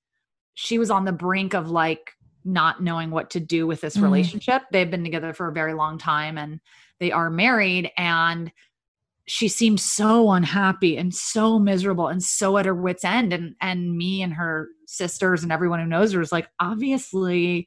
she 0.61 0.79
was 0.79 0.91
on 0.91 1.07
the 1.07 1.13
brink 1.13 1.55
of 1.55 1.71
like 1.71 2.13
not 2.45 2.83
knowing 2.83 3.11
what 3.11 3.31
to 3.31 3.41
do 3.41 3.67
with 3.67 3.81
this 3.81 3.97
Mhm. 3.97 4.03
relationship. 4.03 4.63
They've 4.71 4.91
been 4.91 5.05
together 5.05 5.33
for 5.33 5.49
a 5.49 5.53
very 5.53 5.73
long 5.73 5.97
time 5.97 6.37
and 6.37 6.61
they 6.99 7.13
are 7.13 7.31
married 7.31 7.91
and 7.97 8.53
she 9.27 9.49
seemed 9.49 9.79
so 9.81 10.31
unhappy 10.31 10.97
and 10.97 11.15
so 11.15 11.59
miserable 11.59 12.09
and 12.09 12.23
so 12.23 12.57
at 12.59 12.67
her 12.67 12.75
wits 12.75 13.05
end 13.05 13.33
and 13.33 13.55
and 13.61 13.97
me 13.97 14.23
and 14.23 14.35
her 14.35 14.69
sisters 14.87 15.43
and 15.43 15.53
everyone 15.53 15.79
who 15.81 15.87
knows 15.87 16.13
her 16.13 16.21
is 16.21 16.33
like 16.33 16.49
obviously 16.61 17.67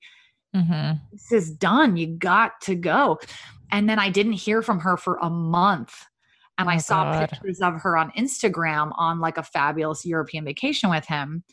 Mhm. 0.55 0.99
this 1.11 1.31
is 1.31 1.51
done 1.51 1.97
you 1.97 2.05
got 2.05 2.61
to 2.61 2.75
go 2.75 3.19
and 3.71 3.89
then 3.89 3.97
i 3.97 4.09
didn't 4.09 4.33
hear 4.33 4.61
from 4.61 4.79
her 4.81 4.97
for 4.97 5.17
a 5.21 5.29
month 5.29 5.95
and 6.59 6.69
i 6.69 6.75
Oh, 6.75 6.79
saw 6.79 7.03
God. 7.11 7.29
pictures 7.29 7.59
of 7.61 7.81
her 7.81 7.97
on 7.97 8.11
instagram 8.11 8.91
on 8.97 9.19
like 9.19 9.37
a 9.39 9.43
fabulous 9.43 10.05
european 10.05 10.45
vacation 10.45 10.89
with 10.91 11.05
him 11.07 11.43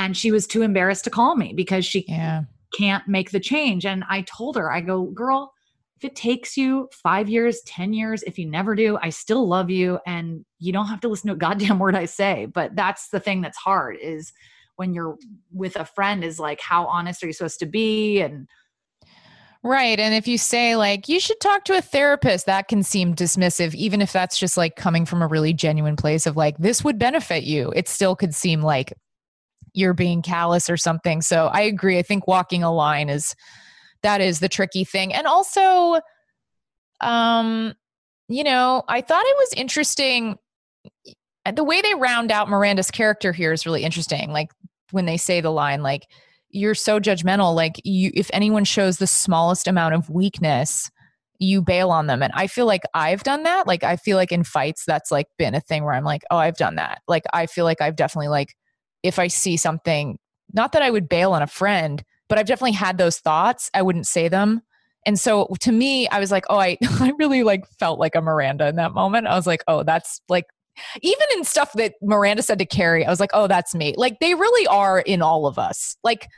and 0.00 0.16
she 0.16 0.32
was 0.32 0.46
too 0.48 0.62
embarrassed 0.62 1.04
to 1.04 1.10
call 1.10 1.36
me 1.36 1.52
because 1.52 1.84
she 1.84 2.04
Yeah. 2.08 2.42
can't 2.76 3.06
make 3.06 3.30
the 3.30 3.40
change 3.40 3.86
and 3.86 4.02
i 4.08 4.22
told 4.22 4.56
her 4.56 4.72
i 4.72 4.80
go 4.80 5.04
girl 5.04 5.52
if 6.00 6.04
it 6.10 6.16
takes 6.16 6.56
you 6.56 6.88
five 6.92 7.28
years 7.28 7.60
ten 7.66 7.92
years 7.92 8.22
if 8.22 8.38
you 8.38 8.46
never 8.46 8.74
do 8.74 8.98
i 9.02 9.10
still 9.10 9.46
love 9.46 9.68
you 9.70 9.98
and 10.06 10.44
you 10.58 10.72
don't 10.72 10.86
have 10.86 11.00
to 11.00 11.08
listen 11.08 11.28
to 11.28 11.34
a 11.34 11.38
goddamn 11.38 11.78
word 11.78 11.94
i 11.94 12.04
say 12.04 12.46
but 12.46 12.74
that's 12.74 13.08
the 13.10 13.20
thing 13.20 13.40
that's 13.40 13.58
hard 13.58 13.96
is 14.00 14.32
when 14.76 14.94
you're 14.94 15.16
with 15.52 15.76
a 15.76 15.84
friend 15.84 16.24
is 16.24 16.38
like 16.38 16.60
how 16.60 16.86
honest 16.86 17.22
are 17.22 17.26
you 17.26 17.32
supposed 17.32 17.58
to 17.58 17.66
be 17.66 18.20
and 18.20 18.48
Right. 19.62 20.00
And 20.00 20.14
if 20.14 20.26
you 20.26 20.38
say, 20.38 20.74
like, 20.74 21.06
you 21.06 21.20
should 21.20 21.38
talk 21.38 21.64
to 21.64 21.76
a 21.76 21.82
therapist, 21.82 22.46
that 22.46 22.68
can 22.68 22.82
seem 22.82 23.14
dismissive, 23.14 23.74
even 23.74 24.00
if 24.00 24.10
that's 24.10 24.38
just 24.38 24.56
like 24.56 24.74
coming 24.74 25.04
from 25.04 25.20
a 25.20 25.26
really 25.26 25.52
genuine 25.52 25.96
place 25.96 26.26
of 26.26 26.34
like, 26.34 26.56
this 26.56 26.82
would 26.82 26.98
benefit 26.98 27.44
you. 27.44 27.70
It 27.76 27.86
still 27.86 28.16
could 28.16 28.34
seem 28.34 28.62
like 28.62 28.94
you're 29.74 29.92
being 29.92 30.22
callous 30.22 30.70
or 30.70 30.78
something. 30.78 31.20
So 31.20 31.48
I 31.48 31.60
agree. 31.60 31.98
I 31.98 32.02
think 32.02 32.26
walking 32.26 32.62
a 32.62 32.72
line 32.72 33.10
is 33.10 33.34
that 34.02 34.20
is 34.20 34.40
the 34.40 34.48
tricky 34.48 34.84
thing. 34.84 35.12
And 35.12 35.26
also, 35.26 36.00
um, 37.00 37.74
you 38.28 38.44
know, 38.44 38.82
I 38.88 39.00
thought 39.00 39.24
it 39.24 39.36
was 39.38 39.54
interesting. 39.56 40.36
The 41.52 41.64
way 41.64 41.80
they 41.80 41.94
round 41.94 42.30
out 42.30 42.48
Miranda's 42.48 42.90
character 42.90 43.32
here 43.32 43.52
is 43.52 43.66
really 43.66 43.82
interesting. 43.82 44.30
Like 44.30 44.50
when 44.90 45.06
they 45.06 45.16
say 45.16 45.40
the 45.40 45.50
line, 45.50 45.82
like, 45.82 46.06
you're 46.52 46.74
so 46.74 46.98
judgmental 46.98 47.54
like 47.54 47.80
you 47.84 48.10
if 48.12 48.28
anyone 48.32 48.64
shows 48.64 48.98
the 48.98 49.06
smallest 49.06 49.68
amount 49.68 49.94
of 49.94 50.10
weakness 50.10 50.90
you 51.38 51.62
bail 51.62 51.90
on 51.90 52.06
them. 52.06 52.22
And 52.22 52.32
I 52.34 52.46
feel 52.46 52.66
like 52.66 52.82
I've 52.92 53.22
done 53.22 53.44
that. 53.44 53.66
Like 53.66 53.82
I 53.82 53.96
feel 53.96 54.16
like 54.16 54.30
in 54.30 54.44
fights, 54.44 54.84
that's 54.86 55.10
like 55.10 55.26
been 55.38 55.54
a 55.54 55.60
thing 55.60 55.84
where 55.84 55.94
I'm 55.94 56.04
like, 56.04 56.22
oh, 56.30 56.36
I've 56.36 56.58
done 56.58 56.74
that. 56.74 57.00
Like 57.08 57.24
I 57.32 57.46
feel 57.46 57.64
like 57.64 57.80
I've 57.80 57.96
definitely 57.96 58.28
like 58.28 58.54
if 59.02 59.18
I 59.18 59.28
see 59.28 59.56
something, 59.56 60.18
not 60.52 60.72
that 60.72 60.82
I 60.82 60.90
would 60.90 61.08
bail 61.08 61.32
on 61.32 61.42
a 61.42 61.46
friend, 61.46 62.04
but 62.30 62.38
I've 62.38 62.46
definitely 62.46 62.72
had 62.72 62.96
those 62.96 63.18
thoughts. 63.18 63.70
I 63.74 63.82
wouldn't 63.82 64.06
say 64.06 64.28
them. 64.28 64.62
And 65.04 65.18
so 65.18 65.48
to 65.60 65.72
me, 65.72 66.08
I 66.08 66.20
was 66.20 66.30
like, 66.30 66.44
oh, 66.48 66.58
I, 66.58 66.78
I 66.82 67.12
really 67.18 67.42
like 67.42 67.66
felt 67.78 67.98
like 67.98 68.14
a 68.14 68.22
Miranda 68.22 68.68
in 68.68 68.76
that 68.76 68.94
moment. 68.94 69.26
I 69.26 69.34
was 69.34 69.46
like, 69.46 69.62
oh, 69.66 69.82
that's 69.82 70.22
like 70.28 70.46
even 71.02 71.26
in 71.34 71.44
stuff 71.44 71.72
that 71.74 71.94
Miranda 72.00 72.42
said 72.42 72.60
to 72.60 72.64
Carrie, 72.64 73.04
I 73.04 73.10
was 73.10 73.20
like, 73.20 73.32
oh, 73.34 73.48
that's 73.48 73.74
me. 73.74 73.94
Like 73.98 74.20
they 74.20 74.34
really 74.34 74.66
are 74.68 75.00
in 75.00 75.20
all 75.20 75.46
of 75.46 75.58
us. 75.58 75.96
Like 76.04 76.28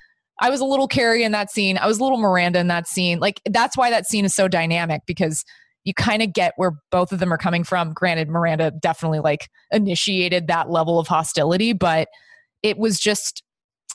I 0.40 0.48
was 0.48 0.60
a 0.60 0.64
little 0.64 0.88
Carrie 0.88 1.22
in 1.22 1.32
that 1.32 1.50
scene. 1.50 1.76
I 1.76 1.86
was 1.86 1.98
a 1.98 2.02
little 2.02 2.18
Miranda 2.18 2.58
in 2.58 2.68
that 2.68 2.88
scene. 2.88 3.20
Like 3.20 3.42
that's 3.44 3.76
why 3.76 3.90
that 3.90 4.06
scene 4.06 4.24
is 4.24 4.34
so 4.34 4.48
dynamic 4.48 5.02
because 5.06 5.44
you 5.84 5.92
kind 5.92 6.22
of 6.22 6.32
get 6.32 6.54
where 6.56 6.72
both 6.90 7.12
of 7.12 7.18
them 7.18 7.32
are 7.32 7.38
coming 7.38 7.64
from. 7.64 7.92
Granted, 7.92 8.30
Miranda 8.30 8.70
definitely 8.70 9.20
like 9.20 9.48
initiated 9.70 10.46
that 10.46 10.70
level 10.70 10.98
of 10.98 11.06
hostility, 11.06 11.74
but 11.74 12.08
it 12.62 12.78
was 12.78 12.98
just, 12.98 13.42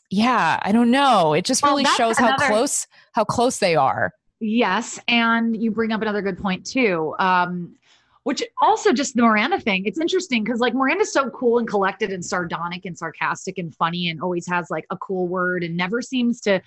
yeah, 0.10 0.60
I 0.62 0.72
don't 0.72 0.92
know. 0.92 1.34
It 1.34 1.46
just 1.46 1.64
Well, 1.64 1.72
really 1.74 1.86
shows 1.96 2.18
how 2.18 2.36
close 2.38 2.88
how 3.14 3.24
close 3.24 3.60
they 3.60 3.76
are. 3.76 4.14
Yes, 4.40 5.00
and 5.08 5.56
you 5.62 5.72
bring 5.72 5.92
up 5.92 6.02
another 6.02 6.22
good 6.22 6.38
point 6.38 6.66
too. 6.66 7.16
Um, 7.20 7.76
which 8.24 8.44
also 8.62 8.92
just 8.92 9.16
the 9.16 9.22
Miranda 9.22 9.58
thing. 9.58 9.86
It's 9.86 10.00
interesting 10.00 10.44
because 10.44 10.60
like 10.60 10.74
Miranda's 10.74 11.14
so 11.14 11.30
cool 11.30 11.60
and 11.60 11.68
collected 11.68 12.12
and 12.12 12.24
sardonic 12.24 12.84
and 12.84 12.98
sarcastic 12.98 13.58
and 13.58 13.74
funny 13.74 14.10
and 14.10 14.22
always 14.22 14.46
has 14.48 14.70
like 14.70 14.86
a 14.90 14.98
cool 14.98 15.30
word 15.30 15.64
and 15.64 15.78
never 15.78 16.02
seems 16.02 16.42
to, 16.42 16.62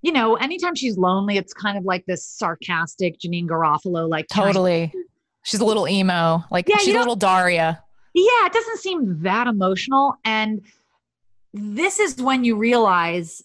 you 0.00 0.12
know, 0.12 0.36
anytime 0.36 0.74
she's 0.74 0.96
lonely, 0.96 1.36
it's 1.36 1.52
kind 1.52 1.76
of 1.76 1.84
like 1.84 2.06
this 2.06 2.24
sarcastic 2.26 3.18
Janeane 3.18 3.46
Garofalo, 3.46 4.08
like 4.08 4.28
Totally. 4.28 4.94
She's 5.42 5.60
a 5.60 5.64
little 5.66 5.86
emo. 5.86 6.42
Like 6.50 6.70
Yeah, 6.70 6.78
she's 6.78 6.94
a 6.94 6.98
little 6.98 7.16
Daria. 7.16 7.82
yeah, 8.14 8.46
it 8.46 8.52
doesn't 8.54 8.78
seem 8.78 9.20
that 9.24 9.46
emotional. 9.46 10.16
And 10.24 10.62
this 11.54 12.00
is 12.00 12.20
when 12.20 12.44
you 12.44 12.56
realize, 12.56 13.42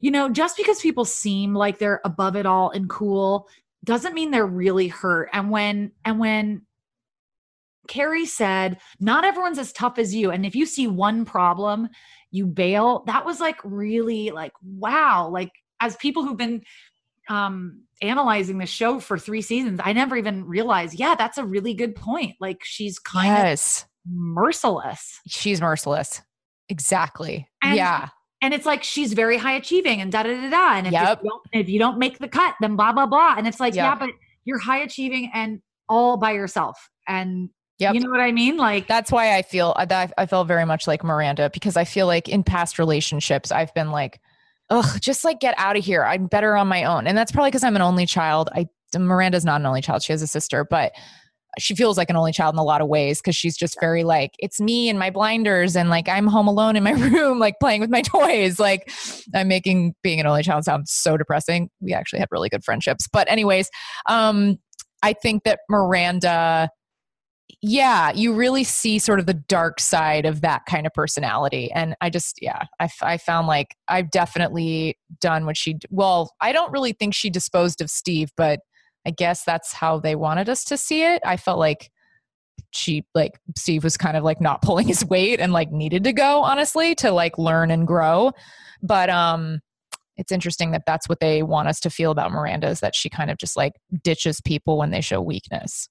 you 0.00 0.10
know, 0.10 0.28
just 0.28 0.56
because 0.56 0.80
people 0.80 1.04
seem 1.04 1.54
like 1.54 1.78
they're 1.78 2.00
above 2.04 2.34
it 2.34 2.46
all 2.46 2.70
and 2.70 2.88
cool 2.88 3.48
doesn't 3.84 4.14
mean 4.14 4.30
they're 4.30 4.46
really 4.46 4.88
hurt. 4.88 5.28
And 5.32 5.50
when, 5.50 5.92
and 6.04 6.18
when, 6.18 6.62
Carrie 7.88 8.26
said, 8.26 8.78
Not 8.98 9.24
everyone's 9.24 9.58
as 9.60 9.72
tough 9.72 9.98
as 9.98 10.12
you. 10.14 10.30
And 10.32 10.44
if 10.44 10.56
you 10.56 10.66
see 10.66 10.88
one 10.88 11.24
problem, 11.24 11.88
you 12.32 12.46
bail. 12.46 13.04
That 13.06 13.24
was 13.24 13.38
like 13.38 13.60
really 13.62 14.30
like, 14.30 14.52
wow. 14.64 15.28
Like, 15.28 15.52
as 15.80 15.94
people 15.96 16.24
who've 16.24 16.36
been 16.36 16.62
um 17.28 17.82
analyzing 18.02 18.58
the 18.58 18.66
show 18.66 18.98
for 18.98 19.18
three 19.18 19.42
seasons, 19.42 19.78
I 19.84 19.92
never 19.92 20.16
even 20.16 20.46
realized, 20.46 20.98
yeah, 20.98 21.14
that's 21.14 21.38
a 21.38 21.44
really 21.44 21.74
good 21.74 21.94
point. 21.94 22.36
Like, 22.40 22.64
she's 22.64 22.98
kind 22.98 23.28
Yes. 23.28 23.82
of 23.82 23.88
merciless. 24.12 25.20
She's 25.28 25.60
merciless. 25.60 26.22
Exactly. 26.68 27.48
And- 27.62 27.76
yeah. 27.76 28.08
And 28.42 28.52
it's 28.52 28.66
like 28.66 28.84
she's 28.84 29.14
very 29.14 29.38
high 29.38 29.54
achieving 29.54 30.00
and 30.02 30.12
da 30.12 30.22
da 30.22 30.28
da 30.38 30.50
da. 30.50 30.74
And 30.76 30.86
if, 30.86 30.92
Yep. 30.92 31.20
you 31.22 31.30
don't, 31.30 31.42
if 31.52 31.68
you 31.70 31.78
don't 31.78 31.98
make 31.98 32.18
the 32.18 32.28
cut, 32.28 32.54
then 32.60 32.76
blah 32.76 32.92
blah 32.92 33.06
blah. 33.06 33.34
And 33.36 33.48
it's 33.48 33.58
like, 33.58 33.74
yeah, 33.74 33.94
but 33.94 34.10
you're 34.44 34.58
high 34.58 34.78
achieving 34.78 35.30
and 35.32 35.62
all 35.88 36.16
by 36.18 36.32
yourself. 36.32 36.90
And 37.08 37.48
Yep. 37.78 37.94
you 37.94 38.00
know 38.00 38.10
what 38.10 38.20
I 38.20 38.32
mean? 38.32 38.56
Like 38.58 38.86
That's 38.88 39.10
why 39.10 39.36
I 39.36 39.42
feel 39.42 39.72
I, 39.76 39.84
that 39.86 40.12
I 40.18 40.26
felt 40.26 40.48
very 40.48 40.64
much 40.66 40.86
like 40.86 41.02
Miranda 41.02 41.50
because 41.50 41.76
I 41.76 41.84
feel 41.84 42.06
like 42.06 42.28
in 42.28 42.42
past 42.44 42.78
relationships 42.78 43.50
I've 43.50 43.72
been 43.74 43.90
like, 43.90 44.20
ugh, 44.70 45.00
just 45.00 45.24
like 45.24 45.40
get 45.40 45.54
out 45.58 45.76
of 45.76 45.84
here. 45.84 46.04
I'm 46.04 46.26
better 46.26 46.56
on 46.56 46.68
my 46.68 46.84
own, 46.84 47.06
and 47.06 47.16
that's 47.16 47.32
probably 47.32 47.50
because 47.50 47.64
I'm 47.64 47.76
an 47.76 47.82
only 47.82 48.04
child. 48.06 48.50
I 48.54 48.66
Miranda's 48.96 49.44
not 49.44 49.60
an 49.60 49.66
only 49.66 49.80
child; 49.82 50.02
she 50.02 50.12
has 50.12 50.22
a 50.22 50.26
sister, 50.26 50.64
but 50.64 50.92
she 51.58 51.74
feels 51.74 51.96
like 51.96 52.10
an 52.10 52.16
only 52.16 52.32
child 52.32 52.54
in 52.54 52.58
a 52.58 52.64
lot 52.64 52.80
of 52.80 52.88
ways 52.88 53.20
because 53.20 53.36
she's 53.36 53.56
just 53.56 53.76
very 53.80 54.04
like 54.04 54.32
it's 54.38 54.60
me 54.60 54.88
and 54.88 54.98
my 54.98 55.10
blinders 55.10 55.76
and 55.76 55.88
like 55.88 56.08
I'm 56.08 56.26
home 56.26 56.48
alone 56.48 56.76
in 56.76 56.82
my 56.82 56.92
room 56.92 57.38
like 57.38 57.58
playing 57.60 57.80
with 57.80 57.90
my 57.90 58.02
toys. 58.02 58.58
Like 58.58 58.90
I'm 59.34 59.48
making 59.48 59.94
being 60.02 60.20
an 60.20 60.26
only 60.26 60.42
child 60.42 60.64
sound 60.64 60.88
so 60.88 61.16
depressing. 61.16 61.70
We 61.80 61.92
actually 61.92 62.20
had 62.20 62.28
really 62.30 62.48
good 62.48 62.64
friendships, 62.64 63.08
but 63.12 63.30
anyways, 63.30 63.70
um, 64.08 64.58
I 65.02 65.12
think 65.12 65.44
that 65.44 65.60
Miranda 65.68 66.70
yeah 67.62 68.12
you 68.12 68.34
really 68.34 68.64
see 68.64 68.98
sort 68.98 69.18
of 69.18 69.26
the 69.26 69.34
dark 69.34 69.80
side 69.80 70.26
of 70.26 70.40
that 70.40 70.62
kind 70.68 70.86
of 70.86 70.92
personality 70.92 71.70
and 71.72 71.94
i 72.00 72.10
just 72.10 72.38
yeah 72.42 72.64
I, 72.80 72.88
I 73.02 73.18
found 73.18 73.46
like 73.46 73.76
i've 73.88 74.10
definitely 74.10 74.98
done 75.20 75.46
what 75.46 75.56
she 75.56 75.76
well 75.90 76.32
i 76.40 76.52
don't 76.52 76.72
really 76.72 76.92
think 76.92 77.14
she 77.14 77.30
disposed 77.30 77.80
of 77.80 77.88
steve 77.88 78.30
but 78.36 78.60
i 79.06 79.10
guess 79.10 79.44
that's 79.44 79.72
how 79.72 79.98
they 79.98 80.14
wanted 80.14 80.48
us 80.48 80.64
to 80.64 80.76
see 80.76 81.02
it 81.02 81.22
i 81.24 81.36
felt 81.36 81.58
like 81.58 81.90
she 82.72 83.06
like 83.14 83.38
steve 83.56 83.84
was 83.84 83.96
kind 83.96 84.16
of 84.16 84.24
like 84.24 84.40
not 84.40 84.60
pulling 84.62 84.86
his 84.86 85.04
weight 85.04 85.40
and 85.40 85.52
like 85.52 85.70
needed 85.70 86.04
to 86.04 86.12
go 86.12 86.42
honestly 86.42 86.94
to 86.94 87.10
like 87.10 87.38
learn 87.38 87.70
and 87.70 87.86
grow 87.86 88.32
but 88.82 89.08
um 89.08 89.60
it's 90.18 90.32
interesting 90.32 90.70
that 90.70 90.82
that's 90.86 91.08
what 91.10 91.20
they 91.20 91.42
want 91.42 91.68
us 91.68 91.80
to 91.80 91.90
feel 91.90 92.10
about 92.10 92.32
miranda 92.32 92.68
is 92.68 92.80
that 92.80 92.94
she 92.94 93.08
kind 93.08 93.30
of 93.30 93.38
just 93.38 93.56
like 93.56 93.72
ditches 94.02 94.40
people 94.40 94.76
when 94.78 94.90
they 94.90 95.00
show 95.00 95.20
weakness 95.22 95.88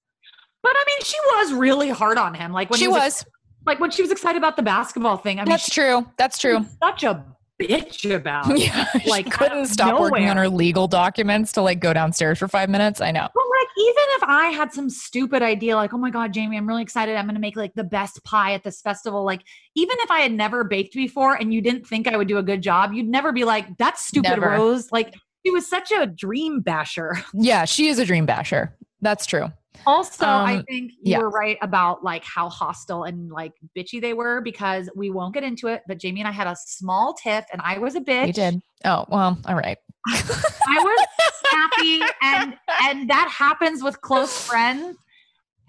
But 0.64 0.74
I 0.76 0.84
mean, 0.88 1.02
she 1.04 1.18
was 1.20 1.54
really 1.54 1.90
hard 1.92 2.18
on 2.18 2.34
him. 2.34 2.52
Like 2.52 2.72
when 2.72 2.80
she 2.80 2.86
he 2.86 2.90
was 2.90 3.24
like 3.68 3.80
when 3.80 3.92
she 3.92 4.02
was 4.02 4.10
excited 4.12 4.38
about 4.40 4.56
the 4.58 4.64
basketball 4.64 5.18
thing. 5.18 5.40
I 5.40 5.44
mean, 5.44 5.52
That's 5.52 5.66
she 5.66 5.80
true. 5.80 6.08
That's 6.18 6.40
true. 6.40 6.66
such 6.84 7.04
a 7.04 7.24
bitch 7.62 8.14
about. 8.14 8.46
Yeah, 8.58 8.86
Like, 9.06 9.32
couldn't 9.32 9.68
stop 9.68 10.00
working 10.00 10.30
on 10.30 10.38
her 10.38 10.50
legal 10.50 10.88
documents 10.88 11.52
to 11.54 11.62
like 11.62 11.80
go 11.80 11.94
downstairs 11.94 12.40
for 12.40 12.48
five 12.48 12.70
minutes. 12.70 13.02
I 13.02 13.12
know. 13.12 13.28
But 13.34 13.44
like, 13.60 13.68
even 13.78 14.04
if 14.16 14.24
I 14.24 14.48
had 14.48 14.74
some 14.74 14.90
stupid 14.90 15.42
idea, 15.42 15.76
like, 15.76 15.94
oh 15.94 15.98
my 15.98 16.10
God, 16.10 16.34
Jamie, 16.34 16.58
I'm 16.58 16.68
really 16.68 16.82
excited. 16.84 17.16
I'm 17.16 17.26
going 17.26 17.36
to 17.36 17.42
make 17.42 17.56
like 17.56 17.74
the 17.76 17.84
best 17.84 18.24
pie 18.24 18.54
at 18.54 18.64
this 18.64 18.82
festival. 18.82 19.26
Like, 19.26 19.42
even 19.76 19.96
if 20.00 20.12
I 20.12 20.20
had 20.20 20.32
never 20.32 20.64
baked 20.64 20.94
before 20.96 21.36
and 21.36 21.54
you 21.54 21.62
didn't 21.62 21.86
think 21.86 22.08
I 22.08 22.18
would 22.18 22.28
do 22.28 22.38
a 22.38 22.44
good 22.44 22.62
job, 22.62 22.94
you'd 22.94 23.08
never 23.08 23.32
be 23.32 23.44
like, 23.44 23.78
that's 23.78 24.06
stupid, 24.08 24.30
Never. 24.30 24.50
Rose. 24.50 24.92
Like, 24.92 25.14
she 25.46 25.52
was 25.52 25.68
such 25.68 25.92
a 25.92 26.06
dream 26.08 26.62
basher. 26.62 27.22
Yeah, 27.34 27.66
she 27.66 27.88
is 27.88 28.00
a 28.00 28.06
dream 28.06 28.26
basher. 28.26 28.76
That's 29.02 29.26
true. 29.26 29.52
Also, 29.86 30.26
I 30.26 30.58
Um, 30.58 30.64
think 30.64 30.92
you 30.94 31.12
yeah. 31.12 31.20
were 31.20 31.30
right 31.30 31.58
about 31.62 32.04
like 32.04 32.24
how 32.24 32.50
hostile 32.50 33.04
and 33.04 33.30
like 33.32 33.54
bitchy 33.76 34.02
they 34.02 34.14
were 34.14 34.42
because 34.42 34.90
we 34.96 35.10
won't 35.10 35.34
get 35.34 35.44
into 35.44 35.68
it. 35.68 35.84
But 35.88 35.98
Jamie 36.00 36.22
and 36.22 36.28
I 36.28 36.32
had 36.32 36.48
a 36.48 36.56
small 36.56 37.14
tiff, 37.14 37.46
and 37.52 37.62
I 37.64 37.78
was 37.80 37.96
a 37.96 38.02
bitch. 38.02 38.28
You 38.28 38.34
did. 38.34 38.62
Oh 38.84 39.06
well. 39.10 39.38
All 39.46 39.56
right. 39.56 39.78
I 40.08 40.78
was 40.78 41.08
happy, 41.52 42.02
and 42.22 42.56
and 42.84 43.10
that 43.10 43.30
happens 43.30 43.84
with 43.84 44.02
close 44.02 44.46
friends. 44.46 44.98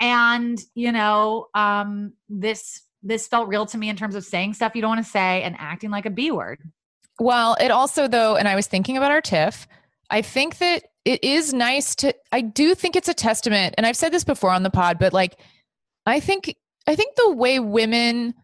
And 0.00 0.59
you 0.74 0.92
know, 0.92 1.46
um, 1.54 2.12
this 2.28 2.82
this 3.02 3.28
felt 3.28 3.48
real 3.48 3.66
to 3.66 3.78
me 3.78 3.88
in 3.88 3.96
terms 3.96 4.14
of 4.14 4.24
saying 4.24 4.54
stuff 4.54 4.74
you 4.74 4.82
don't 4.82 4.90
want 4.90 5.04
to 5.04 5.11
say 5.11 5.42
and 5.42 5.54
acting 5.59 5.90
like 5.90 6.07
a 6.07 6.11
b 6.11 6.30
word. 6.30 6.59
Well, 7.18 7.57
it 7.61 7.70
also 7.70 8.09
though, 8.09 8.36
and 8.36 8.46
I 8.48 8.54
was 8.57 8.66
thinking 8.66 8.96
about 8.96 9.11
our 9.11 9.20
TIFF. 9.22 9.66
I 10.11 10.22
think 10.22 10.59
that 10.59 10.84
it 11.04 11.22
is 11.22 11.52
nice 11.52 11.94
to. 11.96 12.14
I 12.32 12.40
do 12.40 12.74
think 12.74 12.96
it's 12.96 13.09
a 13.09 13.14
testament, 13.14 13.74
and 13.76 13.86
I've 13.86 13.96
said 13.96 14.12
this 14.12 14.24
before 14.24 14.50
on 14.50 14.62
the 14.62 14.70
pod, 14.70 14.98
but 14.98 15.12
like, 15.12 15.38
I 16.04 16.20
think 16.20 16.54
I 16.86 16.96
think 16.96 17.16
the 17.16 17.32
way 17.32 17.59
women. 17.59 18.34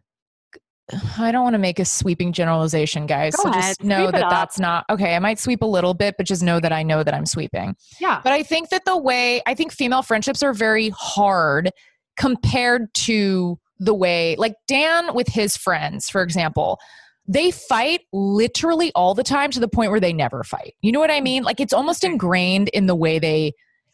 I 1.17 1.31
don't 1.33 1.45
want 1.45 1.55
to 1.55 1.59
make 1.59 1.79
a 1.79 1.85
sweeping 1.85 2.33
generalization, 2.33 3.07
guys. 3.07 3.35
Go 3.37 3.45
so 3.45 3.51
ahead, 3.51 3.63
just 3.63 3.85
know 3.85 4.11
that 4.11 4.29
that's 4.29 4.59
not 4.59 4.85
okay. 4.91 5.15
I 5.15 5.21
might 5.21 5.39
sweep 5.39 5.63
a 5.63 5.67
little 5.67 5.95
bit, 5.95 6.17
but 6.19 6.27
just 6.27 6.43
know 6.43 6.61
that 6.61 6.73
I 6.73 6.83
know 6.83 7.03
that 7.03 7.15
I'm 7.15 7.25
sweeping. 7.25 7.77
Yeah, 8.01 8.21
But 8.23 8.33
I 8.33 8.43
think 8.43 8.69
that 8.71 8.85
the 8.85 8.99
way 8.99 9.41
I 9.47 9.55
think 9.55 9.73
female 9.73 10.03
friendships 10.03 10.43
are 10.43 10.53
very 10.53 10.91
hard 10.91 11.71
compared 12.19 12.93
to 12.95 13.59
the 13.79 13.95
way, 13.95 14.37
like 14.39 14.55
Dan 14.69 15.15
with 15.15 15.29
his 15.29 15.57
friends, 15.57 16.11
for 16.11 16.23
example, 16.23 16.79
they 17.27 17.51
fight 17.51 18.01
literally 18.13 18.91
all 18.95 19.15
the 19.15 19.23
time 19.23 19.51
to 19.53 19.61
the 19.61 19.69
point 19.69 19.91
where 19.91 20.01
they 20.01 20.13
never 20.13 20.43
fight. 20.43 20.75
You 20.83 20.93
know 20.93 21.01
what 21.01 21.11
I 21.11 21.21
mean? 21.21 21.45
Like 21.45 21.61
it's 21.61 21.73
almost 21.73 22.05
ingrained 22.05 22.69
in 22.71 22.87
the 22.87 22.95
way 22.97 23.19
they 23.19 23.53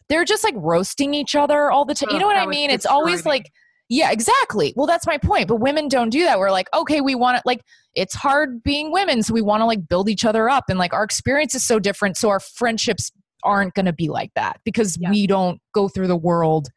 they're 0.09 0.25
just 0.25 0.43
like 0.43 0.55
roasting 0.57 1.13
each 1.13 1.35
other 1.35 1.69
all 1.71 1.85
the 1.85 1.93
time. 1.93 2.09
You 2.11 2.19
know 2.19 2.25
what 2.25 2.37
I 2.37 2.47
mean? 2.47 2.71
It's 2.71 2.85
always 2.85 3.25
like 3.25 3.51
yeah, 3.91 4.11
exactly. 4.11 4.71
Well, 4.75 4.85
that's 4.85 5.07
my 5.07 5.17
point. 5.17 5.47
But 5.47 5.55
women 5.55 5.87
don't 5.87 6.11
do 6.11 6.23
that. 6.23 6.37
We're 6.37 6.51
like, 6.51 6.67
okay, 6.75 7.01
we 7.01 7.15
want 7.15 7.37
it 7.37 7.43
like 7.45 7.61
it's 7.95 8.13
hard 8.13 8.61
being 8.61 8.91
women, 8.91 9.23
so 9.23 9.33
we 9.33 9.41
want 9.41 9.61
to 9.61 9.65
like 9.65 9.87
build 9.87 10.09
each 10.09 10.25
other 10.25 10.47
up 10.47 10.65
and 10.69 10.77
like 10.77 10.93
our 10.93 11.03
experience 11.03 11.55
is 11.55 11.65
so 11.65 11.79
different, 11.79 12.15
so 12.17 12.29
our 12.29 12.39
friendships 12.39 13.11
aren't 13.43 13.73
going 13.73 13.85
to 13.85 13.93
be 13.93 14.09
like 14.09 14.31
that 14.35 14.59
because 14.63 14.97
Yeah. 14.99 15.09
we 15.09 15.25
don't 15.25 15.59
go 15.73 15.87
through 15.87 16.07
the 16.07 16.17
world 16.17 16.69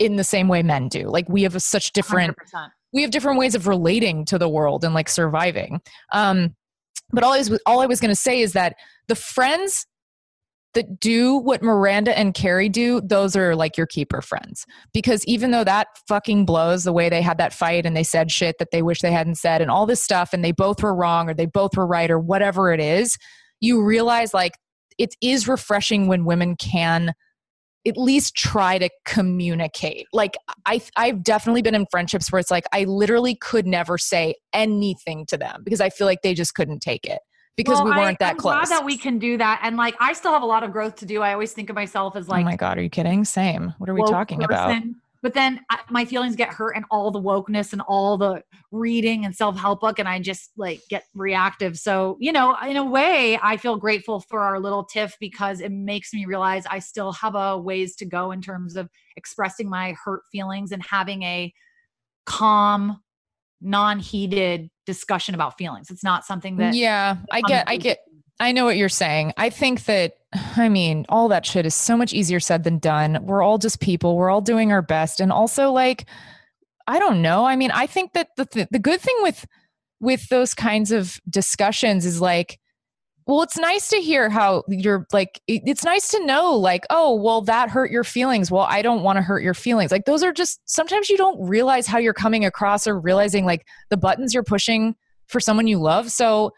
in 0.00 0.16
the 0.16 0.24
same 0.24 0.48
way 0.48 0.62
men 0.62 0.88
do. 0.88 1.08
Like 1.08 1.28
we 1.28 1.42
have 1.42 1.54
a, 1.54 1.60
such 1.60 1.92
different 1.92 2.36
100%. 2.54 2.70
We 2.92 3.02
have 3.02 3.10
different 3.10 3.38
ways 3.38 3.54
of 3.54 3.66
relating 3.66 4.24
to 4.26 4.38
the 4.38 4.48
world 4.48 4.84
and 4.84 4.94
like 4.94 5.08
surviving. 5.08 5.80
Um, 6.12 6.54
but 7.10 7.24
all 7.24 7.32
I 7.32 7.38
was 7.38 7.58
all 7.66 7.80
I 7.80 7.86
was 7.86 8.00
going 8.00 8.10
to 8.10 8.20
say 8.20 8.40
is 8.40 8.52
that 8.52 8.76
the 9.08 9.14
friends 9.14 9.86
that 10.74 11.00
do 11.00 11.36
what 11.36 11.62
Miranda 11.62 12.16
and 12.16 12.34
Carrie 12.34 12.68
do, 12.68 13.00
those 13.00 13.34
are 13.34 13.56
like 13.56 13.76
your 13.76 13.86
keeper 13.86 14.20
friends. 14.20 14.66
Because 14.92 15.24
even 15.24 15.50
though 15.50 15.64
that 15.64 15.88
fucking 16.06 16.44
blows 16.44 16.84
the 16.84 16.92
way 16.92 17.08
they 17.08 17.22
had 17.22 17.38
that 17.38 17.54
fight 17.54 17.86
and 17.86 17.96
they 17.96 18.04
said 18.04 18.30
shit 18.30 18.56
that 18.58 18.68
they 18.70 18.82
wish 18.82 19.00
they 19.00 19.12
hadn't 19.12 19.36
said 19.36 19.62
and 19.62 19.70
all 19.70 19.86
this 19.86 20.02
stuff 20.02 20.32
and 20.32 20.44
they 20.44 20.52
both 20.52 20.82
were 20.82 20.94
wrong 20.94 21.28
or 21.28 21.34
they 21.34 21.46
both 21.46 21.76
were 21.76 21.86
right 21.86 22.10
or 22.10 22.18
whatever 22.18 22.72
it 22.72 22.80
is, 22.80 23.16
you 23.60 23.82
realize 23.82 24.34
like 24.34 24.52
it 24.98 25.14
is 25.22 25.48
refreshing 25.48 26.06
when 26.06 26.24
women 26.24 26.54
can 26.54 27.14
at 27.86 27.96
least 27.96 28.34
try 28.34 28.78
to 28.78 28.90
communicate. 29.04 30.06
Like 30.12 30.36
I 30.66 30.80
I've 30.96 31.22
definitely 31.22 31.62
been 31.62 31.74
in 31.74 31.86
friendships 31.90 32.30
where 32.30 32.38
it's 32.38 32.50
like 32.50 32.64
I 32.72 32.84
literally 32.84 33.34
could 33.34 33.66
never 33.66 33.98
say 33.98 34.34
anything 34.52 35.26
to 35.26 35.36
them 35.36 35.62
because 35.64 35.80
I 35.80 35.90
feel 35.90 36.06
like 36.06 36.22
they 36.22 36.34
just 36.34 36.54
couldn't 36.54 36.80
take 36.80 37.04
it 37.04 37.20
because 37.56 37.76
Well, 37.76 37.86
we 37.86 37.90
weren't 37.90 38.18
that 38.20 38.32
I'm 38.32 38.36
close. 38.36 38.54
Glad 38.54 38.78
that 38.78 38.84
we 38.84 38.96
can 38.96 39.18
do 39.18 39.36
that, 39.38 39.60
and 39.62 39.76
like 39.76 39.96
I 40.00 40.12
still 40.12 40.32
have 40.32 40.42
a 40.42 40.46
lot 40.46 40.62
of 40.62 40.72
growth 40.72 40.96
to 40.96 41.06
do. 41.06 41.22
I 41.22 41.32
always 41.32 41.52
think 41.52 41.70
of 41.70 41.76
myself 41.76 42.16
as 42.16 42.28
like 42.28 42.42
oh 42.42 42.44
my 42.44 42.56
god, 42.56 42.78
are 42.78 42.82
you 42.82 42.90
kidding? 42.90 43.24
Same. 43.24 43.74
What 43.78 43.88
are 43.90 43.94
we 43.94 44.02
talking 44.02 44.42
about? 44.42 44.82
But 45.28 45.34
then 45.34 45.60
I, 45.68 45.80
my 45.90 46.06
feelings 46.06 46.36
get 46.36 46.48
hurt 46.48 46.70
and 46.70 46.86
all 46.90 47.10
the 47.10 47.20
wokeness 47.20 47.74
and 47.74 47.82
all 47.82 48.16
the 48.16 48.42
reading 48.72 49.26
and 49.26 49.36
self 49.36 49.58
help 49.58 49.82
book, 49.82 49.98
and 49.98 50.08
I 50.08 50.20
just 50.20 50.52
like 50.56 50.80
get 50.88 51.04
reactive. 51.14 51.78
So, 51.78 52.16
you 52.18 52.32
know, 52.32 52.56
in 52.66 52.78
a 52.78 52.84
way, 52.84 53.38
I 53.42 53.58
feel 53.58 53.76
grateful 53.76 54.20
for 54.20 54.40
our 54.40 54.58
little 54.58 54.84
tiff 54.84 55.18
because 55.20 55.60
it 55.60 55.70
makes 55.70 56.14
me 56.14 56.24
realize 56.24 56.64
I 56.64 56.78
still 56.78 57.12
have 57.12 57.34
a 57.34 57.58
ways 57.58 57.94
to 57.96 58.06
go 58.06 58.30
in 58.30 58.40
terms 58.40 58.74
of 58.74 58.88
expressing 59.18 59.68
my 59.68 59.94
hurt 60.02 60.22
feelings 60.32 60.72
and 60.72 60.82
having 60.82 61.22
a 61.24 61.52
calm, 62.24 62.98
non 63.60 63.98
heated 63.98 64.70
discussion 64.86 65.34
about 65.34 65.58
feelings. 65.58 65.90
It's 65.90 66.02
not 66.02 66.24
something 66.24 66.56
that, 66.56 66.72
yeah, 66.72 67.18
I 67.30 67.42
get 67.42 67.68
I 67.68 67.76
get 67.76 67.98
I 68.40 68.52
know 68.52 68.64
what 68.64 68.78
you're 68.78 68.88
saying. 68.88 69.34
I 69.36 69.50
think 69.50 69.84
that 69.84 70.14
I 70.32 70.68
mean, 70.68 71.06
all 71.08 71.28
that 71.28 71.46
shit 71.46 71.64
is 71.66 71.74
so 71.74 71.96
much 71.96 72.12
easier 72.12 72.40
said 72.40 72.64
than 72.64 72.78
done. 72.78 73.18
We're 73.24 73.42
all 73.42 73.58
just 73.58 73.80
people. 73.80 74.16
We're 74.16 74.30
all 74.30 74.40
doing 74.42 74.72
our 74.72 74.82
best 74.82 75.20
and 75.20 75.32
also 75.32 75.70
like 75.72 76.06
I 76.86 76.98
don't 76.98 77.20
know. 77.20 77.44
I 77.44 77.54
mean, 77.56 77.70
I 77.70 77.86
think 77.86 78.14
that 78.14 78.28
the 78.36 78.46
th- 78.46 78.68
the 78.70 78.78
good 78.78 79.00
thing 79.00 79.16
with 79.20 79.46
with 80.00 80.28
those 80.28 80.54
kinds 80.54 80.90
of 80.90 81.20
discussions 81.28 82.06
is 82.06 82.20
like 82.20 82.58
well, 83.26 83.42
it's 83.42 83.58
nice 83.58 83.88
to 83.90 83.98
hear 83.98 84.30
how 84.30 84.62
you're 84.68 85.06
like, 85.12 85.38
it- 85.46 85.60
it's 85.66 85.84
nice 85.84 86.08
to 86.12 86.24
know, 86.24 86.54
like, 86.54 86.86
oh, 86.88 87.14
well, 87.14 87.42
that 87.42 87.68
hurt 87.68 87.90
your 87.90 88.02
feelings. 88.02 88.50
Well, 88.50 88.66
I 88.66 88.80
don't 88.80 89.02
want 89.02 89.18
to 89.18 89.22
hurt 89.22 89.42
your 89.42 89.52
feelings. 89.52 89.92
Like, 89.92 90.06
those 90.06 90.22
are 90.22 90.32
just 90.32 90.62
sometimes 90.64 91.10
you 91.10 91.18
don't 91.18 91.38
realize 91.46 91.86
how 91.86 91.98
you're 91.98 92.14
coming 92.14 92.46
across 92.46 92.86
or 92.86 92.98
realizing 92.98 93.44
like 93.44 93.66
the 93.90 93.98
buttons 93.98 94.32
you're 94.32 94.42
pushing 94.42 94.96
for 95.26 95.40
someone 95.40 95.66
you 95.66 95.78
love. 95.78 96.10
So, 96.10 96.52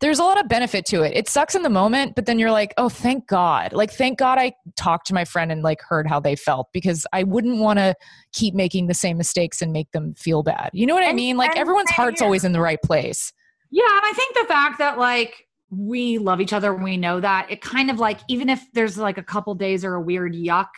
there's 0.00 0.18
a 0.18 0.22
lot 0.22 0.38
of 0.38 0.48
benefit 0.48 0.84
to 0.86 1.02
it. 1.02 1.16
It 1.16 1.28
sucks 1.28 1.54
in 1.54 1.62
the 1.62 1.70
moment, 1.70 2.14
but 2.14 2.26
then 2.26 2.38
you're 2.38 2.50
like, 2.50 2.74
oh, 2.76 2.88
thank 2.88 3.26
God. 3.26 3.72
Like, 3.72 3.90
thank 3.90 4.18
God 4.18 4.38
I 4.38 4.52
talked 4.76 5.06
to 5.06 5.14
my 5.14 5.24
friend 5.24 5.50
and 5.50 5.62
like 5.62 5.80
heard 5.80 6.06
how 6.06 6.20
they 6.20 6.36
felt 6.36 6.68
because 6.72 7.06
I 7.12 7.22
wouldn't 7.22 7.58
want 7.58 7.78
to 7.78 7.94
keep 8.32 8.54
making 8.54 8.88
the 8.88 8.94
same 8.94 9.16
mistakes 9.16 9.62
and 9.62 9.72
make 9.72 9.90
them 9.92 10.14
feel 10.14 10.42
bad. 10.42 10.70
You 10.74 10.86
know 10.86 10.94
what 10.94 11.04
I 11.04 11.12
mean? 11.12 11.36
Like, 11.36 11.56
everyone's 11.56 11.90
heart's 11.90 12.20
always 12.20 12.44
in 12.44 12.52
the 12.52 12.60
right 12.60 12.80
place. 12.82 13.32
Yeah, 13.70 13.84
and 13.88 14.00
I 14.04 14.12
think 14.14 14.34
the 14.36 14.44
fact 14.44 14.78
that 14.78 14.98
like 14.98 15.46
we 15.70 16.18
love 16.18 16.40
each 16.40 16.52
other 16.52 16.72
we 16.74 16.96
know 16.96 17.18
that 17.20 17.50
it 17.50 17.60
kind 17.60 17.90
of 17.90 17.98
like 17.98 18.20
even 18.28 18.48
if 18.48 18.62
there's 18.72 18.96
like 18.96 19.18
a 19.18 19.22
couple 19.22 19.54
days 19.54 19.84
or 19.84 19.94
a 19.94 20.00
weird 20.00 20.34
yuck, 20.34 20.68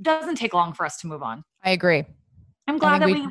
doesn't 0.00 0.36
take 0.36 0.54
long 0.54 0.72
for 0.74 0.84
us 0.84 0.98
to 0.98 1.06
move 1.06 1.22
on. 1.22 1.44
I 1.64 1.70
agree. 1.70 2.04
I'm 2.66 2.78
glad 2.78 3.02
that 3.02 3.06
we, 3.06 3.22
we- 3.22 3.28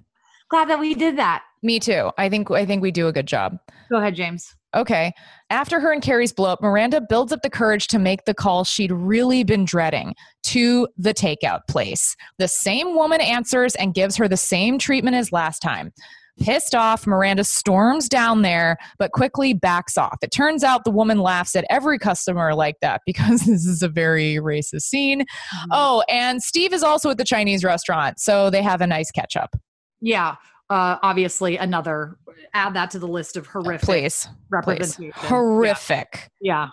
glad 0.49 0.69
that 0.69 0.79
we 0.79 0.93
did 0.93 1.17
that. 1.17 1.43
Me 1.61 1.79
too. 1.79 2.11
I 2.17 2.29
think 2.29 2.49
I 2.49 2.65
think 2.65 2.81
we 2.81 2.91
do 2.91 3.07
a 3.07 3.11
good 3.11 3.27
job. 3.27 3.57
Go 3.89 3.97
ahead, 3.97 4.15
James. 4.15 4.55
Okay. 4.75 5.11
After 5.49 5.79
her 5.79 5.91
and 5.91 6.01
Carrie's 6.01 6.31
blow 6.31 6.51
up, 6.51 6.61
Miranda 6.61 7.01
builds 7.01 7.33
up 7.33 7.41
the 7.41 7.49
courage 7.49 7.87
to 7.87 7.99
make 7.99 8.25
the 8.25 8.33
call 8.33 8.63
she'd 8.63 8.91
really 8.91 9.43
been 9.43 9.65
dreading 9.65 10.15
to 10.43 10.87
the 10.97 11.13
takeout 11.13 11.61
place. 11.67 12.15
The 12.37 12.47
same 12.47 12.95
woman 12.95 13.19
answers 13.19 13.75
and 13.75 13.93
gives 13.93 14.15
her 14.15 14.27
the 14.27 14.37
same 14.37 14.79
treatment 14.79 15.15
as 15.17 15.31
last 15.31 15.59
time. 15.59 15.91
Pissed 16.39 16.73
off, 16.73 17.05
Miranda 17.05 17.43
storms 17.43 18.07
down 18.07 18.41
there, 18.41 18.77
but 18.97 19.11
quickly 19.11 19.53
backs 19.53 19.97
off. 19.97 20.17
It 20.21 20.31
turns 20.31 20.63
out 20.63 20.85
the 20.85 20.91
woman 20.91 21.19
laughs 21.19 21.55
at 21.55 21.65
every 21.69 21.99
customer 21.99 22.55
like 22.55 22.77
that 22.81 23.01
because 23.05 23.41
this 23.41 23.65
is 23.65 23.83
a 23.83 23.89
very 23.89 24.35
racist 24.35 24.83
scene. 24.83 25.21
Mm-hmm. 25.21 25.69
Oh, 25.71 26.03
and 26.07 26.41
Steve 26.41 26.73
is 26.73 26.83
also 26.83 27.09
at 27.09 27.17
the 27.17 27.25
Chinese 27.25 27.63
restaurant, 27.63 28.19
so 28.19 28.49
they 28.49 28.61
have 28.61 28.81
a 28.81 28.87
nice 28.87 29.11
catch 29.11 29.35
up. 29.35 29.55
Yeah. 29.99 30.35
Uh, 30.71 30.97
obviously, 31.03 31.57
another 31.57 32.15
add 32.53 32.73
that 32.75 32.89
to 32.91 32.97
the 32.99 33.07
list 33.07 33.35
of 33.35 33.45
horrific 33.45 33.81
Please. 33.81 34.25
Please. 34.25 34.35
representation. 34.49 35.11
Horrific. 35.27 36.29
Yeah. 36.39 36.69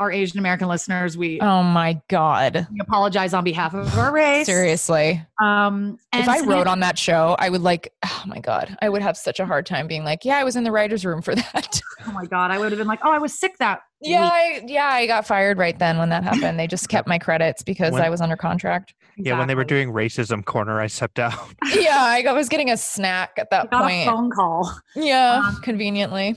Our 0.00 0.10
Asian 0.10 0.38
American 0.38 0.66
listeners, 0.66 1.16
we, 1.18 1.40
Oh 1.42 1.62
my 1.62 2.00
God. 2.08 2.66
we 2.72 2.80
apologize 2.80 3.34
on 3.34 3.44
behalf 3.44 3.74
of 3.74 3.96
our 3.98 4.10
race. 4.12 4.46
Seriously. 4.46 5.22
Um, 5.40 5.98
and 6.12 6.22
if 6.22 6.28
I 6.28 6.38
Samantha- 6.38 6.48
wrote 6.48 6.66
on 6.66 6.80
that 6.80 6.98
show, 6.98 7.36
I 7.38 7.50
would 7.50 7.60
like, 7.60 7.92
oh 8.04 8.22
my 8.26 8.38
God, 8.40 8.76
I 8.80 8.88
would 8.88 9.02
have 9.02 9.16
such 9.18 9.40
a 9.40 9.46
hard 9.46 9.66
time 9.66 9.86
being 9.86 10.02
like, 10.04 10.24
yeah, 10.24 10.38
I 10.38 10.44
was 10.44 10.56
in 10.56 10.64
the 10.64 10.72
writer's 10.72 11.04
room 11.04 11.20
for 11.20 11.34
that. 11.36 11.80
oh 12.06 12.12
my 12.12 12.24
god, 12.24 12.50
I 12.50 12.58
would 12.58 12.72
have 12.72 12.78
been 12.78 12.88
like, 12.88 13.00
oh, 13.04 13.12
I 13.12 13.18
was 13.18 13.38
sick 13.38 13.58
that. 13.58 13.82
yeah, 14.00 14.22
week. 14.22 14.62
I, 14.62 14.66
yeah, 14.66 14.86
I 14.86 15.06
got 15.06 15.26
fired 15.26 15.58
right 15.58 15.78
then 15.78 15.98
when 15.98 16.08
that 16.08 16.24
happened. 16.24 16.58
They 16.58 16.66
just 16.66 16.88
kept 16.88 17.06
my 17.06 17.18
credits 17.18 17.62
because 17.62 17.92
When- 17.92 18.02
I 18.02 18.08
was 18.08 18.22
under 18.22 18.36
contract. 18.36 18.94
Yeah, 19.16 19.38
when 19.38 19.48
they 19.48 19.54
were 19.54 19.64
doing 19.64 19.92
racism 19.92 20.42
corner, 20.42 20.80
I 20.80 20.86
stepped 20.86 21.18
out. 21.18 21.34
yeah, 21.74 21.98
I 21.98 22.22
got- 22.22 22.34
was 22.34 22.48
getting 22.48 22.70
a 22.70 22.76
snack 22.78 23.32
at 23.36 23.50
that 23.50 23.70
got 23.70 23.82
a 23.82 23.84
point. 23.88 24.06
phone 24.08 24.30
call. 24.30 24.72
Yeah, 24.96 25.42
Um, 25.44 25.60
conveniently. 25.62 26.36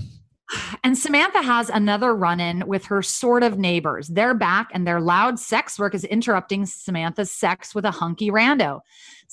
And 0.83 0.97
Samantha 0.97 1.41
has 1.41 1.69
another 1.69 2.15
run 2.15 2.39
in 2.39 2.67
with 2.67 2.85
her 2.85 3.01
sort 3.01 3.43
of 3.43 3.57
neighbors. 3.57 4.07
They're 4.07 4.33
back, 4.33 4.69
and 4.73 4.85
their 4.87 4.99
loud 4.99 5.39
sex 5.39 5.79
work 5.79 5.95
is 5.95 6.03
interrupting 6.03 6.65
Samantha's 6.65 7.31
sex 7.31 7.73
with 7.73 7.85
a 7.85 7.91
hunky 7.91 8.29
rando. 8.29 8.81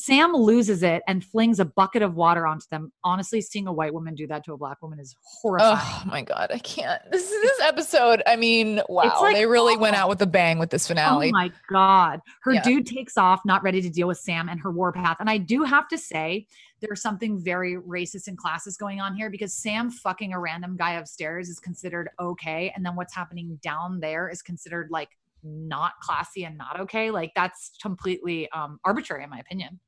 Sam 0.01 0.33
loses 0.33 0.83
it 0.83 1.03
and 1.07 1.23
flings 1.23 1.61
a 1.61 1.65
bucket 1.67 2.01
of 2.01 2.15
water 2.15 2.47
onto 2.47 2.65
them. 2.71 2.91
Honestly, 3.05 3.43
seeing 3.43 3.67
a 3.67 3.73
white 3.73 3.93
woman 3.93 4.15
do 4.15 4.27
that 4.29 4.45
to 4.45 4.55
a 4.55 4.57
black 4.57 4.81
woman 4.81 4.99
is 4.99 5.15
horrifying. 5.23 5.79
Oh 5.79 6.03
my 6.07 6.23
God, 6.23 6.51
I 6.51 6.59
can't. 6.59 7.03
This 7.13 7.31
is 7.31 7.43
this 7.43 7.61
episode, 7.61 8.23
I 8.27 8.37
mean, 8.37 8.81
wow, 8.89 9.13
like 9.21 9.37
they 9.37 9.45
really 9.45 9.77
went 9.77 9.97
out 9.97 10.09
with 10.09 10.23
a 10.23 10.27
bang 10.27 10.59
with 10.59 10.71
this 10.71 10.89
finale. 10.89 11.29
Oh 11.29 11.33
my 11.33 11.53
God. 11.71 12.21
Her 12.43 12.55
Yeah. 12.55 12.63
dude 12.63 12.87
takes 12.87 13.19
off, 13.19 13.43
not 13.45 13.63
ready 13.63 13.83
to 13.83 13.91
deal 13.91 14.09
with 14.09 14.17
Sam 14.17 14.49
and 14.49 14.59
her 14.61 14.73
warpath. 14.73 15.19
And 15.21 15.29
I 15.29 15.37
do 15.37 15.65
have 15.65 15.87
to 15.89 15.99
say, 15.99 16.47
there's 16.81 17.03
something 17.03 17.39
very 17.39 17.77
racist 17.77 18.27
and 18.27 18.39
classist 18.39 18.79
going 18.79 19.03
on 19.03 19.15
here 19.15 19.29
because 19.29 19.53
Sam 19.53 19.91
fucking 19.91 20.33
a 20.33 20.41
random 20.41 20.79
guy 20.79 20.93
upstairs 20.93 21.51
is 21.51 21.59
considered 21.59 22.09
okay. 22.19 22.73
And 22.75 22.87
then 22.87 22.97
what's 22.97 23.15
happening 23.15 23.59
down 23.63 24.01
there 24.01 24.31
is 24.31 24.41
considered 24.41 24.89
like 24.91 25.11
not 25.43 25.93
classy 26.01 26.45
and 26.45 26.57
not 26.57 26.81
okay. 26.81 27.11
Like 27.11 27.33
that's 27.37 27.73
completely 27.83 28.51
um, 28.53 28.81
arbitrary, 28.83 29.25
in 29.25 29.31
my 29.31 29.39
opinion. 29.41 29.79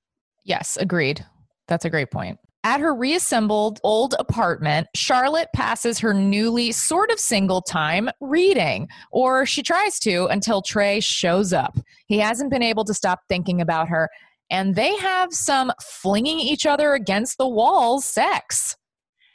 Yes, 0.44 0.76
agreed. 0.80 1.24
That's 1.68 1.84
a 1.84 1.90
great 1.90 2.10
point. 2.10 2.38
At 2.64 2.80
her 2.80 2.94
reassembled 2.94 3.80
old 3.82 4.14
apartment, 4.20 4.86
Charlotte 4.94 5.48
passes 5.52 5.98
her 5.98 6.14
newly 6.14 6.70
sort 6.70 7.10
of 7.10 7.18
single 7.18 7.60
time 7.60 8.08
reading, 8.20 8.88
or 9.10 9.44
she 9.44 9.64
tries 9.64 9.98
to 10.00 10.26
until 10.26 10.62
Trey 10.62 11.00
shows 11.00 11.52
up. 11.52 11.76
He 12.06 12.18
hasn't 12.18 12.50
been 12.50 12.62
able 12.62 12.84
to 12.84 12.94
stop 12.94 13.20
thinking 13.28 13.60
about 13.60 13.88
her, 13.88 14.08
and 14.48 14.76
they 14.76 14.96
have 14.98 15.32
some 15.32 15.72
flinging 15.82 16.38
each 16.38 16.64
other 16.64 16.94
against 16.94 17.36
the 17.36 17.48
walls 17.48 18.04
sex. 18.04 18.76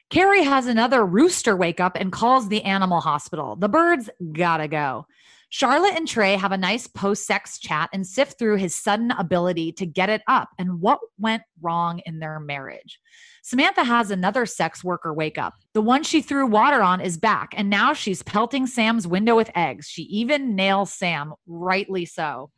Carrie 0.09 0.45
has 0.45 0.67
another 0.67 1.05
rooster 1.05 1.57
wake 1.57 1.81
up 1.81 1.97
and 1.99 2.13
calls 2.13 2.47
the 2.47 2.63
animal 2.63 3.01
hospital. 3.01 3.57
The 3.57 3.67
birds 3.67 4.09
gotta 4.31 4.69
go. 4.69 5.05
Charlotte 5.49 5.95
and 5.95 6.07
Trey 6.07 6.35
have 6.35 6.51
a 6.51 6.57
nice 6.57 6.87
post 6.87 7.25
sex 7.25 7.57
chat 7.57 7.89
and 7.93 8.05
sift 8.05 8.37
through 8.37 8.57
his 8.57 8.75
sudden 8.75 9.11
ability 9.11 9.71
to 9.73 9.85
get 9.85 10.09
it 10.09 10.21
up 10.27 10.49
and 10.57 10.81
what 10.81 10.99
went 11.17 11.43
wrong 11.61 12.01
in 12.05 12.19
their 12.19 12.39
marriage. 12.39 12.99
Samantha 13.43 13.85
has 13.85 14.11
another 14.11 14.45
sex 14.45 14.83
worker 14.83 15.13
wake 15.13 15.37
up. 15.37 15.53
The 15.73 15.81
one 15.81 16.03
she 16.03 16.21
threw 16.21 16.45
water 16.45 16.81
on 16.81 16.99
is 16.99 17.17
back, 17.17 17.53
and 17.55 17.69
now 17.69 17.93
she's 17.93 18.21
pelting 18.23 18.67
Sam's 18.67 19.07
window 19.07 19.37
with 19.37 19.49
eggs. 19.55 19.87
She 19.87 20.01
even 20.03 20.53
nails 20.53 20.91
Sam, 20.91 21.33
rightly 21.47 22.05
so. 22.05 22.51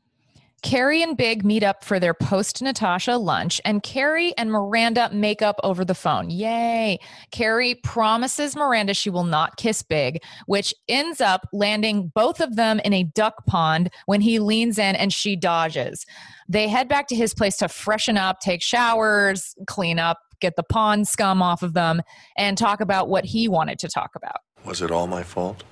Carrie 0.62 1.01
and 1.01 1.16
Big 1.16 1.45
meet 1.45 1.64
up 1.64 1.84
for 1.84 1.99
their 1.99 2.14
post 2.14 2.62
Natasha 2.62 3.18
lunch, 3.18 3.62
and 3.66 3.82
Carrie 3.82 4.34
and 4.38 4.51
Miranda 4.51 5.10
make 5.14 5.41
up 5.41 5.60
over 5.64 5.86
the 5.86 5.95
phone. 5.95 6.30
Yay. 6.30 6.99
Carrie 7.32 7.76
promises 7.76 8.55
Miranda 8.55 8.93
she 8.93 9.10
will 9.10 9.24
not 9.24 9.57
kiss 9.57 9.82
Big, 9.82 10.22
which 10.45 10.74
ends 10.88 11.22
up 11.22 11.47
landing 11.53 12.12
both 12.14 12.41
of 12.41 12.55
them 12.55 12.80
in 12.80 12.93
a 12.93 13.03
duck 13.03 13.45
pond 13.45 13.89
when 14.05 14.22
he 14.22 14.39
leans 14.39 14.78
in 14.78 14.95
and 14.95 15.14
she 15.14 15.36
dodges. 15.36 16.05
They 16.47 16.68
head 16.68 16.88
back 16.88 17.07
to 17.07 17.16
his 17.16 17.34
place 17.34 17.57
to 17.57 17.70
freshen 17.70 18.18
up, 18.18 18.39
take 18.39 18.62
showers, 18.62 19.55
clean 19.68 19.99
up, 19.99 20.20
get 20.39 20.55
the 20.55 20.64
pond 20.64 21.07
scum 21.07 21.41
off 21.41 21.64
of 21.64 21.74
them, 21.74 22.01
and 22.38 22.57
talk 22.57 22.82
about 22.82 23.07
what 23.07 23.26
he 23.26 23.47
wanted 23.47 23.80
to 23.80 23.88
talk 23.88 24.12
about. 24.16 24.38
Was 24.66 24.82
it 24.82 24.91
all 24.91 25.07
my 25.07 25.24
fault? 25.24 25.64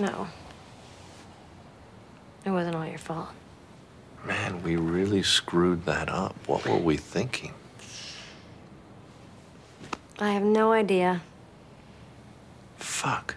No. 0.00 0.28
It 2.48 2.52
wasn't 2.52 2.76
all 2.76 2.86
your 2.86 2.96
fault. 2.96 3.28
Man, 4.24 4.62
we 4.62 4.76
really 4.76 5.22
screwed 5.22 5.84
that 5.84 6.08
up. 6.08 6.34
What 6.46 6.66
were 6.66 6.78
we 6.78 6.96
thinking? 6.96 7.52
I 10.18 10.30
have 10.30 10.42
no 10.42 10.72
idea. 10.72 11.20
Fuck. 12.78 13.34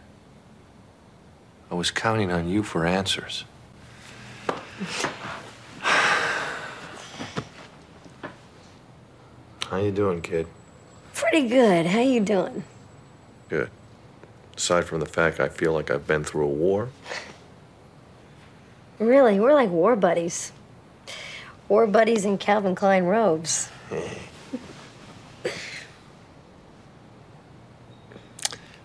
I 1.70 1.76
was 1.76 1.91
counting 1.91 2.32
on 2.32 2.47
you 2.47 2.64
for 2.64 2.86
answers. 2.86 3.43
How 5.82 6.22
you 9.76 9.91
doing, 9.91 10.22
kid? 10.22 10.47
Pretty 11.14 11.49
good. 11.49 11.88
How 11.88 11.99
you 11.99 12.22
doing? 12.22 12.64
Good. 13.49 13.70
Aside 14.55 14.86
from 14.86 15.01
the 15.01 15.05
fact 15.05 15.41
I 15.41 15.49
feel 15.49 15.74
like 15.74 15.91
I've 15.91 16.07
been 16.07 16.24
through 16.24 16.45
a 16.45 16.47
war. 16.47 16.88
Really, 19.02 19.39
we're 19.39 19.56
like 19.56 19.72
war 19.72 19.95
buddies. 19.95 20.52
War 21.68 21.88
buddies 21.88 22.24
in 22.24 22.38
Calvin 22.38 22.76
Klein 22.76 23.06
robes. 23.06 23.68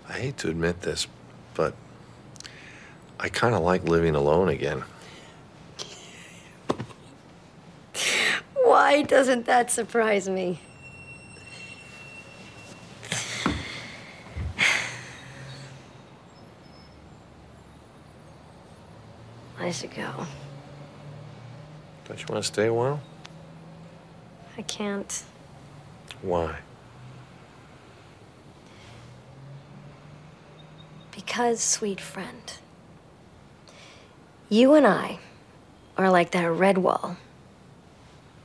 I 0.09 0.13
hate 0.15 0.39
to 0.39 0.49
admit 0.49 0.81
this, 0.81 1.07
but 1.53 1.75
I 3.21 3.29
kind 3.29 3.55
of 3.55 3.61
like 3.61 3.85
living 3.85 4.15
alone 4.15 4.49
again. 4.49 4.85
Why 8.55 9.03
doesn't 9.03 9.45
that 9.45 9.71
surprise 9.71 10.31
me? 10.31 10.61
I 19.67 19.73
should 19.73 19.93
go. 19.97 20.27
Don't 22.05 22.21
you 22.21 22.27
want 22.29 22.45
to 22.45 22.47
stay 22.47 22.67
a 22.67 22.73
while? 22.73 23.01
I 24.57 24.63
can't. 24.63 25.25
Why? 26.23 26.59
Because, 31.11 31.61
sweet 31.61 32.01
friend, 32.01 32.53
you 34.49 34.75
and 34.75 34.87
I 34.87 35.19
are 35.99 36.11
like 36.11 36.31
that 36.31 36.49
red 36.49 36.79
wall. 36.79 37.17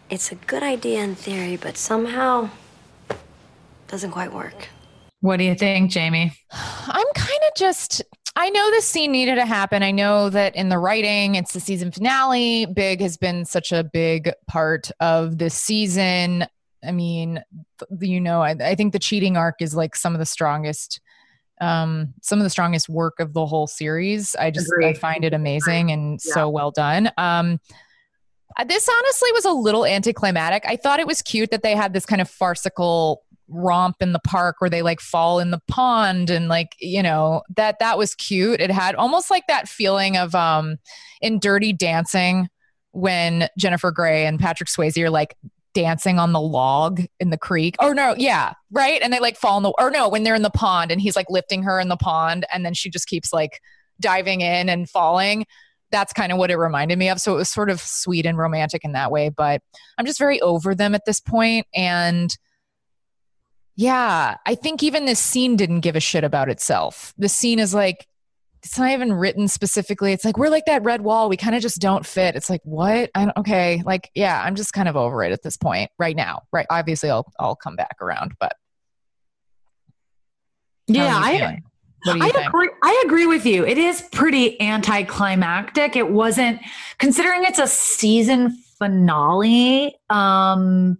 It's 0.09 0.32
a 0.32 0.36
good 0.36 0.63
idea 0.63 1.03
in 1.03 1.13
theory, 1.13 1.55
but 1.55 1.78
somehow 1.78 2.49
doesn't 3.88 4.09
quite 4.09 4.34
work. 4.34 4.69
What 5.19 5.38
do 5.38 5.43
you 5.43 5.53
think, 5.53 5.91
Jamie? 5.91 6.34
I'm 6.51 7.13
kind 7.13 7.39
of 7.47 7.55
just 7.55 8.01
I 8.36 8.49
know 8.49 8.71
this 8.71 8.88
scene 8.88 9.11
needed 9.11 9.36
to 9.36 9.45
happen. 9.45 9.84
I 9.84 9.91
know 9.91 10.29
that 10.29 10.55
in 10.55 10.69
the 10.69 10.77
writing, 10.77 11.36
it's 11.36 11.53
the 11.53 11.59
season 11.59 11.91
finale. 11.91 12.65
Big 12.65 13.01
has 13.01 13.17
been 13.17 13.43
such 13.45 13.71
a 13.71 13.84
big 13.84 14.32
part 14.47 14.89
of 14.99 15.38
this 15.38 15.53
season. 15.53 16.45
I 16.84 16.91
mean, 16.91 17.43
you 17.99 18.21
know, 18.21 18.41
I, 18.41 18.51
I 18.51 18.75
think 18.75 18.93
the 18.93 18.99
cheating 18.99 19.36
arc 19.38 19.61
is 19.61 19.75
like 19.75 19.95
some 19.95 20.15
of 20.15 20.19
the 20.19 20.25
strongest, 20.25 21.01
um, 21.59 22.13
some 22.21 22.39
of 22.39 22.43
the 22.43 22.49
strongest 22.49 22.88
work 22.88 23.19
of 23.19 23.34
the 23.34 23.45
whole 23.45 23.67
series. 23.67 24.34
I 24.36 24.49
just 24.49 24.71
I 24.82 24.93
find 24.93 25.25
it 25.25 25.34
amazing 25.34 25.91
and 25.91 26.19
Yeah. 26.25 26.34
so 26.34 26.49
well 26.49 26.71
done. 26.71 27.11
Um, 27.17 27.59
uh, 28.57 28.63
this 28.63 28.89
honestly 28.89 29.32
was 29.34 29.45
a 29.45 29.51
little 29.51 29.86
anticlimactic. 29.86 30.63
I 30.69 30.75
thought 30.77 30.99
it 30.99 31.07
was 31.07 31.21
cute 31.21 31.51
that 31.51 31.63
they 31.63 31.75
had 31.75 31.93
this 31.93 32.05
kind 32.05 32.21
of 32.21 32.29
farcical 32.29 33.23
romp 33.51 33.97
in 33.99 34.13
the 34.13 34.19
park 34.19 34.55
where 34.59 34.69
they 34.69 34.81
like 34.81 34.99
fall 34.99 35.39
in 35.39 35.51
the 35.51 35.61
pond 35.67 36.29
and 36.29 36.47
like 36.47 36.75
you 36.79 37.03
know 37.03 37.41
that 37.55 37.77
that 37.79 37.97
was 37.97 38.15
cute. 38.15 38.61
It 38.61 38.71
had 38.71 38.95
almost 38.95 39.29
like 39.29 39.45
that 39.47 39.67
feeling 39.67 40.17
of 40.17 40.33
um 40.35 40.77
in 41.21 41.39
dirty 41.39 41.73
dancing 41.73 42.49
when 42.93 43.47
jennifer 43.57 43.89
grey 43.89 44.25
and 44.25 44.37
patrick 44.37 44.67
swayze 44.67 45.01
are 45.01 45.09
like 45.09 45.37
dancing 45.73 46.19
on 46.19 46.33
the 46.33 46.41
log 46.41 47.01
in 47.19 47.29
the 47.29 47.37
creek. 47.37 47.75
Oh 47.79 47.93
no 47.93 48.15
yeah 48.17 48.53
right? 48.71 49.01
And 49.01 49.11
they 49.13 49.19
like 49.19 49.37
fall 49.37 49.57
in 49.57 49.63
the 49.63 49.73
or 49.77 49.91
no 49.91 50.09
when 50.09 50.23
they're 50.23 50.35
in 50.35 50.41
the 50.41 50.49
pond 50.49 50.91
and 50.91 51.01
he's 51.01 51.15
like 51.15 51.29
lifting 51.29 51.63
her 51.63 51.79
in 51.79 51.89
the 51.89 51.97
pond 51.97 52.45
and 52.53 52.65
then 52.65 52.73
she 52.73 52.89
just 52.89 53.07
keeps 53.07 53.31
like 53.31 53.61
diving 53.99 54.41
in 54.41 54.69
and 54.69 54.89
falling. 54.89 55.45
That's 55.91 56.13
kind 56.13 56.31
of 56.31 56.37
what 56.37 56.51
it 56.51 56.57
reminded 56.57 56.97
me 56.97 57.09
of. 57.09 57.19
So 57.19 57.33
it 57.33 57.37
was 57.37 57.49
sort 57.49 57.69
of 57.69 57.81
sweet 57.81 58.25
and 58.25 58.37
romantic 58.37 58.83
in 58.83 58.93
that 58.93 59.11
way 59.11 59.29
but 59.29 59.61
i'm 59.97 60.05
just 60.05 60.19
very 60.19 60.41
over 60.41 60.73
them 60.73 60.95
at 60.95 61.05
this 61.05 61.19
point 61.19 61.67
and 61.73 62.37
yeah, 63.76 64.36
I 64.45 64.55
think 64.55 64.84
even 64.84 65.05
this 65.05 65.19
scene 65.19 65.55
didn't 65.55 65.82
give 65.82 65.95
a 65.95 65.99
shit 65.99 66.24
about 66.24 66.49
itself. 66.49 67.13
The 67.17 67.30
scene 67.30 67.59
is 67.59 67.74
like, 67.74 68.07
it's 68.63 68.78
not 68.78 68.91
even 68.91 69.13
written 69.13 69.47
specifically. 69.47 70.13
It's 70.13 70.24
like, 70.24 70.38
we're 70.38 70.49
like 70.49 70.65
that 70.65 70.84
red 70.84 71.01
wall. 71.01 71.30
We 71.30 71.38
kind 71.38 71.55
of 71.55 71.63
just 71.63 71.80
don't 71.80 72.05
fit. 72.05 72.36
It's 72.36 72.49
like, 72.49 72.61
what? 72.63 73.09
I 73.15 73.26
don't, 73.26 73.38
okay. 73.38 73.82
Like, 73.84 74.11
yeah, 74.13 74.39
I'm 74.39 74.55
just 74.55 74.74
kind 74.74 74.88
of 74.88 74.95
over 74.95 75.24
it 75.24 75.32
at 75.32 75.41
this 75.41 75.57
point 75.57 75.89
right 75.97 76.15
now. 76.15 76.43
Right. 76.51 76.67
Obviously, 76.69 77.09
I'll, 77.09 77.26
I'll 77.39 77.55
come 77.55 77.76
back 77.76 77.95
around, 78.01 78.34
but. 78.39 78.53
Yeah, 80.88 81.17
I, 81.17 81.38
feeling? 81.38 81.63
What 82.03 82.13
do 82.13 82.19
you 82.19 82.26
I 82.26 82.30
think? 82.30 82.47
agree. 82.47 82.69
I 82.84 83.03
agree 83.05 83.26
with 83.26 83.45
you. 83.45 83.65
It 83.65 83.78
is 83.78 84.01
pretty 84.11 84.61
anticlimactic. 84.61 85.95
It 85.95 86.11
wasn't 86.11 86.59
considering 86.99 87.43
it's 87.45 87.59
a 87.59 87.67
season 87.67 88.51
finale. 88.78 89.95
Um, 90.09 90.97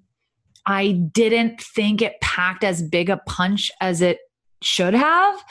I 0.66 0.91
didn't 0.91 1.62
think 1.62 2.01
it 2.01 2.20
packed 2.22 2.64
as 2.64 2.82
big 2.82 3.09
a 3.09 3.18
punch 3.18 3.72
as 3.82 4.01
it 4.01 4.20
should 4.62 4.93
have. 4.93 5.43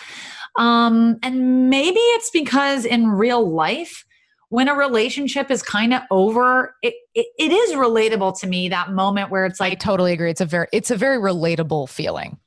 Um, 0.57 1.19
and 1.23 1.69
maybe 1.71 1.99
it's 1.99 2.31
because 2.31 2.85
in 2.85 3.09
real 3.09 3.49
life, 3.51 4.05
when 4.49 4.69
a 4.69 4.75
relationship 4.75 5.51
is 5.51 5.63
kind 5.63 5.95
of 5.95 6.03
over, 6.11 6.75
it, 6.83 6.95
it, 7.15 7.27
it 7.39 7.53
is 7.53 7.73
relatable 7.73 8.39
to 8.41 8.47
me 8.47 8.69
that 8.69 8.91
moment 8.91 9.31
where 9.31 9.47
it's 9.47 9.61
like 9.61 9.71
I 9.71 9.73
like, 9.73 9.81
totally 9.81 10.13
agree. 10.13 10.31
It's 10.31 10.41
a 10.41 10.47
very, 10.47 10.67
it's 10.73 10.91
a 10.91 10.97
very 10.97 11.19
relatable 11.19 11.89
feeling. 11.89 12.39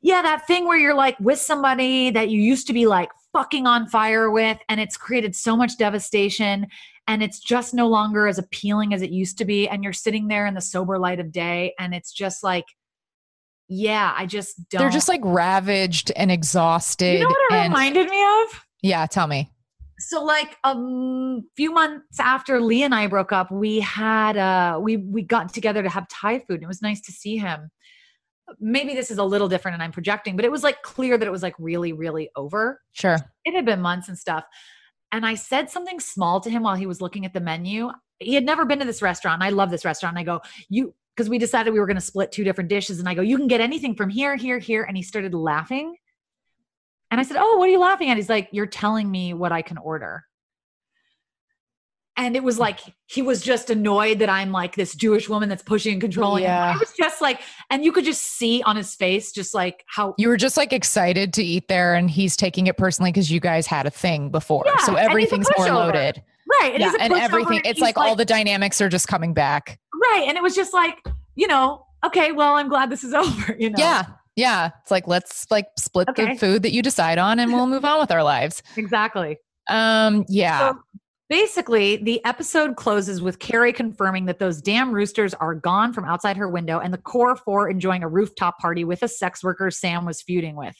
yeah, 0.00 0.22
that 0.22 0.46
thing 0.46 0.66
where 0.66 0.78
you're 0.78 0.94
like 0.94 1.18
with 1.20 1.38
somebody 1.38 2.10
that 2.10 2.30
you 2.30 2.40
used 2.40 2.66
to 2.68 2.72
be 2.72 2.86
like 2.86 3.10
fucking 3.32 3.66
on 3.66 3.88
fire 3.88 4.30
with, 4.30 4.58
and 4.68 4.80
it's 4.80 4.96
created 4.96 5.34
so 5.34 5.56
much 5.56 5.78
devastation, 5.78 6.66
and 7.06 7.22
it's 7.22 7.40
just 7.40 7.74
no 7.74 7.88
longer 7.88 8.26
as 8.26 8.38
appealing 8.38 8.94
as 8.94 9.02
it 9.02 9.10
used 9.10 9.38
to 9.38 9.44
be. 9.44 9.68
And 9.68 9.82
you're 9.82 9.92
sitting 9.92 10.28
there 10.28 10.46
in 10.46 10.54
the 10.54 10.60
sober 10.60 10.98
light 10.98 11.20
of 11.20 11.32
day, 11.32 11.74
and 11.78 11.94
it's 11.94 12.12
just 12.12 12.42
like, 12.42 12.64
yeah, 13.68 14.14
I 14.16 14.26
just 14.26 14.68
don't. 14.68 14.80
They're 14.80 14.90
just 14.90 15.08
like 15.08 15.22
ravaged 15.24 16.12
and 16.14 16.30
exhausted. 16.30 17.14
you 17.14 17.20
know 17.20 17.28
what 17.28 17.52
it 17.52 17.56
and, 17.56 17.72
reminded 17.72 18.08
me 18.08 18.22
of? 18.22 18.64
yeah, 18.82 19.06
tell 19.06 19.26
me. 19.26 19.50
So 19.98 20.22
like 20.24 20.56
a 20.64 20.68
um, 20.68 21.48
few 21.56 21.72
months 21.72 22.18
after 22.18 22.60
Lee 22.60 22.82
and 22.82 22.94
I 22.94 23.06
broke 23.06 23.32
up, 23.32 23.50
we 23.50 23.80
had 23.80 24.36
uh 24.36 24.78
we 24.82 24.96
we 24.96 25.22
got 25.22 25.54
together 25.54 25.82
to 25.82 25.88
have 25.88 26.08
Thai 26.08 26.40
food. 26.40 26.56
And 26.56 26.64
it 26.64 26.68
was 26.68 26.82
nice 26.82 27.00
to 27.02 27.12
see 27.12 27.36
him. 27.36 27.70
Maybe 28.58 28.94
this 28.94 29.10
is 29.10 29.18
a 29.18 29.24
little 29.24 29.48
different 29.48 29.74
and 29.74 29.82
I'm 29.82 29.92
projecting, 29.92 30.34
but 30.36 30.44
it 30.44 30.50
was 30.50 30.64
like 30.64 30.82
clear 30.82 31.16
that 31.16 31.26
it 31.26 31.30
was 31.30 31.42
like 31.42 31.54
really, 31.58 31.92
really 31.92 32.30
over. 32.36 32.80
Sure. 32.92 33.16
It 33.44 33.54
had 33.54 33.64
been 33.64 33.80
months 33.80 34.08
and 34.08 34.18
stuff. 34.18 34.44
And 35.12 35.26
I 35.26 35.34
said 35.34 35.70
something 35.70 36.00
small 36.00 36.40
to 36.40 36.50
him 36.50 36.62
while 36.62 36.74
he 36.74 36.86
was 36.86 37.00
looking 37.00 37.26
at 37.26 37.34
the 37.34 37.40
menu. 37.40 37.90
He 38.18 38.34
had 38.34 38.44
never 38.44 38.64
been 38.64 38.78
to 38.78 38.84
this 38.84 39.02
restaurant. 39.02 39.42
I 39.42 39.50
love 39.50 39.70
this 39.70 39.84
restaurant. 39.84 40.18
I 40.18 40.22
go, 40.22 40.40
you 40.68 40.94
because 41.14 41.28
we 41.28 41.38
decided 41.38 41.74
we 41.74 41.80
were 41.80 41.86
going 41.86 41.96
to 41.96 42.00
split 42.00 42.32
two 42.32 42.42
different 42.42 42.70
dishes. 42.70 42.98
And 42.98 43.06
I 43.06 43.12
go, 43.12 43.20
you 43.20 43.36
can 43.36 43.46
get 43.46 43.60
anything 43.60 43.94
from 43.94 44.08
here, 44.08 44.34
here, 44.34 44.58
here. 44.58 44.84
And 44.84 44.96
he 44.96 45.02
started 45.02 45.34
laughing. 45.34 45.94
And 47.10 47.20
I 47.20 47.24
said, 47.24 47.36
Oh, 47.38 47.58
what 47.58 47.68
are 47.68 47.72
you 47.72 47.78
laughing 47.78 48.08
at? 48.08 48.16
He's 48.16 48.30
like, 48.30 48.48
You're 48.52 48.66
telling 48.66 49.10
me 49.10 49.34
what 49.34 49.52
I 49.52 49.60
can 49.60 49.76
order. 49.76 50.24
And 52.16 52.36
it 52.36 52.42
was 52.44 52.58
like 52.58 52.80
he 53.06 53.22
was 53.22 53.40
just 53.40 53.70
annoyed 53.70 54.18
that 54.18 54.28
I'm 54.28 54.52
like 54.52 54.76
this 54.76 54.94
Jewish 54.94 55.28
woman 55.30 55.48
that's 55.48 55.62
pushing 55.62 55.92
and 55.92 56.00
controlling. 56.00 56.42
Yeah. 56.42 56.74
I 56.74 56.78
was 56.78 56.92
just 56.96 57.22
like, 57.22 57.40
and 57.70 57.82
you 57.84 57.90
could 57.90 58.04
just 58.04 58.20
see 58.22 58.62
on 58.64 58.76
his 58.76 58.94
face, 58.94 59.32
just 59.32 59.54
like 59.54 59.82
how 59.86 60.14
You 60.18 60.28
were 60.28 60.36
just 60.36 60.56
like 60.58 60.72
excited 60.74 61.32
to 61.34 61.42
eat 61.42 61.68
there, 61.68 61.94
and 61.94 62.10
he's 62.10 62.36
taking 62.36 62.66
it 62.66 62.76
personally 62.76 63.12
because 63.12 63.30
you 63.30 63.40
guys 63.40 63.66
had 63.66 63.86
a 63.86 63.90
thing 63.90 64.28
before. 64.30 64.64
Yeah, 64.66 64.76
so 64.84 64.96
and 64.96 65.08
everything's 65.08 65.48
more 65.56 65.68
loaded. 65.68 66.22
right. 66.60 66.72
And 66.74 66.80
yeah, 66.82 66.92
and 67.00 67.12
everything. 67.14 67.56
and 67.58 67.66
It's 67.66 67.78
he's 67.78 67.80
like, 67.82 67.96
all 67.96 68.14
the 68.14 68.26
dynamics 68.26 68.80
are 68.82 68.90
just 68.90 69.08
coming 69.08 69.32
back. 69.32 69.78
right. 70.10 70.24
And 70.28 70.36
it 70.36 70.42
was 70.42 70.54
just 70.54 70.74
like, 70.74 70.98
you 71.34 71.46
know, 71.46 71.86
okay, 72.04 72.30
well, 72.32 72.56
I'm 72.56 72.68
glad 72.68 72.90
this 72.90 73.04
is 73.04 73.14
over. 73.14 73.56
You 73.58 73.70
know, 73.70 73.76
Yeah. 73.78 74.04
Yeah. 74.36 74.70
It's 74.82 74.90
like, 74.90 75.06
let's 75.06 75.46
like 75.50 75.66
split 75.78 76.08
Okay. 76.10 76.34
the 76.34 76.38
food 76.38 76.62
that 76.64 76.72
you 76.72 76.82
decide 76.82 77.16
on 77.18 77.38
and 77.38 77.52
we'll 77.52 77.66
move 77.66 77.84
on 77.86 78.00
with 78.00 78.10
our 78.10 78.22
lives. 78.22 78.62
exactly. 78.76 79.38
Um, 79.70 80.24
yeah. 80.28 80.72
So 80.72 80.78
basically, 81.28 81.96
the 81.96 82.24
episode 82.24 82.76
closes 82.76 83.20
with 83.20 83.38
Carrie 83.38 83.72
confirming 83.72 84.26
that 84.26 84.38
those 84.38 84.60
damn 84.60 84.92
roosters 84.92 85.34
are 85.34 85.54
gone 85.54 85.92
from 85.92 86.04
outside 86.04 86.36
her 86.36 86.48
window 86.48 86.78
and 86.78 86.92
the 86.92 86.98
core 86.98 87.36
four 87.36 87.68
enjoying 87.68 88.02
a 88.02 88.08
rooftop 88.08 88.58
party 88.58 88.84
with 88.84 89.02
a 89.02 89.08
sex 89.08 89.42
worker 89.42 89.70
Sam 89.70 90.04
was 90.04 90.22
feuding 90.22 90.56
with. 90.56 90.76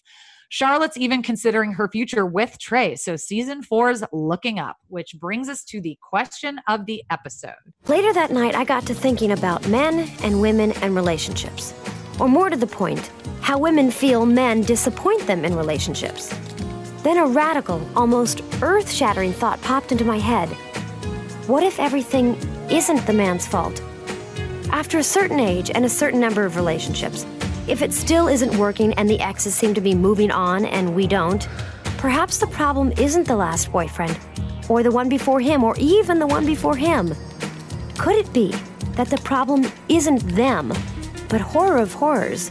Charlotte's 0.53 0.99
even 0.99 1.22
considering 1.22 1.72
her 1.72 1.88
future 1.88 2.26
with 2.26 2.59
Trey. 2.59 2.95
So 2.95 3.16
season 3.16 3.62
four's 3.62 4.03
looking 4.12 4.59
up, 4.59 4.76
which 4.88 5.14
brings 5.18 5.49
us 5.49 5.64
to 5.64 5.80
the 5.80 5.97
question 6.03 6.61
of 6.68 6.84
the 6.84 7.03
episode. 7.09 7.55
Later 7.88 8.12
that 8.12 8.30
night, 8.30 8.55
I 8.55 8.64
got 8.64 8.84
to 8.88 8.95
thinking 8.95 9.32
about 9.32 9.66
men 9.68 10.11
and 10.22 10.43
women 10.43 10.72
and 10.82 10.95
relationships. 10.95 11.72
Or 12.20 12.28
more 12.28 12.51
to 12.51 12.57
the 12.59 12.66
point, 12.66 13.11
how 13.40 13.57
women 13.57 13.90
feel 13.90 14.26
men 14.26 14.61
disappoint 14.61 15.26
them 15.26 15.47
in 15.47 15.57
relationships. 15.57 16.34
Then 17.03 17.18
a 17.18 17.26
radical, 17.26 17.86
almost 17.96 18.42
earth 18.62 18.90
shattering 18.90 19.32
thought 19.32 19.61
popped 19.62 19.90
into 19.90 20.05
my 20.05 20.18
head. 20.18 20.48
What 21.48 21.64
if 21.64 21.80
everything 21.80 22.36
isn't 22.70 23.07
the 23.07 23.12
man's 23.12 23.46
fault? 23.46 23.82
After 24.70 24.98
a 24.98 25.03
certain 25.03 25.40
age 25.40 25.70
and 25.74 25.84
a 25.84 25.88
certain 25.88 26.20
number 26.20 26.44
of 26.44 26.55
relationships, 26.55 27.26
if 27.66 27.82
it 27.82 27.92
still 27.92 28.28
isn't 28.28 28.57
working 28.57 28.92
and 28.94 29.09
the 29.11 29.20
exes 29.20 29.55
seem 29.55 29.74
to 29.74 29.80
be 29.80 29.94
moving 29.94 30.30
on 30.30 30.64
and 30.64 30.94
we 30.94 31.07
don't, 31.07 31.48
perhaps 31.98 32.38
the 32.38 32.46
problem 32.46 32.92
isn't 32.92 33.26
the 33.26 33.36
last 33.36 33.72
boyfriend, 33.72 34.18
or 34.68 34.82
the 34.82 34.90
one 34.90 35.09
before 35.09 35.40
him, 35.40 35.64
or 35.64 35.74
even 35.78 36.18
the 36.18 36.26
one 36.26 36.46
before 36.46 36.76
him. 36.76 37.14
Could 37.98 38.16
it 38.16 38.32
be 38.32 38.55
that 38.92 39.09
the 39.09 39.18
problem 39.18 39.70
isn't 39.88 40.20
them, 40.36 40.72
but 41.28 41.40
horror 41.40 41.78
of 41.78 41.92
horrors? 41.92 42.50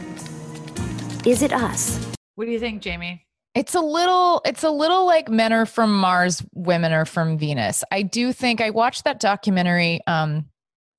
Is 1.26 1.42
it 1.42 1.52
us? 1.52 1.98
What 2.34 2.44
do 2.44 2.50
you 2.50 2.60
think, 2.60 2.82
Jamie? 2.82 3.21
It's 3.54 3.74
a 3.74 3.80
little 3.80 4.40
it's 4.44 4.62
a 4.62 4.70
little 4.70 5.06
like 5.06 5.28
men 5.28 5.52
are 5.52 5.66
from 5.66 5.94
Mars, 5.94 6.42
women 6.54 6.92
are 6.92 7.04
from 7.04 7.36
Venus. 7.38 7.84
I 7.90 8.02
do 8.02 8.32
think 8.32 8.60
I 8.60 8.70
watched 8.70 9.04
that 9.04 9.20
documentary 9.20 10.00
um 10.06 10.46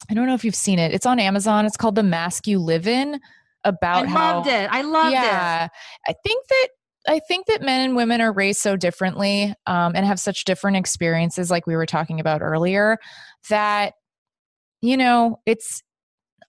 I 0.09 0.13
don't 0.13 0.27
know 0.27 0.33
if 0.33 0.43
you've 0.43 0.55
seen 0.55 0.79
it. 0.79 0.93
It's 0.93 1.05
on 1.05 1.19
Amazon. 1.19 1.65
It's 1.65 1.77
called 1.77 1.95
The 1.95 2.03
Mask 2.03 2.45
You 2.45 2.59
Live 2.59 2.87
In 2.87 3.19
about 3.63 4.05
I 4.05 4.09
how 4.09 4.35
loved 4.35 4.49
it. 4.49 4.69
I 4.71 4.81
loved 4.81 5.13
yeah, 5.13 5.65
it. 5.65 5.71
I 6.07 6.13
think 6.23 6.47
that 6.47 6.67
I 7.07 7.19
think 7.19 7.47
that 7.47 7.61
men 7.61 7.81
and 7.81 7.95
women 7.95 8.21
are 8.21 8.31
raised 8.31 8.61
so 8.61 8.75
differently 8.75 9.53
um, 9.67 9.93
and 9.95 10.05
have 10.05 10.19
such 10.19 10.45
different 10.45 10.77
experiences, 10.77 11.51
like 11.51 11.67
we 11.67 11.75
were 11.75 11.85
talking 11.85 12.19
about 12.19 12.41
earlier, 12.41 12.97
that 13.49 13.93
you 14.81 14.97
know 14.97 15.39
it's. 15.45 15.81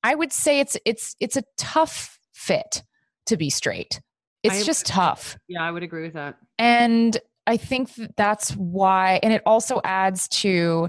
I 0.02 0.14
would 0.14 0.32
say 0.32 0.60
it's 0.60 0.76
it's 0.84 1.16
it's 1.18 1.36
a 1.36 1.44
tough 1.56 2.18
fit 2.32 2.82
to 3.26 3.36
be 3.36 3.48
straight. 3.48 4.00
It's 4.44 4.60
I- 4.60 4.62
just 4.62 4.86
tough. 4.86 5.36
Yeah, 5.48 5.62
I 5.62 5.70
would 5.70 5.82
agree 5.82 6.02
with 6.02 6.12
that. 6.12 6.36
And 6.58 7.18
I 7.46 7.56
think 7.56 7.94
that 7.94 8.16
that's 8.16 8.52
why, 8.52 9.18
and 9.22 9.32
it 9.32 9.42
also 9.44 9.80
adds 9.84 10.28
to 10.28 10.88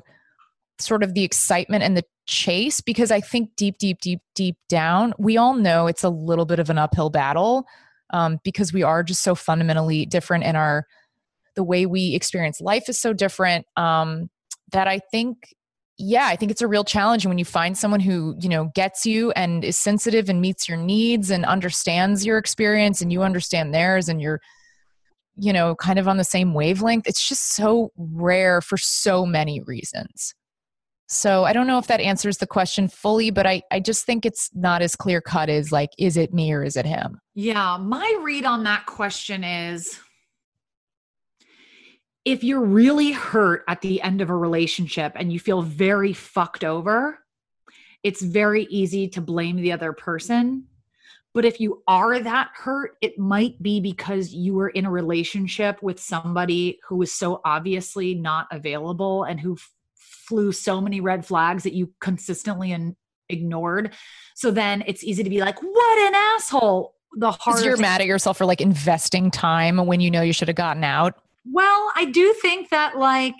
sort 0.77 1.03
of 1.03 1.13
the 1.13 1.23
excitement 1.23 1.83
and 1.83 1.97
the 1.97 2.03
chase 2.25 2.81
because 2.81 3.11
I 3.11 3.21
think 3.21 3.55
deep, 3.55 3.77
deep, 3.77 3.99
deep, 4.01 4.19
deep 4.35 4.57
down, 4.67 5.13
we 5.17 5.37
all 5.37 5.53
know 5.53 5.87
it's 5.87 6.03
a 6.03 6.09
little 6.09 6.45
bit 6.45 6.59
of 6.59 6.69
an 6.69 6.77
uphill 6.77 7.09
battle 7.09 7.65
um, 8.11 8.39
because 8.43 8.73
we 8.73 8.83
are 8.83 9.03
just 9.03 9.23
so 9.23 9.35
fundamentally 9.35 10.05
different 10.05 10.43
in 10.43 10.55
our, 10.55 10.85
the 11.55 11.63
way 11.63 11.85
we 11.85 12.13
experience 12.13 12.59
life 12.59 12.89
is 12.89 12.99
so 12.99 13.13
different 13.13 13.65
um, 13.77 14.29
that 14.71 14.87
I 14.87 14.99
think. 14.99 15.55
Yeah, 15.97 16.25
I 16.27 16.35
think 16.35 16.51
it's 16.51 16.61
a 16.61 16.67
real 16.67 16.83
challenge 16.83 17.25
when 17.25 17.37
you 17.37 17.45
find 17.45 17.77
someone 17.77 18.01
who, 18.01 18.35
you 18.39 18.49
know, 18.49 18.71
gets 18.75 19.05
you 19.05 19.31
and 19.31 19.63
is 19.63 19.77
sensitive 19.77 20.27
and 20.27 20.41
meets 20.41 20.67
your 20.67 20.77
needs 20.77 21.31
and 21.31 21.45
understands 21.45 22.25
your 22.25 22.37
experience 22.37 23.01
and 23.01 23.13
you 23.13 23.23
understand 23.23 23.73
theirs 23.73 24.09
and 24.09 24.21
you're 24.21 24.41
you 25.37 25.51
know, 25.51 25.75
kind 25.75 25.99
of 25.99 26.07
on 26.07 26.17
the 26.17 26.23
same 26.23 26.53
wavelength. 26.53 27.07
It's 27.07 27.27
just 27.27 27.55
so 27.55 27.91
rare 27.97 28.61
for 28.61 28.77
so 28.77 29.25
many 29.25 29.61
reasons. 29.61 30.33
So 31.07 31.43
I 31.43 31.53
don't 31.53 31.67
know 31.67 31.77
if 31.77 31.87
that 31.87 31.99
answers 31.99 32.37
the 32.37 32.47
question 32.47 32.87
fully, 32.87 33.29
but 33.29 33.45
I, 33.45 33.61
I 33.71 33.79
just 33.79 34.05
think 34.05 34.25
it's 34.25 34.49
not 34.55 34.81
as 34.81 34.95
clear 34.95 35.21
cut 35.21 35.49
as 35.49 35.71
like, 35.71 35.91
is 35.99 36.17
it 36.17 36.33
me 36.33 36.51
or 36.51 36.63
is 36.63 36.75
it 36.75 36.85
him? 36.85 37.19
Yeah, 37.35 37.77
my 37.77 38.19
read 38.23 38.45
on 38.45 38.63
that 38.63 38.85
question 38.87 39.43
is 39.43 39.99
if 42.25 42.43
you're 42.43 42.65
really 42.65 43.11
hurt 43.11 43.63
at 43.67 43.81
the 43.81 44.01
end 44.01 44.19
of 44.19 44.31
a 44.31 44.35
relationship 44.35 45.13
and 45.15 45.31
you 45.31 45.39
feel 45.39 45.61
very 45.61 46.11
fucked 46.11 46.63
over, 46.63 47.19
it's 48.03 48.21
very 48.21 48.63
easy 48.65 49.07
to 49.09 49.21
blame 49.21 49.57
the 49.57 49.71
other 49.71 49.93
person. 49.93 50.65
But 51.35 51.45
if 51.45 51.59
you 51.59 51.83
are 51.87 52.17
that 52.17 52.49
hurt, 52.55 52.95
it 53.01 53.19
might 53.19 53.61
be 53.61 53.79
because 53.79 54.33
you 54.33 54.55
were 54.55 54.69
in 54.69 54.85
a 54.85 54.91
relationship 54.91 55.83
with 55.83 55.99
somebody 55.99 56.79
who 56.87 56.95
was 56.95 57.11
so 57.11 57.41
obviously 57.43 58.15
not 58.15 58.47
available 58.51 59.23
and 59.23 59.39
who 59.39 59.53
f- 59.53 59.71
flew 59.95 60.51
so 60.51 60.79
many 60.79 61.01
red 61.01 61.25
flags 61.25 61.63
that 61.63 61.73
you 61.73 61.93
consistently 61.99 62.71
and 62.71 62.95
ignored. 63.27 63.93
So 64.33 64.49
then 64.49 64.83
it's 64.87 65.03
easy 65.03 65.23
to 65.23 65.29
be 65.29 65.41
like, 65.41 65.61
what 65.61 65.99
an 66.07 66.15
asshole. 66.15 66.95
The 67.17 67.31
harder 67.31 67.65
you're 67.65 67.77
mad 67.77 68.01
at 68.01 68.07
yourself 68.07 68.37
for 68.37 68.45
like 68.45 68.61
investing 68.61 69.29
time 69.29 69.77
when 69.85 69.99
you 69.99 70.09
know 70.09 70.21
you 70.21 70.33
should 70.33 70.47
have 70.47 70.57
gotten 70.57 70.83
out. 70.83 71.19
Well, 71.51 71.91
I 71.95 72.05
do 72.05 72.33
think 72.41 72.69
that 72.69 72.97
like 72.97 73.35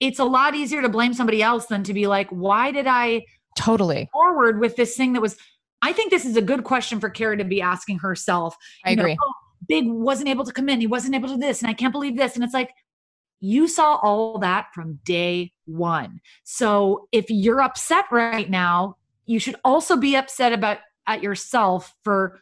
it's 0.00 0.18
a 0.18 0.24
lot 0.24 0.54
easier 0.54 0.82
to 0.82 0.88
blame 0.88 1.14
somebody 1.14 1.42
else 1.42 1.66
than 1.66 1.84
to 1.84 1.94
be 1.94 2.06
like, 2.06 2.28
why 2.30 2.70
did 2.70 2.86
I 2.86 3.24
Totally. 3.56 4.08
forward 4.12 4.58
with 4.60 4.76
this 4.76 4.96
thing 4.96 5.12
that 5.12 5.22
was 5.22 5.36
I 5.80 5.92
think 5.92 6.10
this 6.10 6.24
is 6.24 6.36
a 6.36 6.42
good 6.42 6.64
question 6.64 6.98
for 6.98 7.10
Carrie 7.10 7.36
to 7.36 7.44
be 7.44 7.60
asking 7.60 7.98
herself. 7.98 8.56
I 8.84 8.90
You 8.90 8.96
know, 8.96 9.02
agree. 9.02 9.16
"Oh, 9.22 9.32
Big 9.68 9.86
wasn't 9.86 10.28
able 10.28 10.44
to 10.44 10.52
come 10.52 10.68
in. 10.68 10.80
He 10.80 10.86
wasn't 10.86 11.14
able 11.14 11.28
to 11.28 11.36
this, 11.36 11.60
and 11.62 11.70
I 11.70 11.74
can't 11.74 11.92
believe 11.92 12.16
this. 12.16 12.34
And 12.34 12.42
it's 12.44 12.54
like 12.54 12.70
you 13.40 13.68
saw 13.68 13.96
all 13.96 14.38
that 14.38 14.68
from 14.74 14.98
day 15.04 15.52
one. 15.66 16.20
So 16.44 17.08
if 17.12 17.26
you're 17.28 17.60
upset 17.60 18.06
right 18.10 18.48
now, 18.48 18.96
you 19.26 19.38
should 19.38 19.56
also 19.64 19.96
be 19.96 20.16
upset 20.16 20.52
about 20.52 20.78
at 21.06 21.22
yourself 21.22 21.94
for 22.02 22.40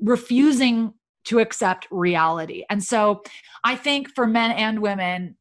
refusing 0.00 0.94
to 1.24 1.38
accept 1.38 1.86
reality. 1.90 2.64
And 2.68 2.82
so 2.82 3.22
I 3.64 3.76
think 3.76 4.08
for 4.14 4.26
men 4.26 4.52
and 4.52 4.80
women, 4.80 5.36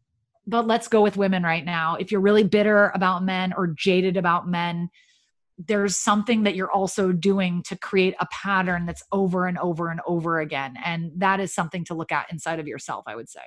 but 0.47 0.67
let's 0.67 0.87
go 0.87 1.01
with 1.01 1.17
women 1.17 1.43
right 1.43 1.65
now. 1.65 1.95
If 1.95 2.11
you're 2.11 2.21
really 2.21 2.43
bitter 2.43 2.91
about 2.93 3.23
men 3.23 3.53
or 3.55 3.67
jaded 3.67 4.17
about 4.17 4.47
men, 4.47 4.89
there's 5.57 5.97
something 5.97 6.43
that 6.43 6.55
you're 6.55 6.71
also 6.71 7.11
doing 7.11 7.63
to 7.63 7.77
create 7.77 8.15
a 8.19 8.27
pattern 8.31 8.85
that's 8.85 9.03
over 9.11 9.45
and 9.45 9.57
over 9.59 9.89
and 9.89 9.99
over 10.07 10.39
again. 10.39 10.75
And 10.83 11.11
that 11.17 11.39
is 11.39 11.53
something 11.53 11.85
to 11.85 11.93
look 11.93 12.11
at 12.11 12.31
inside 12.31 12.59
of 12.59 12.67
yourself, 12.67 13.03
I 13.07 13.15
would 13.15 13.29
say. 13.29 13.41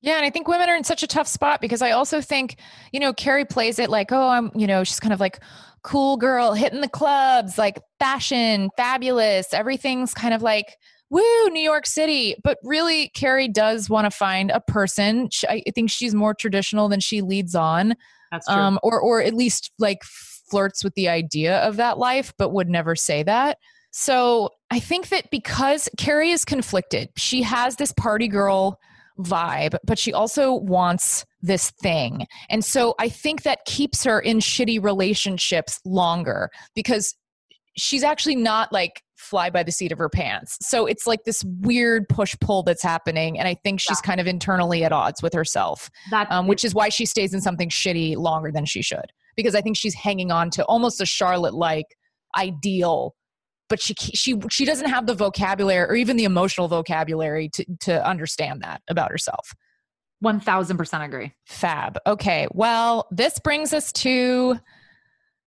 Yeah, 0.00 0.16
and 0.16 0.24
I 0.24 0.30
think 0.30 0.46
women 0.46 0.68
are 0.68 0.76
in 0.76 0.84
such 0.84 1.02
a 1.02 1.08
tough 1.08 1.26
spot 1.26 1.60
because 1.60 1.82
I 1.82 1.90
also 1.90 2.20
think, 2.20 2.60
you 2.92 3.00
know, 3.00 3.12
Carrie 3.12 3.44
plays 3.44 3.80
it 3.80 3.90
like, 3.90 4.12
oh, 4.12 4.28
I'm, 4.28 4.52
you 4.54 4.68
know, 4.68 4.84
she's 4.84 5.00
kind 5.00 5.12
of 5.12 5.18
like 5.18 5.40
cool 5.82 6.16
girl 6.16 6.52
hitting 6.52 6.80
the 6.80 6.88
clubs, 6.88 7.58
like 7.58 7.80
fashion, 7.98 8.70
fabulous. 8.76 9.52
Everything's 9.52 10.14
kind 10.14 10.34
of 10.34 10.42
like, 10.42 10.76
woo, 11.10 11.48
New 11.50 11.62
York 11.62 11.86
City. 11.86 12.36
But 12.42 12.58
really, 12.62 13.10
Carrie 13.10 13.48
does 13.48 13.88
want 13.88 14.04
to 14.04 14.10
find 14.10 14.50
a 14.50 14.60
person. 14.60 15.28
She, 15.30 15.46
I 15.46 15.62
think 15.74 15.90
she's 15.90 16.14
more 16.14 16.34
traditional 16.34 16.88
than 16.88 17.00
she 17.00 17.20
leads 17.22 17.54
on, 17.54 17.94
That's 18.30 18.46
true. 18.46 18.54
um, 18.56 18.78
or 18.82 19.00
or 19.00 19.22
at 19.22 19.34
least 19.34 19.72
like 19.78 20.02
flirts 20.04 20.82
with 20.82 20.94
the 20.94 21.08
idea 21.08 21.58
of 21.60 21.76
that 21.76 21.98
life, 21.98 22.32
but 22.38 22.52
would 22.52 22.68
never 22.68 22.96
say 22.96 23.22
that. 23.22 23.58
So 23.90 24.50
I 24.70 24.80
think 24.80 25.08
that 25.08 25.30
because 25.30 25.88
Carrie 25.96 26.30
is 26.30 26.44
conflicted, 26.44 27.08
she 27.16 27.42
has 27.42 27.76
this 27.76 27.92
party 27.92 28.28
girl 28.28 28.78
vibe, 29.18 29.76
but 29.84 29.98
she 29.98 30.12
also 30.12 30.54
wants 30.54 31.24
this 31.42 31.70
thing. 31.82 32.26
And 32.50 32.64
so 32.64 32.94
I 32.98 33.08
think 33.08 33.42
that 33.42 33.64
keeps 33.66 34.04
her 34.04 34.20
in 34.20 34.38
shitty 34.38 34.82
relationships 34.82 35.80
longer 35.84 36.50
because 36.74 37.14
she's 37.76 38.04
actually 38.04 38.36
not 38.36 38.72
like 38.72 39.02
fly 39.18 39.50
by 39.50 39.62
the 39.62 39.72
seat 39.72 39.92
of 39.92 39.98
her 39.98 40.08
pants. 40.08 40.56
So 40.62 40.86
it's 40.86 41.06
like 41.06 41.24
this 41.24 41.44
weird 41.60 42.08
push 42.08 42.34
pull 42.40 42.62
that's 42.62 42.82
happening. 42.82 43.38
And 43.38 43.46
I 43.48 43.54
think 43.54 43.80
she's 43.80 44.00
kind 44.00 44.20
of 44.20 44.26
internally 44.26 44.84
at 44.84 44.92
odds 44.92 45.22
with 45.22 45.34
herself, 45.34 45.90
um, 46.30 46.46
which 46.46 46.64
is 46.64 46.74
why 46.74 46.88
she 46.88 47.04
stays 47.04 47.34
in 47.34 47.40
something 47.40 47.68
shitty 47.68 48.16
longer 48.16 48.50
than 48.52 48.64
she 48.64 48.82
should. 48.82 49.12
Because 49.36 49.54
I 49.54 49.60
think 49.60 49.76
she's 49.76 49.94
hanging 49.94 50.30
on 50.30 50.50
to 50.50 50.64
almost 50.64 51.00
a 51.00 51.06
Charlotte 51.06 51.54
like 51.54 51.86
ideal 52.36 53.14
but 53.68 53.80
she 53.82 53.94
she 53.94 54.34
she 54.50 54.64
doesn't 54.64 54.88
have 54.88 55.06
the 55.06 55.14
vocabulary 55.14 55.90
or 55.90 55.94
even 55.94 56.16
the 56.16 56.24
emotional 56.24 56.68
vocabulary 56.68 57.50
to 57.50 57.64
to 57.80 58.06
understand 58.06 58.62
that 58.62 58.80
about 58.88 59.10
herself. 59.10 59.54
1000% 60.24 61.04
agree. 61.04 61.32
Fab. 61.46 61.98
Okay. 62.06 62.48
Well, 62.50 63.06
this 63.10 63.38
brings 63.38 63.72
us 63.72 63.92
to 63.92 64.58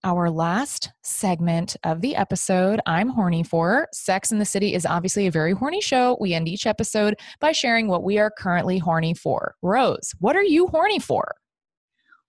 our 0.06 0.30
last 0.30 0.92
segment 1.02 1.76
of 1.82 2.00
the 2.00 2.14
episode. 2.14 2.80
I'm 2.86 3.08
horny 3.08 3.42
for. 3.42 3.88
Sex 3.92 4.30
in 4.30 4.38
the 4.38 4.44
City 4.44 4.72
is 4.72 4.86
obviously 4.86 5.26
a 5.26 5.32
very 5.32 5.52
horny 5.52 5.80
show. 5.80 6.16
We 6.20 6.32
end 6.32 6.46
each 6.46 6.64
episode 6.64 7.18
by 7.40 7.50
sharing 7.50 7.88
what 7.88 8.04
we 8.04 8.16
are 8.16 8.30
currently 8.30 8.78
horny 8.78 9.14
for. 9.14 9.56
Rose, 9.62 10.14
what 10.20 10.36
are 10.36 10.44
you 10.44 10.68
horny 10.68 11.00
for? 11.00 11.34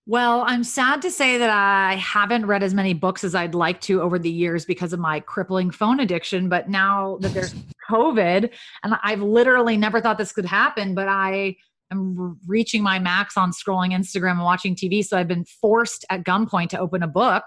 Well, 0.07 0.43
I'm 0.47 0.63
sad 0.63 1.03
to 1.03 1.11
say 1.11 1.38
that 1.38 1.51
I 1.51 1.95
haven't 1.95 2.47
read 2.47 2.63
as 2.63 2.73
many 2.73 2.95
books 2.95 3.23
as 3.23 3.36
I'd 3.36 3.53
like 3.53 3.80
to 3.82 4.01
over 4.01 4.17
the 4.17 4.32
years 4.32 4.65
because 4.65 4.91
of 4.91 4.99
my 4.99 5.19
crippling 5.19 5.69
phone 5.69 5.99
addiction. 5.99 6.49
But 6.49 6.69
now 6.69 7.19
that 7.21 7.36
there's 7.36 7.53
COVID, 7.91 8.49
and 8.84 8.95
I've 9.03 9.21
literally 9.21 9.78
never 9.78 10.01
thought 10.01 10.17
this 10.17 10.32
could 10.32 10.45
happen, 10.45 10.95
but 10.95 11.07
I 11.07 11.57
am 11.91 12.39
reaching 12.47 12.82
my 12.82 12.97
max 12.99 13.38
on 13.38 13.51
scrolling 13.51 13.93
Instagram 13.93 14.32
and 14.32 14.43
watching 14.43 14.75
TV. 14.75 15.05
So 15.05 15.17
I've 15.17 15.28
been 15.28 15.45
forced 15.45 16.05
at 16.09 16.23
gunpoint 16.23 16.69
to 16.69 16.80
open 16.80 17.03
a 17.03 17.07
book. 17.07 17.43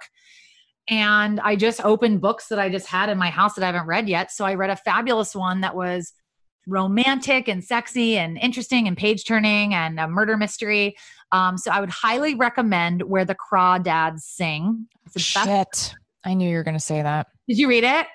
And 0.88 1.40
I 1.40 1.56
just 1.56 1.84
opened 1.84 2.20
books 2.20 2.48
that 2.48 2.58
I 2.58 2.68
just 2.68 2.86
had 2.86 3.08
in 3.08 3.18
my 3.18 3.30
house 3.30 3.54
that 3.54 3.62
I 3.62 3.66
haven't 3.66 3.86
read 3.86 4.08
yet. 4.08 4.32
So 4.32 4.44
I 4.44 4.54
read 4.54 4.70
a 4.70 4.76
fabulous 4.76 5.34
one 5.34 5.60
that 5.60 5.76
was 5.76 6.12
romantic 6.66 7.48
and 7.48 7.62
sexy 7.62 8.16
and 8.16 8.38
interesting 8.38 8.86
and 8.86 8.96
page 8.96 9.24
turning 9.24 9.74
and 9.74 9.98
a 9.98 10.08
murder 10.08 10.36
mystery. 10.36 10.96
Um, 11.32 11.56
so 11.58 11.70
I 11.70 11.80
would 11.80 11.90
highly 11.90 12.34
recommend 12.34 13.02
Where 13.02 13.24
the 13.24 13.36
Crawdads 13.36 14.20
Sing. 14.20 14.86
The 15.12 15.32
best- 15.34 15.46
Shit. 15.46 15.94
I 16.24 16.34
knew 16.34 16.48
you 16.48 16.56
were 16.56 16.64
going 16.64 16.74
to 16.74 16.80
say 16.80 17.02
that. 17.02 17.28
Did 17.48 17.58
you 17.58 17.68
read 17.68 17.84
it? 17.84 18.06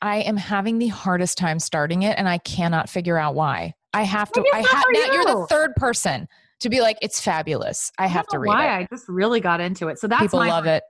I 0.00 0.18
am 0.18 0.36
having 0.36 0.78
the 0.78 0.88
hardest 0.88 1.38
time 1.38 1.58
starting 1.60 2.02
it 2.02 2.18
and 2.18 2.28
I 2.28 2.38
cannot 2.38 2.88
figure 2.88 3.18
out 3.18 3.34
why. 3.34 3.74
I 3.94 4.02
have 4.02 4.32
to 4.32 4.44
I 4.52 4.58
have 4.58 4.84
now 4.90 5.12
you're 5.12 5.24
the 5.24 5.46
third 5.48 5.76
person 5.76 6.26
to 6.60 6.70
be 6.70 6.80
like 6.80 6.96
it's 7.02 7.20
fabulous. 7.20 7.92
I 7.98 8.06
have 8.06 8.26
to 8.28 8.38
read 8.38 8.48
why. 8.48 8.64
it. 8.64 8.68
I 8.68 8.88
just 8.90 9.08
really 9.08 9.40
got 9.40 9.60
into 9.60 9.88
it. 9.88 9.98
So 9.98 10.08
that's 10.08 10.22
People 10.22 10.40
my 10.40 10.48
love 10.48 10.66
it. 10.66 10.82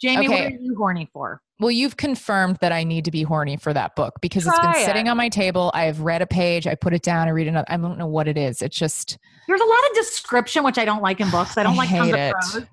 Jamie, 0.00 0.28
what 0.28 0.40
are 0.40 0.50
you 0.50 0.74
horny 0.76 1.08
for? 1.12 1.40
Well, 1.60 1.72
you've 1.72 1.96
confirmed 1.96 2.58
that 2.60 2.70
I 2.70 2.84
need 2.84 3.04
to 3.06 3.10
be 3.10 3.22
horny 3.22 3.56
for 3.56 3.72
that 3.72 3.96
book 3.96 4.14
because 4.20 4.46
it's 4.46 4.58
been 4.60 4.72
Try 4.72 4.84
sitting 4.84 5.08
on 5.08 5.16
my 5.16 5.28
table. 5.28 5.72
I've 5.74 6.00
read 6.00 6.22
a 6.22 6.26
page, 6.26 6.68
I 6.68 6.76
put 6.76 6.94
it 6.94 7.02
down, 7.02 7.26
I 7.26 7.32
read 7.32 7.48
another. 7.48 7.66
I 7.68 7.76
don't 7.76 7.98
know 7.98 8.06
what 8.06 8.28
it 8.28 8.38
is. 8.38 8.62
It's 8.62 8.76
just 8.76 9.18
There's 9.48 9.60
a 9.60 9.64
lot 9.64 9.90
of 9.90 9.96
description, 9.96 10.62
which 10.62 10.78
I 10.78 10.84
don't 10.84 11.02
like 11.02 11.20
in 11.20 11.30
books. 11.30 11.58
I 11.58 11.64
don't 11.64 11.72
I 11.74 11.76
like 11.76 11.88
hate 11.88 12.14
it. 12.14 12.32
prose. 12.32 12.64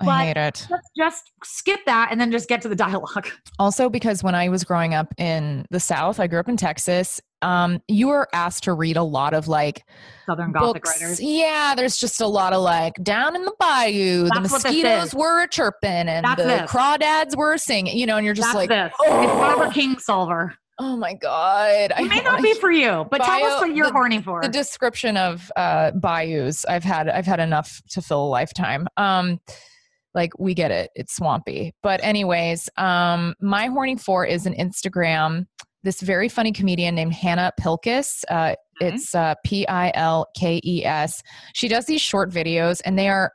I 0.00 0.24
hate 0.26 0.36
it. 0.36 0.66
Let's 0.68 0.88
just 0.96 1.30
skip 1.44 1.80
that 1.86 2.08
and 2.10 2.20
then 2.20 2.32
just 2.32 2.48
get 2.48 2.60
to 2.62 2.68
the 2.68 2.74
dialogue. 2.74 3.28
Also, 3.60 3.88
because 3.88 4.24
when 4.24 4.34
I 4.34 4.48
was 4.48 4.64
growing 4.64 4.94
up 4.94 5.14
in 5.18 5.64
the 5.70 5.78
South, 5.78 6.18
I 6.18 6.26
grew 6.26 6.40
up 6.40 6.48
in 6.48 6.56
Texas. 6.56 7.20
Um, 7.42 7.80
you 7.88 8.08
were 8.08 8.28
asked 8.32 8.64
to 8.64 8.72
read 8.72 8.96
a 8.96 9.02
lot 9.02 9.34
of 9.34 9.48
like 9.48 9.84
Southern 10.26 10.52
Gothic 10.52 10.82
books. 10.84 11.00
writers. 11.00 11.20
Yeah, 11.20 11.74
there's 11.76 11.96
just 11.96 12.20
a 12.20 12.26
lot 12.26 12.52
of 12.52 12.62
like 12.62 12.94
down 13.02 13.34
in 13.36 13.44
the 13.44 13.54
bayou, 13.58 14.24
the 14.24 14.30
That's 14.34 14.52
this 14.52 14.64
mosquitoes 14.64 15.14
were 15.14 15.46
chirping 15.48 15.90
and 15.90 16.24
That's 16.24 16.40
the 16.42 16.48
this. 16.48 16.70
crawdads 16.70 17.36
were 17.36 17.58
singing. 17.58 17.96
You 17.98 18.06
know, 18.06 18.16
and 18.16 18.24
you're 18.24 18.34
just 18.34 18.52
That's 18.52 18.68
like, 18.70 18.92
oh, 19.00 19.22
It's 19.22 19.32
Barbara 19.32 19.70
Kingsolver. 19.70 20.52
oh 20.78 20.96
my 20.96 21.14
god, 21.14 21.92
It 21.98 22.08
may 22.08 22.20
not 22.22 22.42
be 22.42 22.54
for 22.54 22.70
you, 22.70 23.06
but 23.10 23.22
tell 23.22 23.44
us 23.44 23.60
what 23.60 23.74
you're 23.74 23.86
the- 23.86 23.92
horny 23.92 24.22
for. 24.22 24.40
the 24.42 24.48
description 24.48 25.16
of 25.16 25.50
uh 25.56 25.90
bayous 25.92 26.64
i've 26.66 26.82
had 26.84 27.08
i've 27.08 27.26
had 27.26 27.40
enough 27.40 27.82
to 27.90 28.00
fill 28.00 28.24
a 28.24 28.28
lifetime 28.28 28.86
um 28.96 29.38
like 30.14 30.32
we 30.38 30.54
get 30.54 30.70
it 30.70 30.90
it's 30.94 31.14
swampy 31.16 31.74
but 31.82 32.02
anyways 32.02 32.68
um 32.78 33.34
my 33.40 33.66
horny 33.66 33.96
for 33.96 34.24
is 34.26 34.46
an 34.46 34.54
instagram 34.54 35.46
this 35.84 36.00
very 36.00 36.28
funny 36.28 36.52
comedian 36.52 36.94
named 36.94 37.12
hannah 37.12 37.52
pilkes 37.58 38.24
uh 38.30 38.54
it's 38.80 39.14
uh 39.14 39.34
p-i-l-k-e-s 39.44 41.22
she 41.54 41.68
does 41.68 41.86
these 41.86 42.00
short 42.00 42.30
videos 42.30 42.80
and 42.84 42.98
they 42.98 43.08
are 43.08 43.32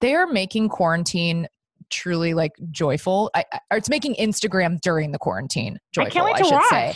they 0.00 0.14
are 0.14 0.26
making 0.26 0.68
quarantine 0.68 1.48
truly 1.90 2.34
like 2.34 2.52
joyful. 2.70 3.30
I, 3.34 3.44
I- 3.52 3.60
or 3.72 3.76
it's 3.78 3.88
making 3.88 4.14
instagram 4.16 4.80
during 4.80 5.10
the 5.12 5.18
quarantine 5.18 5.78
joyful 5.92 6.06
I 6.08 6.10
can't 6.10 6.24
wait 6.26 6.36
to 6.36 6.44
should 6.44 6.54
watch. 6.54 6.68
say 6.70 6.94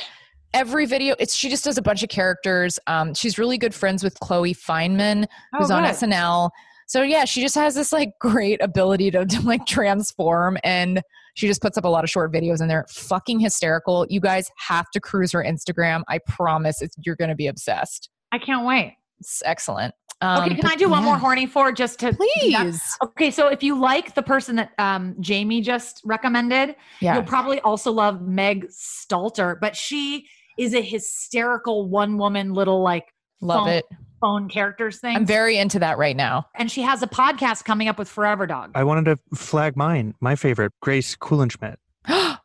every 0.55 0.85
video 0.87 1.15
it's 1.19 1.35
she 1.35 1.49
just 1.49 1.65
does 1.65 1.79
a 1.79 1.83
bunch 1.83 2.03
of 2.03 2.09
characters. 2.11 2.79
Um 2.87 3.15
she's 3.15 3.39
really 3.39 3.57
good 3.59 3.75
friends 3.75 4.05
with 4.05 4.19
chloe 4.21 4.55
fineman 4.55 5.27
who's 5.59 5.71
Oh, 5.71 5.77
on 5.77 5.85
snl 5.85 6.51
so 6.87 7.03
yeah 7.03 7.25
she 7.25 7.41
just 7.41 7.55
has 7.55 7.75
this 7.75 7.93
like 7.93 8.11
great 8.21 8.63
ability 8.63 9.11
to, 9.13 9.25
to 9.25 9.41
like 9.43 9.65
transform 9.67 10.59
and 10.63 11.01
she 11.35 11.47
just 11.47 11.63
puts 11.63 11.79
up 11.79 11.85
a 11.85 11.89
lot 11.89 12.05
of 12.05 12.11
short 12.11 12.33
videos 12.33 12.61
and 12.61 12.71
they're 12.71 12.87
fucking 12.91 13.41
hysterical. 13.41 14.07
You 14.09 14.21
guys 14.21 14.51
have 14.69 14.91
to 14.93 15.01
cruise 15.01 15.33
her 15.33 15.43
instagram. 15.43 16.03
I 16.09 16.19
promise 16.27 16.83
it's, 16.83 16.95
you're 17.05 17.17
gonna 17.17 17.35
be 17.35 17.47
obsessed. 17.47 18.11
I 18.33 18.39
can't 18.39 18.67
wait. 18.67 18.97
it's 19.21 19.43
excellent. 19.45 19.95
Um, 20.21 20.45
okay, 20.45 20.55
can 20.55 20.71
I 20.71 20.77
do 20.77 20.89
one 20.89 21.03
more 21.03 21.19
horny 21.19 21.47
for 21.47 21.73
just 21.73 21.99
to 22.01 22.17
Yeah. 22.43 22.63
please. 22.63 22.81
Okay, 23.03 23.31
so 23.33 23.49
if 23.49 23.61
you 23.61 23.77
like 23.79 24.15
the 24.15 24.23
person 24.23 24.55
that 24.55 24.71
um, 24.79 25.17
Jamie 25.19 25.61
just 25.61 26.01
recommended, 26.05 26.77
yeah. 27.01 27.15
you'll 27.15 27.25
probably 27.25 27.61
also 27.63 27.91
love 27.91 28.23
Meg 28.23 28.69
Stalter, 28.69 29.59
but 29.61 29.75
she 29.75 30.29
is 30.59 30.75
a 30.75 30.81
hysterical 30.81 31.89
one 31.89 32.19
woman 32.19 32.53
little 32.53 32.83
like 32.83 33.13
love 33.41 33.67
phone, 33.67 33.69
it 33.71 33.85
phone 34.23 34.49
characters 34.49 35.01
thing. 35.01 35.17
i'm 35.17 35.27
very 35.27 35.59
into 35.59 35.79
that 35.81 35.99
right 35.99 36.17
now 36.17 36.47
and 36.55 36.71
she 36.71 36.81
has 36.83 37.03
a 37.03 37.07
podcast 37.07 37.65
coming 37.65 37.89
up 37.89 37.99
with 37.99 38.09
Forever 38.09 38.47
Dog. 38.47 38.71
I 38.75 38.85
wanted 38.85 39.05
to 39.07 39.37
flag 39.37 39.77
mine, 39.77 40.15
my 40.21 40.37
favorite, 40.37 40.73
Grace 40.81 41.17
Kuhlenschmidt. 41.17 41.77
i 42.07 42.39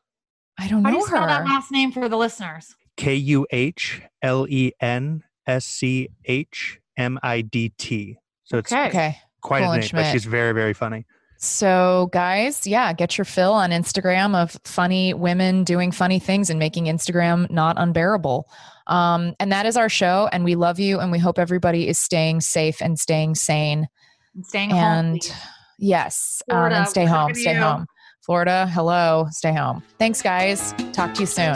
don't 0.67 0.83
How 0.83 0.89
do 0.89 0.91
know 0.91 0.99
you 0.99 1.05
spell 1.07 1.27
that 1.27 1.45
last 1.45 1.71
name 1.71 1.91
for 1.91 2.09
the 2.09 2.17
listeners? 2.17 2.75
K 2.97 3.13
U 3.15 3.45
H 3.51 4.01
L 4.23 4.47
E 4.49 4.71
N 4.81 5.23
S 5.45 5.65
C 5.65 6.09
H 6.25 6.79
M 6.97 7.19
I 7.21 7.41
D 7.41 7.69
T. 7.77 8.17
So 8.43 8.57
it's 8.57 8.73
Okay. 8.73 8.87
okay 8.87 9.17
quite 9.41 9.63
a 9.63 9.77
name, 9.79 9.89
but 9.93 10.11
she's 10.11 10.25
very, 10.25 10.51
very 10.51 10.73
funny. 10.73 11.05
So, 11.37 12.09
guys, 12.11 12.65
yeah, 12.65 12.93
get 12.93 13.17
your 13.17 13.25
fill 13.25 13.53
on 13.53 13.69
Instagram 13.69 14.35
of 14.35 14.59
funny 14.63 15.13
women 15.13 15.63
doing 15.63 15.91
funny 15.91 16.19
things 16.19 16.49
and 16.49 16.59
making 16.59 16.85
Instagram 16.85 17.49
not 17.51 17.75
unbearable. 17.77 18.49
Um, 18.87 19.35
and 19.39 19.51
that 19.51 19.65
is 19.65 19.77
our 19.77 19.89
show. 19.89 20.29
And 20.31 20.43
we 20.43 20.55
love 20.55 20.79
you. 20.79 20.99
And 20.99 21.11
we 21.11 21.19
hope 21.19 21.37
everybody 21.37 21.87
is 21.87 21.99
staying 21.99 22.41
safe 22.41 22.81
and 22.81 22.97
staying 22.97 23.35
sane. 23.35 23.87
And 24.35 24.45
staying 24.45 24.71
home. 24.71 24.79
And 24.79 25.21
please. 25.21 25.33
yes, 25.77 26.41
um, 26.49 26.55
Florida, 26.55 26.75
and 26.77 26.87
stay 26.87 27.05
home. 27.05 27.35
Stay 27.35 27.53
you. 27.53 27.59
home. 27.59 27.87
Florida, 28.21 28.67
hello, 28.73 29.27
stay 29.29 29.53
home. 29.53 29.81
Thanks, 29.99 30.21
guys. 30.21 30.73
Talk 30.91 31.13
to 31.13 31.21
you 31.21 31.25
soon. 31.25 31.55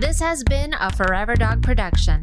This 0.00 0.20
has 0.20 0.42
been 0.44 0.74
a 0.74 0.90
Forever 0.92 1.34
Dog 1.34 1.62
production. 1.62 2.22